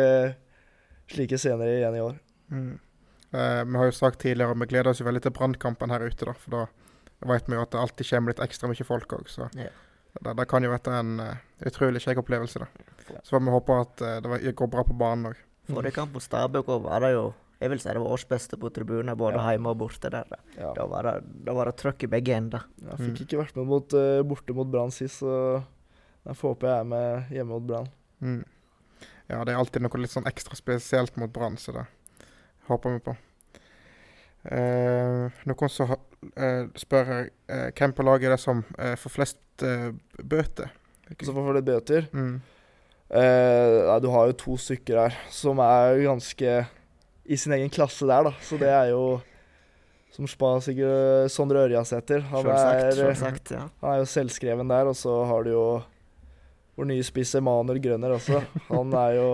slike 1.12 1.40
scener 1.42 1.74
igjen 1.80 1.98
i 1.98 2.06
år. 2.06 2.22
mm. 2.54 2.72
Eh, 3.32 3.62
Vi 3.64 3.78
har 3.80 3.88
jo 3.88 3.96
sagt 3.96 4.20
tidligere, 4.20 4.52
og 4.52 4.60
vi 4.60 4.68
gleder 4.74 4.92
oss 4.92 5.00
jo 5.00 5.06
veldig 5.08 5.22
til 5.24 5.32
brannkampen 5.32 5.90
her 5.94 6.04
ute, 6.04 6.26
da. 6.28 6.34
For 6.36 6.52
da 6.52 6.66
vet 7.28 7.48
vi 7.48 7.54
jo 7.56 7.62
at 7.62 7.72
det 7.72 7.80
alltid 7.80 8.10
kommer 8.10 8.34
litt 8.34 8.40
ekstra 8.48 8.70
mye 8.72 8.86
folk 8.88 9.14
òg, 9.14 9.28
så 9.30 9.50
Ja. 9.56 9.70
det, 10.22 10.36
det 10.38 10.48
kan 10.48 10.64
jo 10.64 10.72
være 10.72 11.00
en 11.00 11.20
uh, 11.20 11.36
utrolig 11.66 12.02
kjekk 12.02 12.18
opplevelse, 12.24 12.60
da. 12.60 12.68
Så 13.24 13.36
får 13.36 13.44
vi 13.46 13.52
håpe 13.52 13.78
at 13.82 14.02
uh, 14.02 14.20
det 14.40 14.56
går 14.56 14.68
bra 14.72 14.84
på 14.84 14.98
banen 14.98 15.32
òg. 15.32 15.38
Forrige 15.72 15.94
kamp 15.94 16.14
mot 16.14 16.22
Stabæk 16.24 16.66
også 16.68 16.84
var 16.84 17.00
det 17.06 17.14
jo 17.14 17.34
Jeg 17.62 17.70
vil 17.70 17.80
si 17.80 17.90
det 17.94 18.00
var 18.02 18.10
årsbeste 18.18 18.58
på 18.58 18.72
tribunen, 18.74 19.16
både 19.16 19.38
Ja. 19.38 19.52
hjemme 19.54 19.70
og 19.70 19.78
borte 19.78 20.10
der. 20.10 20.24
Da, 20.28 20.38
Ja. 20.58 20.74
da 20.74 20.86
var 20.88 21.04
det, 21.04 21.46
da 21.46 21.54
var 21.54 21.66
det 21.66 21.76
trøkk 21.78 22.04
i 22.04 22.08
begge 22.08 22.34
ender. 22.36 22.64
Jeg 22.82 22.98
fikk 22.98 23.20
Mm. 23.20 23.22
ikke 23.28 23.38
vært 23.38 23.56
med 23.56 23.68
mot, 23.68 23.94
uh, 23.94 24.24
borte 24.24 24.54
mot 24.56 24.66
Brann 24.72 24.90
sist, 24.90 25.20
så 25.22 25.64
jeg 26.26 26.36
får 26.36 26.56
håpe 26.56 26.66
jeg 26.66 26.80
er 26.80 26.84
med 26.84 27.30
hjemme 27.30 27.50
mot 27.54 27.68
Brann. 27.68 27.88
Mm. 28.20 28.44
Ja, 29.30 29.44
det 29.46 29.54
er 29.54 29.60
alltid 29.62 29.82
noe 29.84 30.02
litt 30.02 30.10
sånn 30.10 30.26
ekstra 30.26 30.56
spesielt 30.58 31.16
mot 31.18 31.32
Brann, 31.32 31.56
så 31.58 31.72
det 31.72 31.86
håper 32.68 32.94
vi 32.94 33.00
på. 33.00 33.16
Eh, 34.50 35.42
noen 35.46 35.70
som 35.70 35.92
eh, 36.34 36.64
spør 36.82 37.12
eh, 37.22 37.68
hvem 37.78 37.94
på 37.94 38.06
laget 38.08 38.30
er 38.32 38.36
det 38.36 38.42
som 38.42 38.64
eh, 38.80 38.96
får 38.98 39.14
flest 39.14 39.66
eh, 39.68 39.92
bøter? 40.26 40.72
Som 41.12 41.28
så 41.28 41.36
får 41.36 41.50
flest 41.52 41.68
bøter. 41.68 42.08
Mm. 42.16 42.36
Eh, 43.12 43.76
nei, 43.90 43.98
du 44.02 44.08
har 44.14 44.30
jo 44.32 44.38
to 44.40 44.56
stykker 44.58 44.98
her 45.04 45.18
som 45.34 45.60
er 45.62 46.00
ganske 46.08 46.54
i 47.32 47.38
sin 47.38 47.54
egen 47.58 47.70
klasse 47.74 48.08
der, 48.10 48.30
da. 48.30 48.32
Så 48.44 48.58
det 48.60 48.72
er 48.72 48.90
jo 48.94 49.20
som 50.12 50.26
spa 50.28 50.56
sikkert 50.64 51.30
Sondre 51.32 51.62
Ørjasæter. 51.68 52.24
Han, 52.32 52.44
Selvsagt. 52.44 52.82
er- 52.84 52.98
selvsagt, 52.98 53.52
ja. 53.56 53.66
han 53.84 53.94
er 53.94 54.02
jo 54.02 54.10
selvskreven 54.12 54.72
der. 54.74 54.90
Og 54.92 54.98
så 55.00 55.14
har 55.30 55.46
du 55.46 55.52
jo 55.54 55.66
vår 56.80 56.88
nye 56.90 57.04
spiss 57.06 57.36
Emanuel 57.38 57.80
Grønner 57.84 58.16
også. 58.18 58.42
Han 58.72 58.92
er 58.96 59.20
jo 59.20 59.30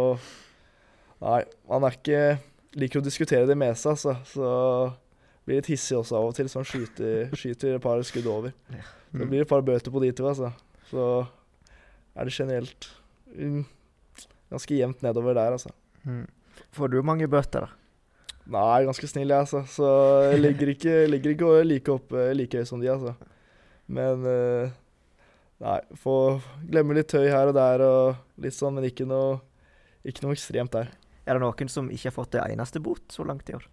Nei, 1.17 1.39
han 1.65 1.81
er 1.87 1.95
ikke 1.97 2.17
Liker 2.75 2.99
å 2.99 3.03
diskutere 3.05 3.47
det 3.47 3.55
med 3.57 3.75
seg, 3.79 3.91
altså. 3.95 4.17
Så 4.27 4.47
blir 5.47 5.61
litt 5.61 5.69
hissig 5.71 5.95
også 5.97 6.17
av 6.19 6.25
og 6.27 6.35
til, 6.35 6.49
så 6.51 6.59
han 6.59 6.67
skyter, 6.67 7.29
skyter 7.39 7.75
et 7.77 7.81
par 7.83 8.01
skudd 8.03 8.27
over. 8.27 8.53
Det 8.67 8.83
Mm. 9.23 9.29
blir 9.31 9.41
et 9.45 9.47
par 9.47 9.61
bøter 9.63 9.91
på 9.91 10.01
de 10.03 10.11
to, 10.11 10.25
altså. 10.27 10.49
Så 10.91 11.03
er 12.17 12.25
det 12.27 12.33
generelt 12.35 12.89
mm, 13.31 13.61
ganske 14.51 14.75
jevnt 14.75 15.01
nedover 15.01 15.33
der, 15.37 15.53
altså. 15.55 15.71
Mm. 16.03 16.25
Får 16.75 16.91
du 16.91 16.97
mange 17.07 17.27
bøter, 17.31 17.63
da? 17.63 17.69
Nei, 18.51 18.83
ganske 18.87 19.07
snill, 19.07 19.31
jeg, 19.31 19.39
altså. 19.45 19.61
Så 19.71 19.87
jeg 20.33 20.41
ligger 20.43 20.73
ikke, 20.73 20.97
ligger 21.13 21.31
ikke 21.37 21.53
like 21.63 21.91
oppe 21.95 22.27
like 22.35 22.59
høyt 22.59 22.67
som 22.67 22.83
de, 22.83 22.91
altså. 22.91 23.15
Men 23.87 24.27
eh, 24.27 24.75
Nei, 25.63 25.79
få 25.97 26.13
glemme 26.69 26.93
litt 26.93 27.07
tøy 27.09 27.31
her 27.31 27.49
og 27.49 27.55
der 27.57 27.81
og 27.81 28.41
litt 28.43 28.53
sånn, 28.53 28.75
men 28.77 28.85
ikke 28.91 29.07
noe, 29.09 29.39
ikke 30.05 30.21
noe 30.21 30.35
ekstremt 30.35 30.75
der. 30.75 30.91
Er 31.27 31.37
det 31.37 31.43
noen 31.43 31.71
som 31.71 31.91
ikke 31.91 32.09
har 32.09 32.15
fått 32.15 32.33
det 32.37 32.45
eneste 32.45 32.81
bot 32.83 33.03
så 33.11 33.25
langt 33.27 33.49
i 33.51 33.57
år? 33.57 33.67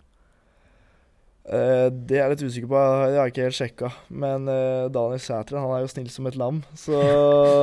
Uh, 1.45 1.93
det 1.93 2.17
er 2.17 2.23
jeg 2.23 2.33
litt 2.33 2.45
usikker 2.49 2.71
på, 2.73 2.81
det 2.81 3.19
har 3.19 3.27
jeg 3.29 3.35
ikke 3.35 3.49
helt 3.49 3.59
sjekka. 3.59 3.91
Men 4.11 4.49
uh, 4.49 4.91
Daniel 4.93 5.23
Sætre, 5.23 5.61
han 5.61 5.75
er 5.77 5.85
jo 5.85 5.91
snill 5.93 6.13
som 6.13 6.29
et 6.31 6.39
lam, 6.41 6.63
så 6.79 7.01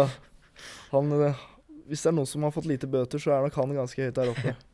han 0.93 1.15
uh, 1.17 1.47
Hvis 1.89 2.05
det 2.05 2.11
er 2.11 2.19
noen 2.19 2.29
som 2.29 2.45
har 2.45 2.53
fått 2.55 2.69
lite 2.69 2.89
bøter, 2.89 3.21
så 3.21 3.33
er 3.35 3.47
nok 3.47 3.57
han 3.57 3.73
ganske 3.81 4.05
høyt 4.05 4.19
der 4.19 4.33
oppe. 4.33 4.57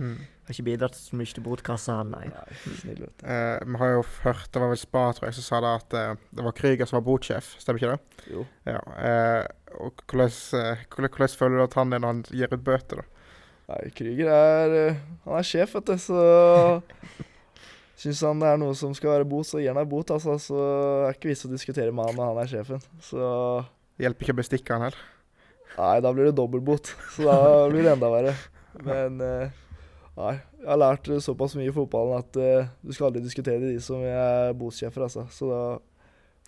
Mm. 0.00 0.16
Har 0.46 0.54
ikke 0.54 0.64
bidratt 0.66 0.96
så 0.96 1.16
mye 1.18 1.28
til 1.28 1.44
botkassa, 1.44 1.98
han, 2.00 2.12
nei. 2.14 2.24
Nei, 2.32 2.58
snill, 2.80 3.02
vet 3.04 3.12
du. 3.20 3.26
Eh, 3.28 3.58
vi 3.68 3.80
har 3.82 3.90
jo 3.92 4.04
hørt, 4.24 4.46
det 4.54 4.62
var 4.62 4.70
vel 4.72 4.80
Spa 4.80 5.02
tror 5.16 5.28
jeg, 5.28 5.36
som 5.36 5.46
sa 5.46 5.60
det 5.62 5.72
at 5.78 5.96
uh, 5.98 6.22
det 6.32 6.46
var 6.46 6.56
Krüger 6.56 6.88
som 6.88 6.98
var 6.98 7.04
botsjef, 7.06 7.52
stemmer 7.60 7.82
ikke 7.82 7.92
det? 7.92 8.24
Jo. 8.32 8.46
Ja. 8.68 8.80
uh, 8.80 9.82
og 9.84 10.02
hvordan, 10.08 10.32
hvordan, 10.32 11.12
hvordan 11.12 11.36
føler 11.42 11.60
du 11.60 11.64
at 11.66 11.76
han 11.78 11.92
er 11.92 12.02
når 12.02 12.14
han 12.14 12.24
gir 12.30 12.56
ut 12.56 12.64
bøter, 12.64 13.02
da? 13.02 13.11
Nei, 13.70 13.82
Krüger 13.94 14.28
er 14.32 14.72
eh, 14.78 15.02
Han 15.26 15.38
er 15.38 15.46
sjef, 15.46 15.76
vet 15.76 15.92
du, 15.92 15.94
så 16.02 16.22
Syns 18.02 18.22
han 18.26 18.40
det 18.42 18.48
er 18.50 18.58
noe 18.58 18.74
som 18.74 18.94
skal 18.96 19.12
være 19.14 19.26
bot, 19.28 19.46
så 19.46 19.60
gir 19.62 19.70
han 19.70 19.78
deg 19.78 19.90
bot, 19.90 20.10
altså. 20.10 20.34
Så 20.42 20.58
er 20.58 21.12
det 21.12 21.18
ikke 21.20 21.30
vits 21.30 21.46
å 21.46 21.50
diskutere 21.52 21.94
med 21.94 22.08
han 22.08 22.18
når 22.18 22.30
han 22.32 22.40
er 22.42 22.50
sjefen. 22.50 22.82
Så 23.04 23.22
Hjelper 24.02 24.26
ikke 24.26 24.34
å 24.34 24.40
bestikke 24.40 24.74
han 24.74 24.86
heller. 24.88 25.04
Nei, 25.76 25.96
da 26.02 26.10
blir 26.10 26.26
det 26.28 26.36
dobbeltbot. 26.36 26.90
Så 27.14 27.28
da 27.28 27.36
blir 27.70 27.86
det 27.86 27.92
enda 27.94 28.10
verre. 28.10 28.32
Men 28.82 29.22
eh, 29.22 29.54
nei. 30.18 30.34
Jeg 30.62 30.70
har 30.70 30.80
lært 30.82 31.08
såpass 31.24 31.54
mye 31.58 31.70
i 31.70 31.74
fotballen 31.74 32.18
at 32.18 32.38
eh, 32.42 32.68
du 32.82 32.90
skal 32.94 33.10
aldri 33.10 33.22
diskutere 33.24 33.62
de 33.62 33.76
som 33.82 34.02
er 34.02 34.50
botssjefer, 34.58 35.06
altså. 35.06 35.28
Så 35.30 35.52
da 35.52 35.62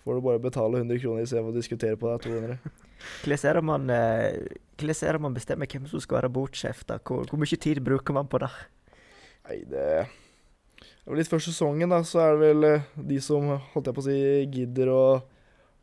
får 0.03 0.19
du 0.19 0.25
bare 0.27 0.43
betale 0.43 0.83
100 0.83 0.99
kroner 1.05 1.23
istedenfor 1.23 1.55
å 1.55 1.57
diskutere 1.61 1.99
på 1.99 2.11
deg 2.11 2.27
200. 2.27 2.84
Hvordan 3.23 3.49
er 3.49 3.59
det 3.59 3.63
man, 3.65 3.89
eh, 3.89 4.37
er 4.81 5.17
det 5.17 5.33
bestemmer 5.35 5.69
hvem 5.69 5.87
som 5.87 5.99
skal 6.03 6.21
være 6.21 6.33
bordsjef? 6.33 6.85
da? 6.87 6.99
Hvor, 6.99 7.25
hvor 7.29 7.41
mye 7.41 7.57
tid 7.57 7.81
bruker 7.83 8.13
man 8.13 8.27
på 8.27 8.41
det? 8.43 8.51
Nei, 9.45 9.63
det 9.69 9.87
det 11.05 11.19
litt 11.19 11.29
før 11.29 11.41
sesongen, 11.45 11.91
da, 11.93 11.99
så 12.01 12.17
er 12.23 12.31
det 12.33 12.41
vel 12.41 12.65
eh, 12.65 12.85
de 13.11 13.19
som 13.21 13.45
holdt 13.45 13.89
jeg 13.91 13.93
på 13.93 14.01
å 14.01 14.05
si, 14.07 14.19
gidder 14.49 14.89
å 14.89 15.01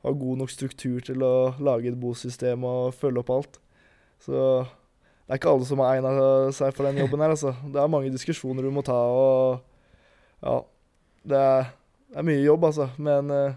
ha 0.02 0.12
god 0.18 0.40
nok 0.40 0.50
struktur 0.50 0.98
til 1.06 1.22
å 1.22 1.52
lage 1.62 1.92
et 1.92 1.98
bosystem 1.98 2.64
og 2.66 2.96
følge 2.98 3.22
opp 3.22 3.30
alt. 3.30 3.60
Så 4.22 4.34
det 4.34 5.30
er 5.30 5.38
ikke 5.38 5.52
alle 5.54 5.68
som 5.68 5.82
har 5.82 5.94
egna 5.94 6.50
seg 6.54 6.74
for 6.74 6.88
den 6.88 6.98
jobben 7.04 7.22
her, 7.22 7.36
altså. 7.36 7.54
Det 7.70 7.78
er 7.78 7.92
mange 7.94 8.10
diskusjoner 8.10 8.66
du 8.66 8.72
må 8.74 8.82
ta, 8.86 8.98
og 8.98 9.62
ja. 10.42 10.56
Det 11.22 11.38
er, 11.38 11.70
det 12.10 12.18
er 12.18 12.26
mye 12.26 12.42
jobb, 12.42 12.66
altså. 12.72 12.88
Men 12.98 13.30
eh, 13.30 13.54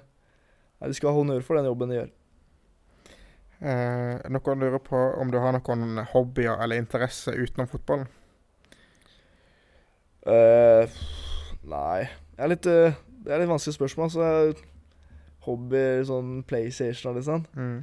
nei, 0.78 0.92
de 0.92 1.00
skal 1.00 1.10
ha 1.10 1.18
honnør 1.18 1.42
for 1.48 1.58
den 1.58 1.66
jobben 1.72 1.90
de 1.90 1.98
gjør. 1.98 2.15
Eh, 3.66 4.30
noen 4.30 4.62
lurer 4.62 4.82
på 4.84 5.00
om 5.18 5.32
du 5.34 5.40
har 5.42 5.56
noen 5.56 6.04
hobbyer 6.12 6.62
eller 6.62 6.78
interesser 6.78 7.40
utenom 7.40 7.70
fotballen? 7.72 8.12
Uh, 10.26 10.90
nei 11.70 12.08
det 12.34 12.42
er 12.42 12.50
litt, 12.50 12.66
uh, 12.66 12.96
Det 13.22 13.30
er 13.30 13.44
litt 13.44 13.50
vanskelig 13.52 13.76
spørsmål. 13.78 14.10
Så 14.14 14.30
hobbyer, 15.46 16.02
sånn 16.06 16.40
PlayStation 16.50 17.12
og 17.12 17.20
litt 17.20 17.28
sånn. 17.28 17.46
Mm. 17.54 17.78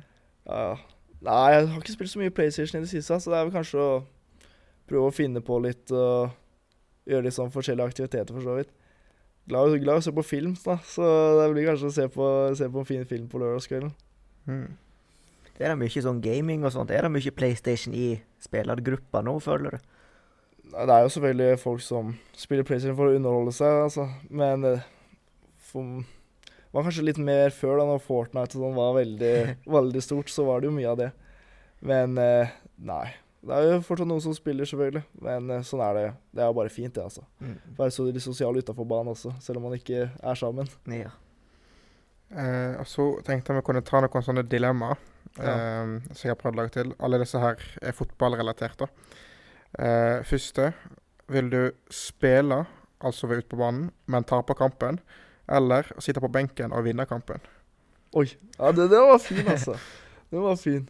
Uh, 0.47 0.83
Nei, 1.23 1.53
jeg 1.55 1.67
har 1.71 1.79
ikke 1.79 1.95
spilt 1.95 2.11
så 2.11 2.19
mye 2.19 2.35
PlayStation 2.35 2.81
i 2.81 2.83
det 2.83 2.91
siste, 2.91 3.15
så 3.23 3.31
det 3.31 3.39
er 3.39 3.45
vel 3.47 3.55
kanskje 3.55 3.79
å 3.79 3.91
prøve 4.91 5.11
å 5.11 5.15
finne 5.15 5.43
på 5.45 5.59
litt 5.63 5.93
og 5.95 6.33
gjøre 7.07 7.27
litt 7.29 7.37
sånn 7.37 7.53
forskjellige 7.55 7.93
aktiviteter, 7.93 8.35
for 8.35 8.43
så 8.43 8.57
vidt. 8.59 8.73
Glad, 9.51 9.77
glad 9.85 10.01
i 10.01 10.03
å 10.03 10.07
se 10.07 10.15
på 10.15 10.25
film, 10.27 10.57
da, 10.65 10.77
så 10.87 11.07
det 11.39 11.47
blir 11.55 11.69
kanskje 11.71 11.91
å 11.91 11.95
se 11.95 12.09
på, 12.11 12.27
se 12.59 12.67
på 12.67 12.83
en 12.83 12.89
fin 12.89 13.07
film 13.07 13.29
på 13.31 13.39
lørdagskvelden. 13.43 13.95
Mm. 14.51 14.67
Er 15.61 15.73
det 15.73 15.79
mye 15.83 16.05
sånn 16.05 16.23
gaming 16.25 16.65
og 16.65 16.73
sånt? 16.75 16.93
Er 16.95 17.05
det 17.05 17.13
mye 17.13 17.35
PlayStation 17.35 17.95
i 17.97 18.15
spillergruppa 18.43 19.21
nå, 19.25 19.37
føler 19.43 19.77
du? 19.77 19.91
Det 20.73 20.89
er 20.89 21.05
jo 21.05 21.13
selvfølgelig 21.13 21.61
folk 21.61 21.83
som 21.85 22.15
spiller 22.39 22.65
PlayStation 22.65 22.97
for 22.97 23.11
å 23.11 23.17
underholde 23.19 23.53
seg, 23.55 23.83
altså. 23.87 24.07
Men 24.33 24.65
det 24.65 24.77
for, 25.69 26.05
var 26.73 26.87
kanskje 26.87 27.05
litt 27.05 27.21
mer 27.21 27.53
før, 27.53 27.77
da 27.81 27.89
når 27.91 28.01
Fortnite 28.07 28.57
og 28.57 28.65
sånn 28.65 28.79
var 28.79 28.97
veldig, 28.97 29.35
veldig 29.77 30.05
stort. 30.05 30.33
Så 30.33 30.47
var 30.49 30.63
det 30.63 30.71
jo 30.71 30.77
mye 30.79 30.95
av 30.95 31.03
det. 31.03 31.11
Men 31.85 32.17
eh, 32.23 32.57
nei. 32.89 33.05
Det 33.43 33.57
er 33.59 33.73
jo 33.73 33.79
fortsatt 33.85 34.07
noen 34.09 34.23
som 34.23 34.35
spiller, 34.37 34.69
selvfølgelig. 34.71 35.05
Men 35.27 35.53
eh, 35.53 35.65
sånn 35.67 35.85
er 35.85 35.99
det. 35.99 36.09
Det 36.33 36.45
er 36.45 36.51
jo 36.53 36.59
bare 36.63 36.73
fint, 36.73 36.95
det, 36.97 37.05
altså. 37.05 37.27
Være 37.77 37.93
så 37.93 38.09
litt 38.09 38.25
sosial 38.25 38.57
utafor 38.57 38.89
banen 38.89 39.13
også, 39.13 39.35
selv 39.45 39.61
om 39.61 39.69
man 39.69 39.77
ikke 39.77 40.07
er 40.09 40.39
sammen. 40.39 40.71
Ja. 40.89 41.13
Eh, 42.33 42.79
og 42.81 42.89
så 42.89 43.11
tenkte 43.27 43.53
jeg 43.53 43.61
vi 43.61 43.67
kunne 43.67 43.85
ta 43.85 44.01
noen 44.01 44.25
sånne 44.25 44.47
dilemmaer 44.49 45.01
Ja. 45.39 45.53
eh, 45.53 45.93
som 46.13 46.27
jeg 46.27 46.35
har 46.35 46.41
prøvd 46.41 46.57
å 46.57 46.61
lage 46.63 46.75
til. 46.77 46.95
Alle 47.01 47.21
disse 47.23 47.41
her 47.41 47.63
er 47.83 47.97
fotballrelatert. 47.97 48.79
da. 48.85 48.91
Uh, 49.73 50.19
første. 50.29 50.73
Vil 51.33 51.49
du 51.49 51.71
spille, 51.89 52.65
altså 53.01 53.27
være 53.31 53.45
ute 53.45 53.49
på 53.55 53.61
banen, 53.61 53.91
men 54.07 54.25
tape 54.29 54.55
kampen? 54.59 54.99
Eller 55.49 55.89
sitte 55.99 56.21
på 56.21 56.29
benken 56.33 56.73
og 56.73 56.85
vinne 56.85 57.07
kampen? 57.09 57.41
Oi. 58.13 58.27
Ja, 58.59 58.73
det, 58.77 58.91
det 58.93 59.01
var 59.01 59.19
fin, 59.19 59.47
altså. 59.49 59.79
Den 60.31 60.45
var 60.45 60.57
fin. 60.61 60.85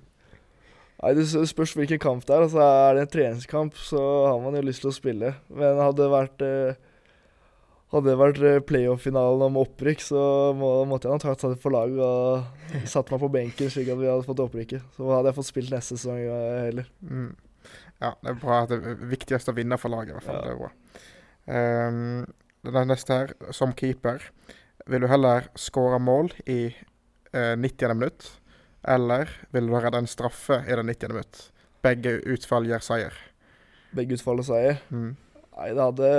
Nei, 1.03 1.15
Det 1.19 1.27
spørs 1.51 1.75
hvilken 1.79 1.99
kamp 2.03 2.27
det 2.27 2.35
er. 2.35 2.43
altså 2.47 2.63
Er 2.63 2.95
det 2.95 3.03
en 3.07 3.13
treningskamp, 3.15 3.75
så 3.79 4.03
har 4.27 4.41
man 4.43 4.55
jo 4.59 4.63
lyst 4.67 4.83
til 4.85 4.91
å 4.91 4.95
spille. 4.95 5.33
Men 5.51 5.81
hadde 5.83 6.03
det 6.03 6.11
vært 6.13 6.45
eh, 6.47 6.83
Hadde 7.93 8.09
det 8.09 8.17
vært 8.17 8.39
eh, 8.49 8.61
playoff-finalen 8.65 9.51
om 9.51 9.59
opprykk, 9.61 10.01
så 10.01 10.21
må, 10.57 10.71
måtte 10.89 11.11
jeg 11.11 11.13
nok 11.13 11.25
tatt 11.27 11.43
det 11.45 11.61
for 11.61 11.75
laget 11.75 12.01
og 12.01 12.77
satt 12.89 13.13
meg 13.13 13.21
på 13.21 13.29
benken 13.35 13.73
slik 13.73 13.91
at 13.93 14.01
vi 14.01 14.09
hadde 14.09 14.25
fått 14.25 14.41
opprykket. 14.41 14.87
Så 14.97 15.11
hadde 15.13 15.29
jeg 15.29 15.37
fått 15.37 15.51
spilt 15.51 15.75
neste 15.75 15.99
sesong 15.99 16.23
eh, 16.25 16.61
heller. 16.71 16.89
Mm. 17.05 17.33
Ja, 18.03 18.15
det 18.19 18.33
er 18.33 18.39
bra 18.41 18.63
det 18.71 18.81
er 18.81 19.03
viktigst 19.13 19.53
å 19.53 19.57
vinne 19.57 19.79
for 19.79 19.93
laget, 19.93 20.15
i 20.15 20.17
hvert 20.17 20.27
fall. 20.27 20.41
Ja. 20.41 20.47
Det 20.47 20.55
er 20.55 20.63
bra. 20.63 20.73
Um, 21.53 22.73
den 22.73 22.91
neste 22.91 23.19
her, 23.19 23.35
som 23.55 23.75
keeper. 23.77 24.25
Vil 24.91 25.05
du 25.05 25.11
heller 25.11 25.47
skåre 25.59 26.01
mål 26.03 26.33
i 26.51 26.61
uh, 27.37 27.55
90. 27.61 27.93
minutt, 27.95 28.29
eller 28.89 29.31
vil 29.55 29.69
du 29.69 29.77
redde 29.77 30.01
en 30.03 30.11
straffe 30.11 30.63
i 30.65 30.79
det 30.79 30.87
90. 30.89 31.13
minutt? 31.13 31.45
Begge 31.85 32.17
utfall 32.33 32.67
gir 32.71 32.83
seier. 32.83 33.15
Begge 33.93 34.17
utfall 34.17 34.41
og 34.41 34.49
seier. 34.49 34.81
Mm. 34.89 35.13
Nei, 35.53 35.69
det 35.77 35.85
hadde 35.85 36.13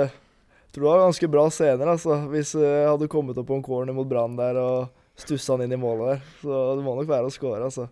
tror 0.74 0.84
det 0.84 0.90
var 0.90 1.02
ganske 1.06 1.30
bra 1.30 1.46
scener, 1.54 1.90
altså. 1.94 2.20
Hvis 2.32 2.54
eh, 2.58 2.68
jeg 2.82 2.88
hadde 2.90 3.10
kommet 3.12 3.38
opp 3.40 3.48
på 3.50 3.58
en 3.58 3.66
corner 3.66 3.96
mot 3.96 4.08
Brann 4.10 4.36
der 4.38 4.58
og 4.60 4.88
stussa 5.18 5.54
han 5.54 5.64
inn 5.66 5.76
i 5.76 5.80
målet 5.80 6.14
der. 6.16 6.24
Så 6.42 6.62
det 6.78 6.86
må 6.86 6.96
nok 6.98 7.10
være 7.10 7.30
å 7.30 7.34
score, 7.34 7.62
altså. 7.64 7.88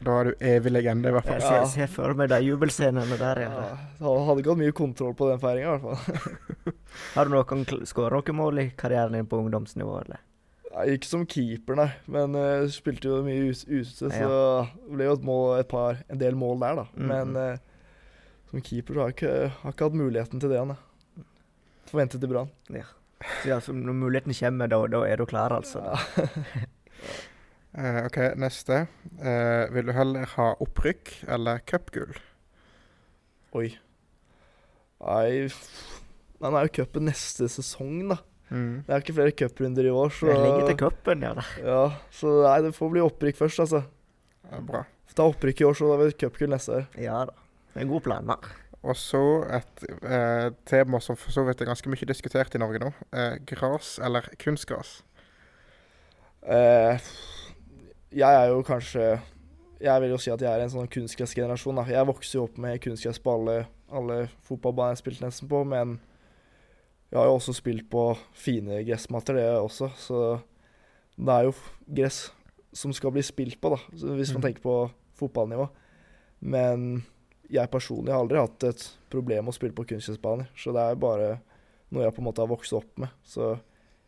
Da 0.00 0.14
er 0.22 0.30
du 0.30 0.44
evig 0.48 0.72
legende, 0.72 1.10
i 1.10 1.14
hvert 1.14 1.28
fall. 1.28 1.42
Ja. 1.44 1.64
ser 1.68 1.90
for 1.92 2.14
meg 2.16 2.30
de 2.32 2.38
jubelscenene 2.46 3.18
der. 3.20 3.42
Ja. 3.44 3.64
Ja, 4.00 4.12
hadde 4.26 4.40
ikke 4.40 4.54
hatt 4.54 4.62
mye 4.62 4.74
kontroll 4.76 5.12
på 5.18 5.28
den 5.28 5.42
feiringa, 5.42 5.74
i 5.76 5.82
hvert 5.82 6.06
fall. 6.06 6.76
Har 7.14 7.28
du 7.28 7.34
noen 7.34 7.66
skåra 7.88 8.20
noen 8.22 8.38
mål 8.38 8.62
i 8.62 8.68
karrieren 8.78 9.18
din 9.18 9.28
på 9.28 9.40
ungdomsnivå, 9.42 9.98
eller? 10.06 10.22
Nei, 10.72 10.86
ikke 10.96 11.10
som 11.10 11.26
keeper, 11.28 11.76
nei. 11.76 11.90
Men 12.08 12.38
uh, 12.38 12.64
spilte 12.72 13.10
jo 13.10 13.18
mye 13.26 13.50
us- 13.50 13.66
ute, 13.68 14.08
så 14.08 14.08
det 14.08 14.94
ble 14.96 15.10
jo 15.10 15.18
et, 15.18 15.26
mål, 15.28 15.44
et 15.60 15.68
par, 15.68 16.00
en 16.08 16.22
del 16.22 16.38
mål 16.40 16.64
der, 16.64 16.80
da. 16.80 16.86
Mhm. 16.96 17.12
Men 17.12 17.36
uh, 17.36 18.00
som 18.48 18.64
keeper 18.64 18.96
så 18.96 19.04
har 19.04 19.12
jeg 19.12 19.18
ikke, 19.18 19.34
har 19.60 19.76
ikke 19.76 19.90
hatt 19.90 20.00
muligheten 20.00 20.40
til 20.40 20.52
det 20.52 20.62
ennå. 20.62 20.78
Forventet 21.92 22.22
til 22.22 22.30
Brann. 22.32 22.48
Så 22.72 23.52
ja, 23.52 23.60
så 23.62 23.74
når 23.76 23.98
muligheten 23.98 24.34
kommer, 24.34 24.70
da, 24.72 24.80
da 24.90 25.04
er 25.06 25.20
du 25.20 25.26
klar, 25.28 25.52
altså? 25.54 25.82
Ja. 25.84 26.24
uh, 27.76 28.00
OK, 28.08 28.18
neste. 28.40 28.86
Uh, 29.20 29.68
vil 29.74 29.90
du 29.90 29.94
heller 29.94 30.28
ha 30.34 30.48
opprykk 30.64 31.12
eller 31.36 31.60
cupgull? 31.68 32.16
Oi. 33.52 33.68
Nei 35.02 35.48
Nå 36.42 36.50
er 36.56 36.66
jo 36.66 36.72
cupen 36.80 37.06
neste 37.06 37.46
sesong, 37.52 38.08
da. 38.10 38.16
Mm. 38.52 38.82
Det 38.86 38.92
er 38.92 39.04
ikke 39.04 39.14
flere 39.16 39.34
cuprunder 39.36 39.86
i 39.86 39.92
år, 39.94 40.10
så 40.16 40.26
Det 40.26 40.32
er 40.34 40.42
lenge 40.42 40.64
til 40.70 40.80
cupen, 40.80 41.22
ja 41.22 41.36
da. 41.38 41.44
Ja, 41.62 41.84
så 42.12 42.32
nei, 42.42 42.56
det 42.66 42.72
får 42.74 42.90
bli 42.96 43.04
opprykk 43.04 43.38
først, 43.38 43.62
altså. 43.62 43.84
Ja, 44.48 44.58
bra. 44.66 44.82
Ta 45.12 45.28
opprykk 45.28 45.62
i 45.62 45.68
år, 45.68 45.76
så 45.78 45.86
da 45.86 46.00
har 46.00 46.02
vi 46.08 46.16
cupgull 46.24 46.50
neste 46.52 46.80
år. 46.80 46.90
Ja 46.98 47.22
da. 47.28 47.36
Det 47.72 47.78
er 47.78 47.86
en 47.86 47.92
god 47.92 48.04
plan, 48.08 48.32
da. 48.32 48.40
Og 48.82 48.96
så 48.98 49.20
et 49.54 49.84
eh, 50.02 50.48
tema 50.66 50.98
som 51.00 51.14
for 51.16 51.30
så 51.30 51.44
vidt 51.46 51.60
er 51.62 51.68
ganske 51.70 51.88
mye 51.92 52.08
diskutert 52.08 52.54
i 52.54 52.58
Norge 52.58 52.80
nå. 52.82 52.88
Eh, 53.14 53.36
gras 53.46 53.98
eller 54.02 54.26
kunstgras? 54.42 55.02
Eh, 56.42 56.98
jeg 58.12 58.34
er 58.34 58.48
jo 58.50 58.62
kanskje 58.66 59.20
Jeg 59.82 60.00
vil 60.02 60.10
jo 60.10 60.18
si 60.18 60.30
at 60.30 60.42
jeg 60.42 60.50
er 60.50 60.62
en 60.62 60.70
sånn 60.70 60.88
kunstgressgenerasjon. 60.90 61.80
Jeg 61.90 62.06
vokste 62.06 62.36
jo 62.38 62.44
opp 62.46 62.58
med 62.62 62.78
kunstgress 62.82 63.18
på 63.22 63.32
alle, 63.34 63.56
alle 63.90 64.18
fotballbaner 64.46 64.94
jeg 64.94 65.00
spilte 65.00 65.24
nesten 65.26 65.48
på, 65.50 65.64
men 65.66 65.96
jeg 67.10 67.18
har 67.18 67.26
jo 67.26 67.34
også 67.40 67.54
spilt 67.56 67.88
på 67.90 68.04
fine 68.38 68.78
gressmatter, 68.86 69.34
det 69.40 69.48
også. 69.58 69.88
Så 69.98 70.20
det 71.18 71.34
er 71.34 71.48
jo 71.48 71.54
gress 71.98 72.20
som 72.72 72.94
skal 72.94 73.10
bli 73.16 73.24
spilt 73.26 73.58
på, 73.60 73.74
da, 73.74 73.80
hvis 73.90 74.30
man 74.32 74.44
Mm. 74.44 74.46
tenker 74.46 74.62
på 74.62 74.76
fotballnivå. 75.18 75.66
Men 76.40 77.04
jeg 77.52 77.70
personlig 77.72 78.14
har 78.14 78.22
aldri 78.22 78.40
hatt 78.40 78.64
et 78.70 78.84
problem 79.12 79.46
med 79.46 79.52
å 79.52 79.56
spille 79.56 79.76
på 79.76 79.84
kunstgressbaner. 79.90 80.48
Så 80.56 80.72
det 80.74 80.82
er 80.82 81.00
bare 81.00 81.34
noe 81.92 82.06
jeg 82.06 82.14
på 82.16 82.22
en 82.22 82.28
måte 82.30 82.42
har 82.42 82.50
vokst 82.50 82.74
opp 82.76 83.00
med. 83.02 83.12
Så 83.28 83.54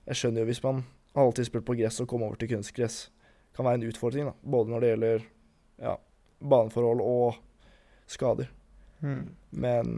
jeg 0.09 0.21
skjønner 0.21 0.45
jo 0.45 0.51
hvis 0.51 0.63
man 0.65 0.83
alltid 1.15 1.51
spilt 1.51 1.67
på 1.69 1.77
gress 1.79 2.01
og 2.03 2.09
kommer 2.11 2.31
over 2.31 2.41
til 2.41 2.51
kunstgress, 2.55 3.09
kan 3.55 3.69
være 3.69 3.83
en 3.83 3.89
utfordring. 3.91 4.31
da. 4.31 4.35
Både 4.43 4.73
når 4.73 4.83
det 4.83 4.93
gjelder 4.93 5.27
ja, 5.85 5.95
baneforhold 6.41 7.05
og 7.05 7.37
skader. 8.11 8.49
Mm. 9.05 9.29
Men 9.51 9.93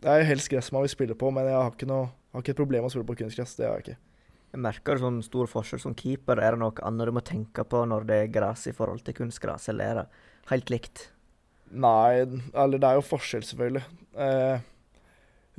det 0.00 0.08
er 0.08 0.28
helst 0.30 0.48
gress 0.52 0.70
man 0.72 0.86
vil 0.86 0.94
spille 0.94 1.18
på, 1.18 1.32
men 1.34 1.50
jeg 1.50 1.58
har 1.58 1.74
ikke, 1.74 1.90
noe, 1.90 2.08
har 2.32 2.44
ikke 2.44 2.54
et 2.54 2.62
problem 2.62 2.86
med 2.86 2.92
å 2.92 2.94
spille 2.94 3.10
på 3.10 3.18
kunstgress. 3.20 3.58
Det 3.58 3.68
har 3.68 3.80
jeg 3.80 3.88
ikke. 3.88 4.00
Jeg 4.50 4.64
merker 4.64 4.96
det 4.96 5.04
sånn 5.04 5.22
stor 5.22 5.50
forskjell 5.50 5.82
som 5.82 5.94
keeper? 5.94 6.40
Er 6.42 6.56
det 6.56 6.62
noe 6.62 6.86
annet 6.86 7.10
du 7.10 7.14
må 7.14 7.22
tenke 7.26 7.62
på 7.66 7.84
når 7.86 8.06
det 8.08 8.16
er 8.24 8.34
gress 8.34 8.66
i 8.70 8.74
forhold 8.74 9.04
til 9.06 9.14
kunstgress, 9.20 9.68
eller 9.70 9.90
er 9.90 10.00
det 10.00 10.06
helt 10.50 10.72
likt? 10.72 11.10
Nei, 11.70 12.26
eller 12.50 12.80
det 12.82 12.88
er 12.88 12.98
jo 12.98 13.06
forskjell, 13.06 13.44
selvfølgelig. 13.46 13.82
Eh, 14.18 14.62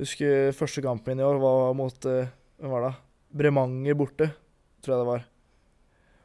husker 0.02 0.52
første 0.56 0.84
kampen 0.84 1.16
min 1.16 1.22
i 1.22 1.26
år 1.26 1.40
var 1.40 1.76
mot 1.78 2.08
eh, 2.08 2.28
Hvem 2.60 2.72
var 2.74 2.84
det? 2.84 2.92
Bremanger 3.32 3.96
borte, 3.98 4.28
tror 4.84 4.94
jeg 4.94 5.00
det 5.00 5.08
var. 5.08 5.22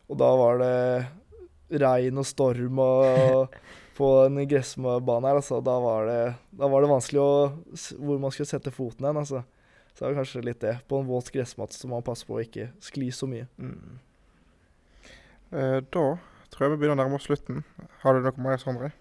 Og 0.08 0.20
da 0.20 0.28
var 0.38 0.60
det 0.62 1.82
regn 1.82 2.20
og 2.22 2.28
storm 2.28 2.82
og 2.84 3.56
på 3.98 4.10
en 4.26 4.42
gressbane 4.48 5.32
her, 5.32 5.40
altså. 5.40 5.62
Da 5.66 5.78
var, 5.82 6.06
det, 6.06 6.20
da 6.60 6.70
var 6.70 6.84
det 6.84 6.92
vanskelig 6.92 7.24
å 7.24 7.32
hvor 7.98 8.20
man 8.22 8.36
skulle 8.36 8.52
sette 8.52 8.76
foten 8.76 9.08
hen, 9.08 9.24
altså. 9.24 9.42
Så 9.96 10.04
det 10.04 10.12
er 10.12 10.20
kanskje 10.20 10.44
litt 10.46 10.62
det. 10.62 10.76
På 10.86 11.00
en 11.02 11.10
våt 11.10 11.32
gressmatte 11.34 11.74
så 11.74 11.90
må 11.90 11.98
man 11.98 12.06
passe 12.06 12.28
på 12.28 12.38
å 12.38 12.44
ikke 12.44 12.70
skli 12.86 13.10
så 13.16 13.26
mye. 13.30 13.48
Mm. 13.58 13.98
Eh, 15.58 15.80
da 15.82 16.06
tror 16.54 16.68
jeg 16.68 16.76
vi 16.76 16.78
begynner 16.78 17.00
å 17.00 17.02
nærme 17.02 17.18
oss 17.18 17.26
slutten. 17.26 17.64
Har 18.04 18.14
du 18.14 18.22
noe 18.28 18.46
mer, 18.46 18.62
Sondre? 18.62 18.92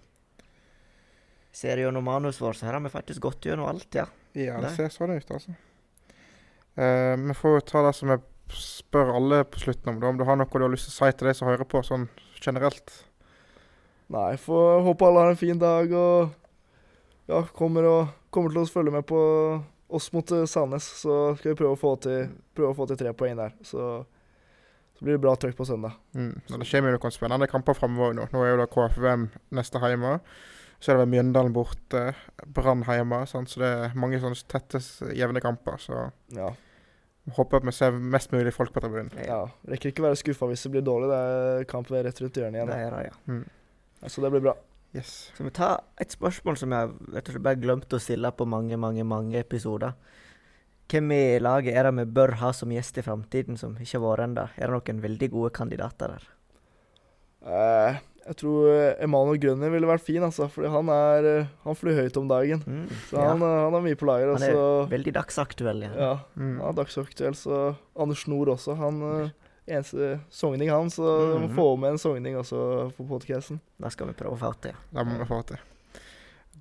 Ser 1.57 1.79
gjennom 1.81 2.05
manus 2.05 2.37
vår, 2.41 2.53
så 2.53 2.67
her 2.67 2.75
har 2.77 2.83
vi 2.85 2.93
faktisk 2.93 3.23
gått 3.23 3.47
gjennom 3.49 3.65
alt, 3.65 3.87
ja. 3.97 4.05
Ja, 4.37 4.59
det 4.61 4.75
ser 4.75 4.91
sånn 4.93 5.15
ut, 5.15 5.31
altså. 5.33 5.55
Eh, 6.77 7.15
vi 7.17 7.33
får 7.33 7.55
jo 7.55 7.61
ta 7.65 7.81
det 7.87 7.93
som 7.97 8.11
jeg 8.13 8.21
spør 8.53 9.15
alle 9.17 9.39
på 9.49 9.63
slutten 9.63 9.95
om, 9.95 10.01
da. 10.01 10.11
Om 10.11 10.19
du 10.19 10.25
har 10.27 10.37
noe 10.37 10.51
du 10.53 10.65
har 10.67 10.69
lyst 10.69 10.91
til 10.91 10.93
å 10.93 10.97
si 10.99 11.15
til 11.17 11.29
de 11.31 11.33
som 11.39 11.49
hører 11.49 11.65
på, 11.65 11.81
sånn 11.85 12.05
generelt? 12.37 12.93
Nei, 14.13 14.35
får 14.39 14.83
håpe 14.85 15.07
alle 15.07 15.23
har 15.23 15.33
en 15.33 15.39
fin 15.39 15.57
dag 15.59 15.91
og 15.97 16.35
ja, 17.27 17.41
kommer, 17.57 17.87
og, 17.89 18.13
kommer 18.31 18.53
til 18.53 18.61
å 18.61 18.69
følge 18.71 18.93
med 18.93 19.07
på 19.09 19.21
oss 19.97 20.11
mot 20.13 20.31
eh, 20.31 20.45
Sandnes. 20.47 20.85
Så 21.01 21.15
skal 21.39 21.55
vi 21.55 21.57
prøve 21.63 21.73
å 21.73 21.81
få 21.81 21.95
til, 22.05 22.29
å 22.61 22.75
få 22.77 22.85
til 22.91 22.99
tre 23.01 23.15
poeng 23.17 23.33
der. 23.39 23.55
Så, 23.65 23.87
så 24.93 25.07
blir 25.07 25.17
det 25.17 25.23
bra 25.25 25.33
trøkk 25.35 25.57
på 25.57 25.67
søndag. 25.67 25.97
Mm. 26.13 26.35
Det 26.53 26.61
kommer 26.61 26.93
jo 26.93 27.01
noen 27.01 27.17
spennende 27.17 27.49
kamper 27.49 27.81
framover 27.81 28.13
nå. 28.15 28.29
Nå 28.29 28.45
er 28.45 28.53
jo 28.53 28.61
da 28.61 28.69
KFVM 28.77 29.27
neste 29.57 29.81
hjemme. 29.83 30.19
Så 30.79 30.91
er 30.91 30.97
det 30.97 31.07
vel 31.07 31.13
Mjøndalen 31.15 31.53
borte, 31.55 32.13
Brann 32.53 32.83
hjemme. 32.85 33.23
Sant? 33.27 33.49
Så 33.49 33.59
det 33.63 33.67
er 33.71 33.95
mange 33.97 34.19
sånne 34.21 34.37
tette, 34.47 34.81
jevne 35.17 35.41
kamper. 35.41 35.77
Så 35.81 36.11
Ja. 36.35 36.51
håper 37.33 37.57
at 37.57 37.63
vi 37.65 37.71
ser 37.71 37.91
mest 37.91 38.31
mulig 38.31 38.53
folk 38.53 38.71
på 38.73 38.79
tribunen. 38.81 39.11
ja. 39.25 39.47
Rekker 39.67 39.89
ikke 39.91 40.03
være 40.05 40.15
skuffa 40.15 40.47
hvis 40.47 40.63
det 40.63 40.71
blir 40.71 40.81
dårlig. 40.85 41.09
Det 41.09 41.17
er 41.61 41.63
kamp 41.65 41.87
rett 41.89 42.21
rundt 42.21 42.33
hjørnet 42.37 42.55
igjen. 42.55 42.67
Det 42.67 42.75
er 42.77 42.91
det, 42.91 43.03
ja. 43.05 43.33
Mm. 43.33 43.45
Så 44.07 44.21
det 44.21 44.31
blir 44.31 44.41
bra. 44.41 44.53
Yes. 44.95 45.31
Så 45.35 45.43
vi 45.43 45.49
tar 45.49 45.81
et 45.99 46.09
spørsmål 46.09 46.57
som 46.57 46.71
jeg 46.71 46.89
vet 47.11 47.25
ikke, 47.29 47.41
bare 47.43 47.55
glemte 47.59 47.97
å 47.97 47.99
stille 47.99 48.31
på 48.31 48.45
mange, 48.47 48.77
mange 48.77 49.03
mange 49.03 49.35
episoder. 49.39 49.93
Hvem 50.87 51.11
i 51.11 51.39
laget 51.39 51.75
er 51.75 51.83
det 51.83 51.95
vi 51.97 52.05
bør 52.13 52.35
ha 52.39 52.51
som 52.53 52.69
gjest 52.69 52.97
i 52.97 53.01
framtiden, 53.03 53.57
som 53.57 53.75
ikke 53.75 53.99
har 53.99 54.05
vært 54.17 54.23
ennå? 54.29 54.49
Er 54.57 54.67
det 54.67 54.77
noen 54.87 55.01
veldig 55.03 55.29
gode 55.31 55.49
kandidater 55.51 56.07
der? 56.15 56.27
Eh, 57.45 57.99
jeg 58.27 58.35
tror 58.41 58.67
eh, 58.73 59.03
Emanuel 59.05 59.39
Grønner 59.39 59.71
ville 59.71 59.87
vært 59.89 60.03
fin, 60.03 60.21
altså. 60.23 60.49
for 60.51 60.67
han 60.69 60.89
er 60.93 61.27
eh, 61.31 61.47
Han 61.63 61.75
flyr 61.79 61.95
høyt 62.03 62.17
om 62.19 62.27
dagen. 62.27 62.61
Mm. 62.67 62.85
Så 63.09 63.15
ja. 63.17 63.29
han, 63.31 63.41
eh, 63.41 63.57
han 63.65 63.73
er 63.79 63.85
mye 63.87 63.95
på 63.99 64.07
lager. 64.09 64.33
Han 64.33 64.43
er 64.43 64.51
Altså, 64.53 64.89
veldig 64.91 65.13
dagsaktuell, 65.17 65.81
ja. 65.87 65.91
ja, 65.95 66.13
Mm. 66.35 66.59
han 66.61 66.69
er 66.73 66.77
dagsaktuell. 66.83 67.35
Så 67.39 67.61
Anders 67.97 68.27
Nord 68.27 68.47
også. 68.57 68.75
Han 68.79 68.99
eneste 69.67 70.19
sogning, 70.31 70.69
han. 70.71 70.89
Så 70.89 71.03
vi 71.03 71.39
må 71.41 71.47
Mhm. 71.49 71.55
få 71.55 71.67
med 71.79 71.89
en 71.95 71.97
sogning 71.97 72.35
også 72.39 72.91
på 72.95 73.07
podcasten. 73.07 73.59
Da 73.79 73.89
skal 73.89 74.07
vi 74.07 74.13
prøve 74.13 74.35
å 74.37 74.39
få 74.39 74.53
til. 74.61 74.73
Da 74.93 75.03
må 75.03 75.17
vi 75.17 75.25
få 75.27 75.41
til. 75.45 75.57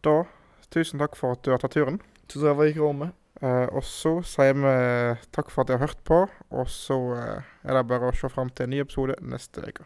Da, 0.03 0.25
tusen 0.71 0.99
takk 0.99 1.15
for 1.17 1.33
at 1.37 1.43
du 1.43 1.51
har 1.53 1.59
tatt 1.63 1.73
turen. 1.77 2.01
Tusen 2.29 2.43
takk 2.49 2.57
for 2.57 2.63
at 2.63 2.67
jeg 2.67 2.75
fikk 2.75 2.83
komme 2.83 2.99
med. 3.07 3.13
Eh, 3.43 3.67
og 3.77 3.83
så 3.85 4.25
sier 4.25 4.55
vi 4.57 4.71
takk 5.31 5.51
for 5.53 5.61
at 5.63 5.69
dere 5.69 5.79
har 5.83 5.87
hørt 5.89 6.03
på. 6.09 6.23
Og 6.57 6.67
så 6.73 6.97
eh, 7.17 7.43
er 7.69 7.75
det 7.79 7.87
bare 7.91 8.09
å 8.11 8.17
se 8.17 8.29
fram 8.33 8.49
til 8.51 8.65
en 8.65 8.71
ny 8.71 8.81
episode 8.81 9.15
neste 9.21 9.61
uke. 9.67 9.85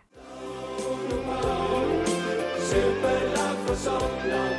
so 3.81 3.93
long. 3.93 4.50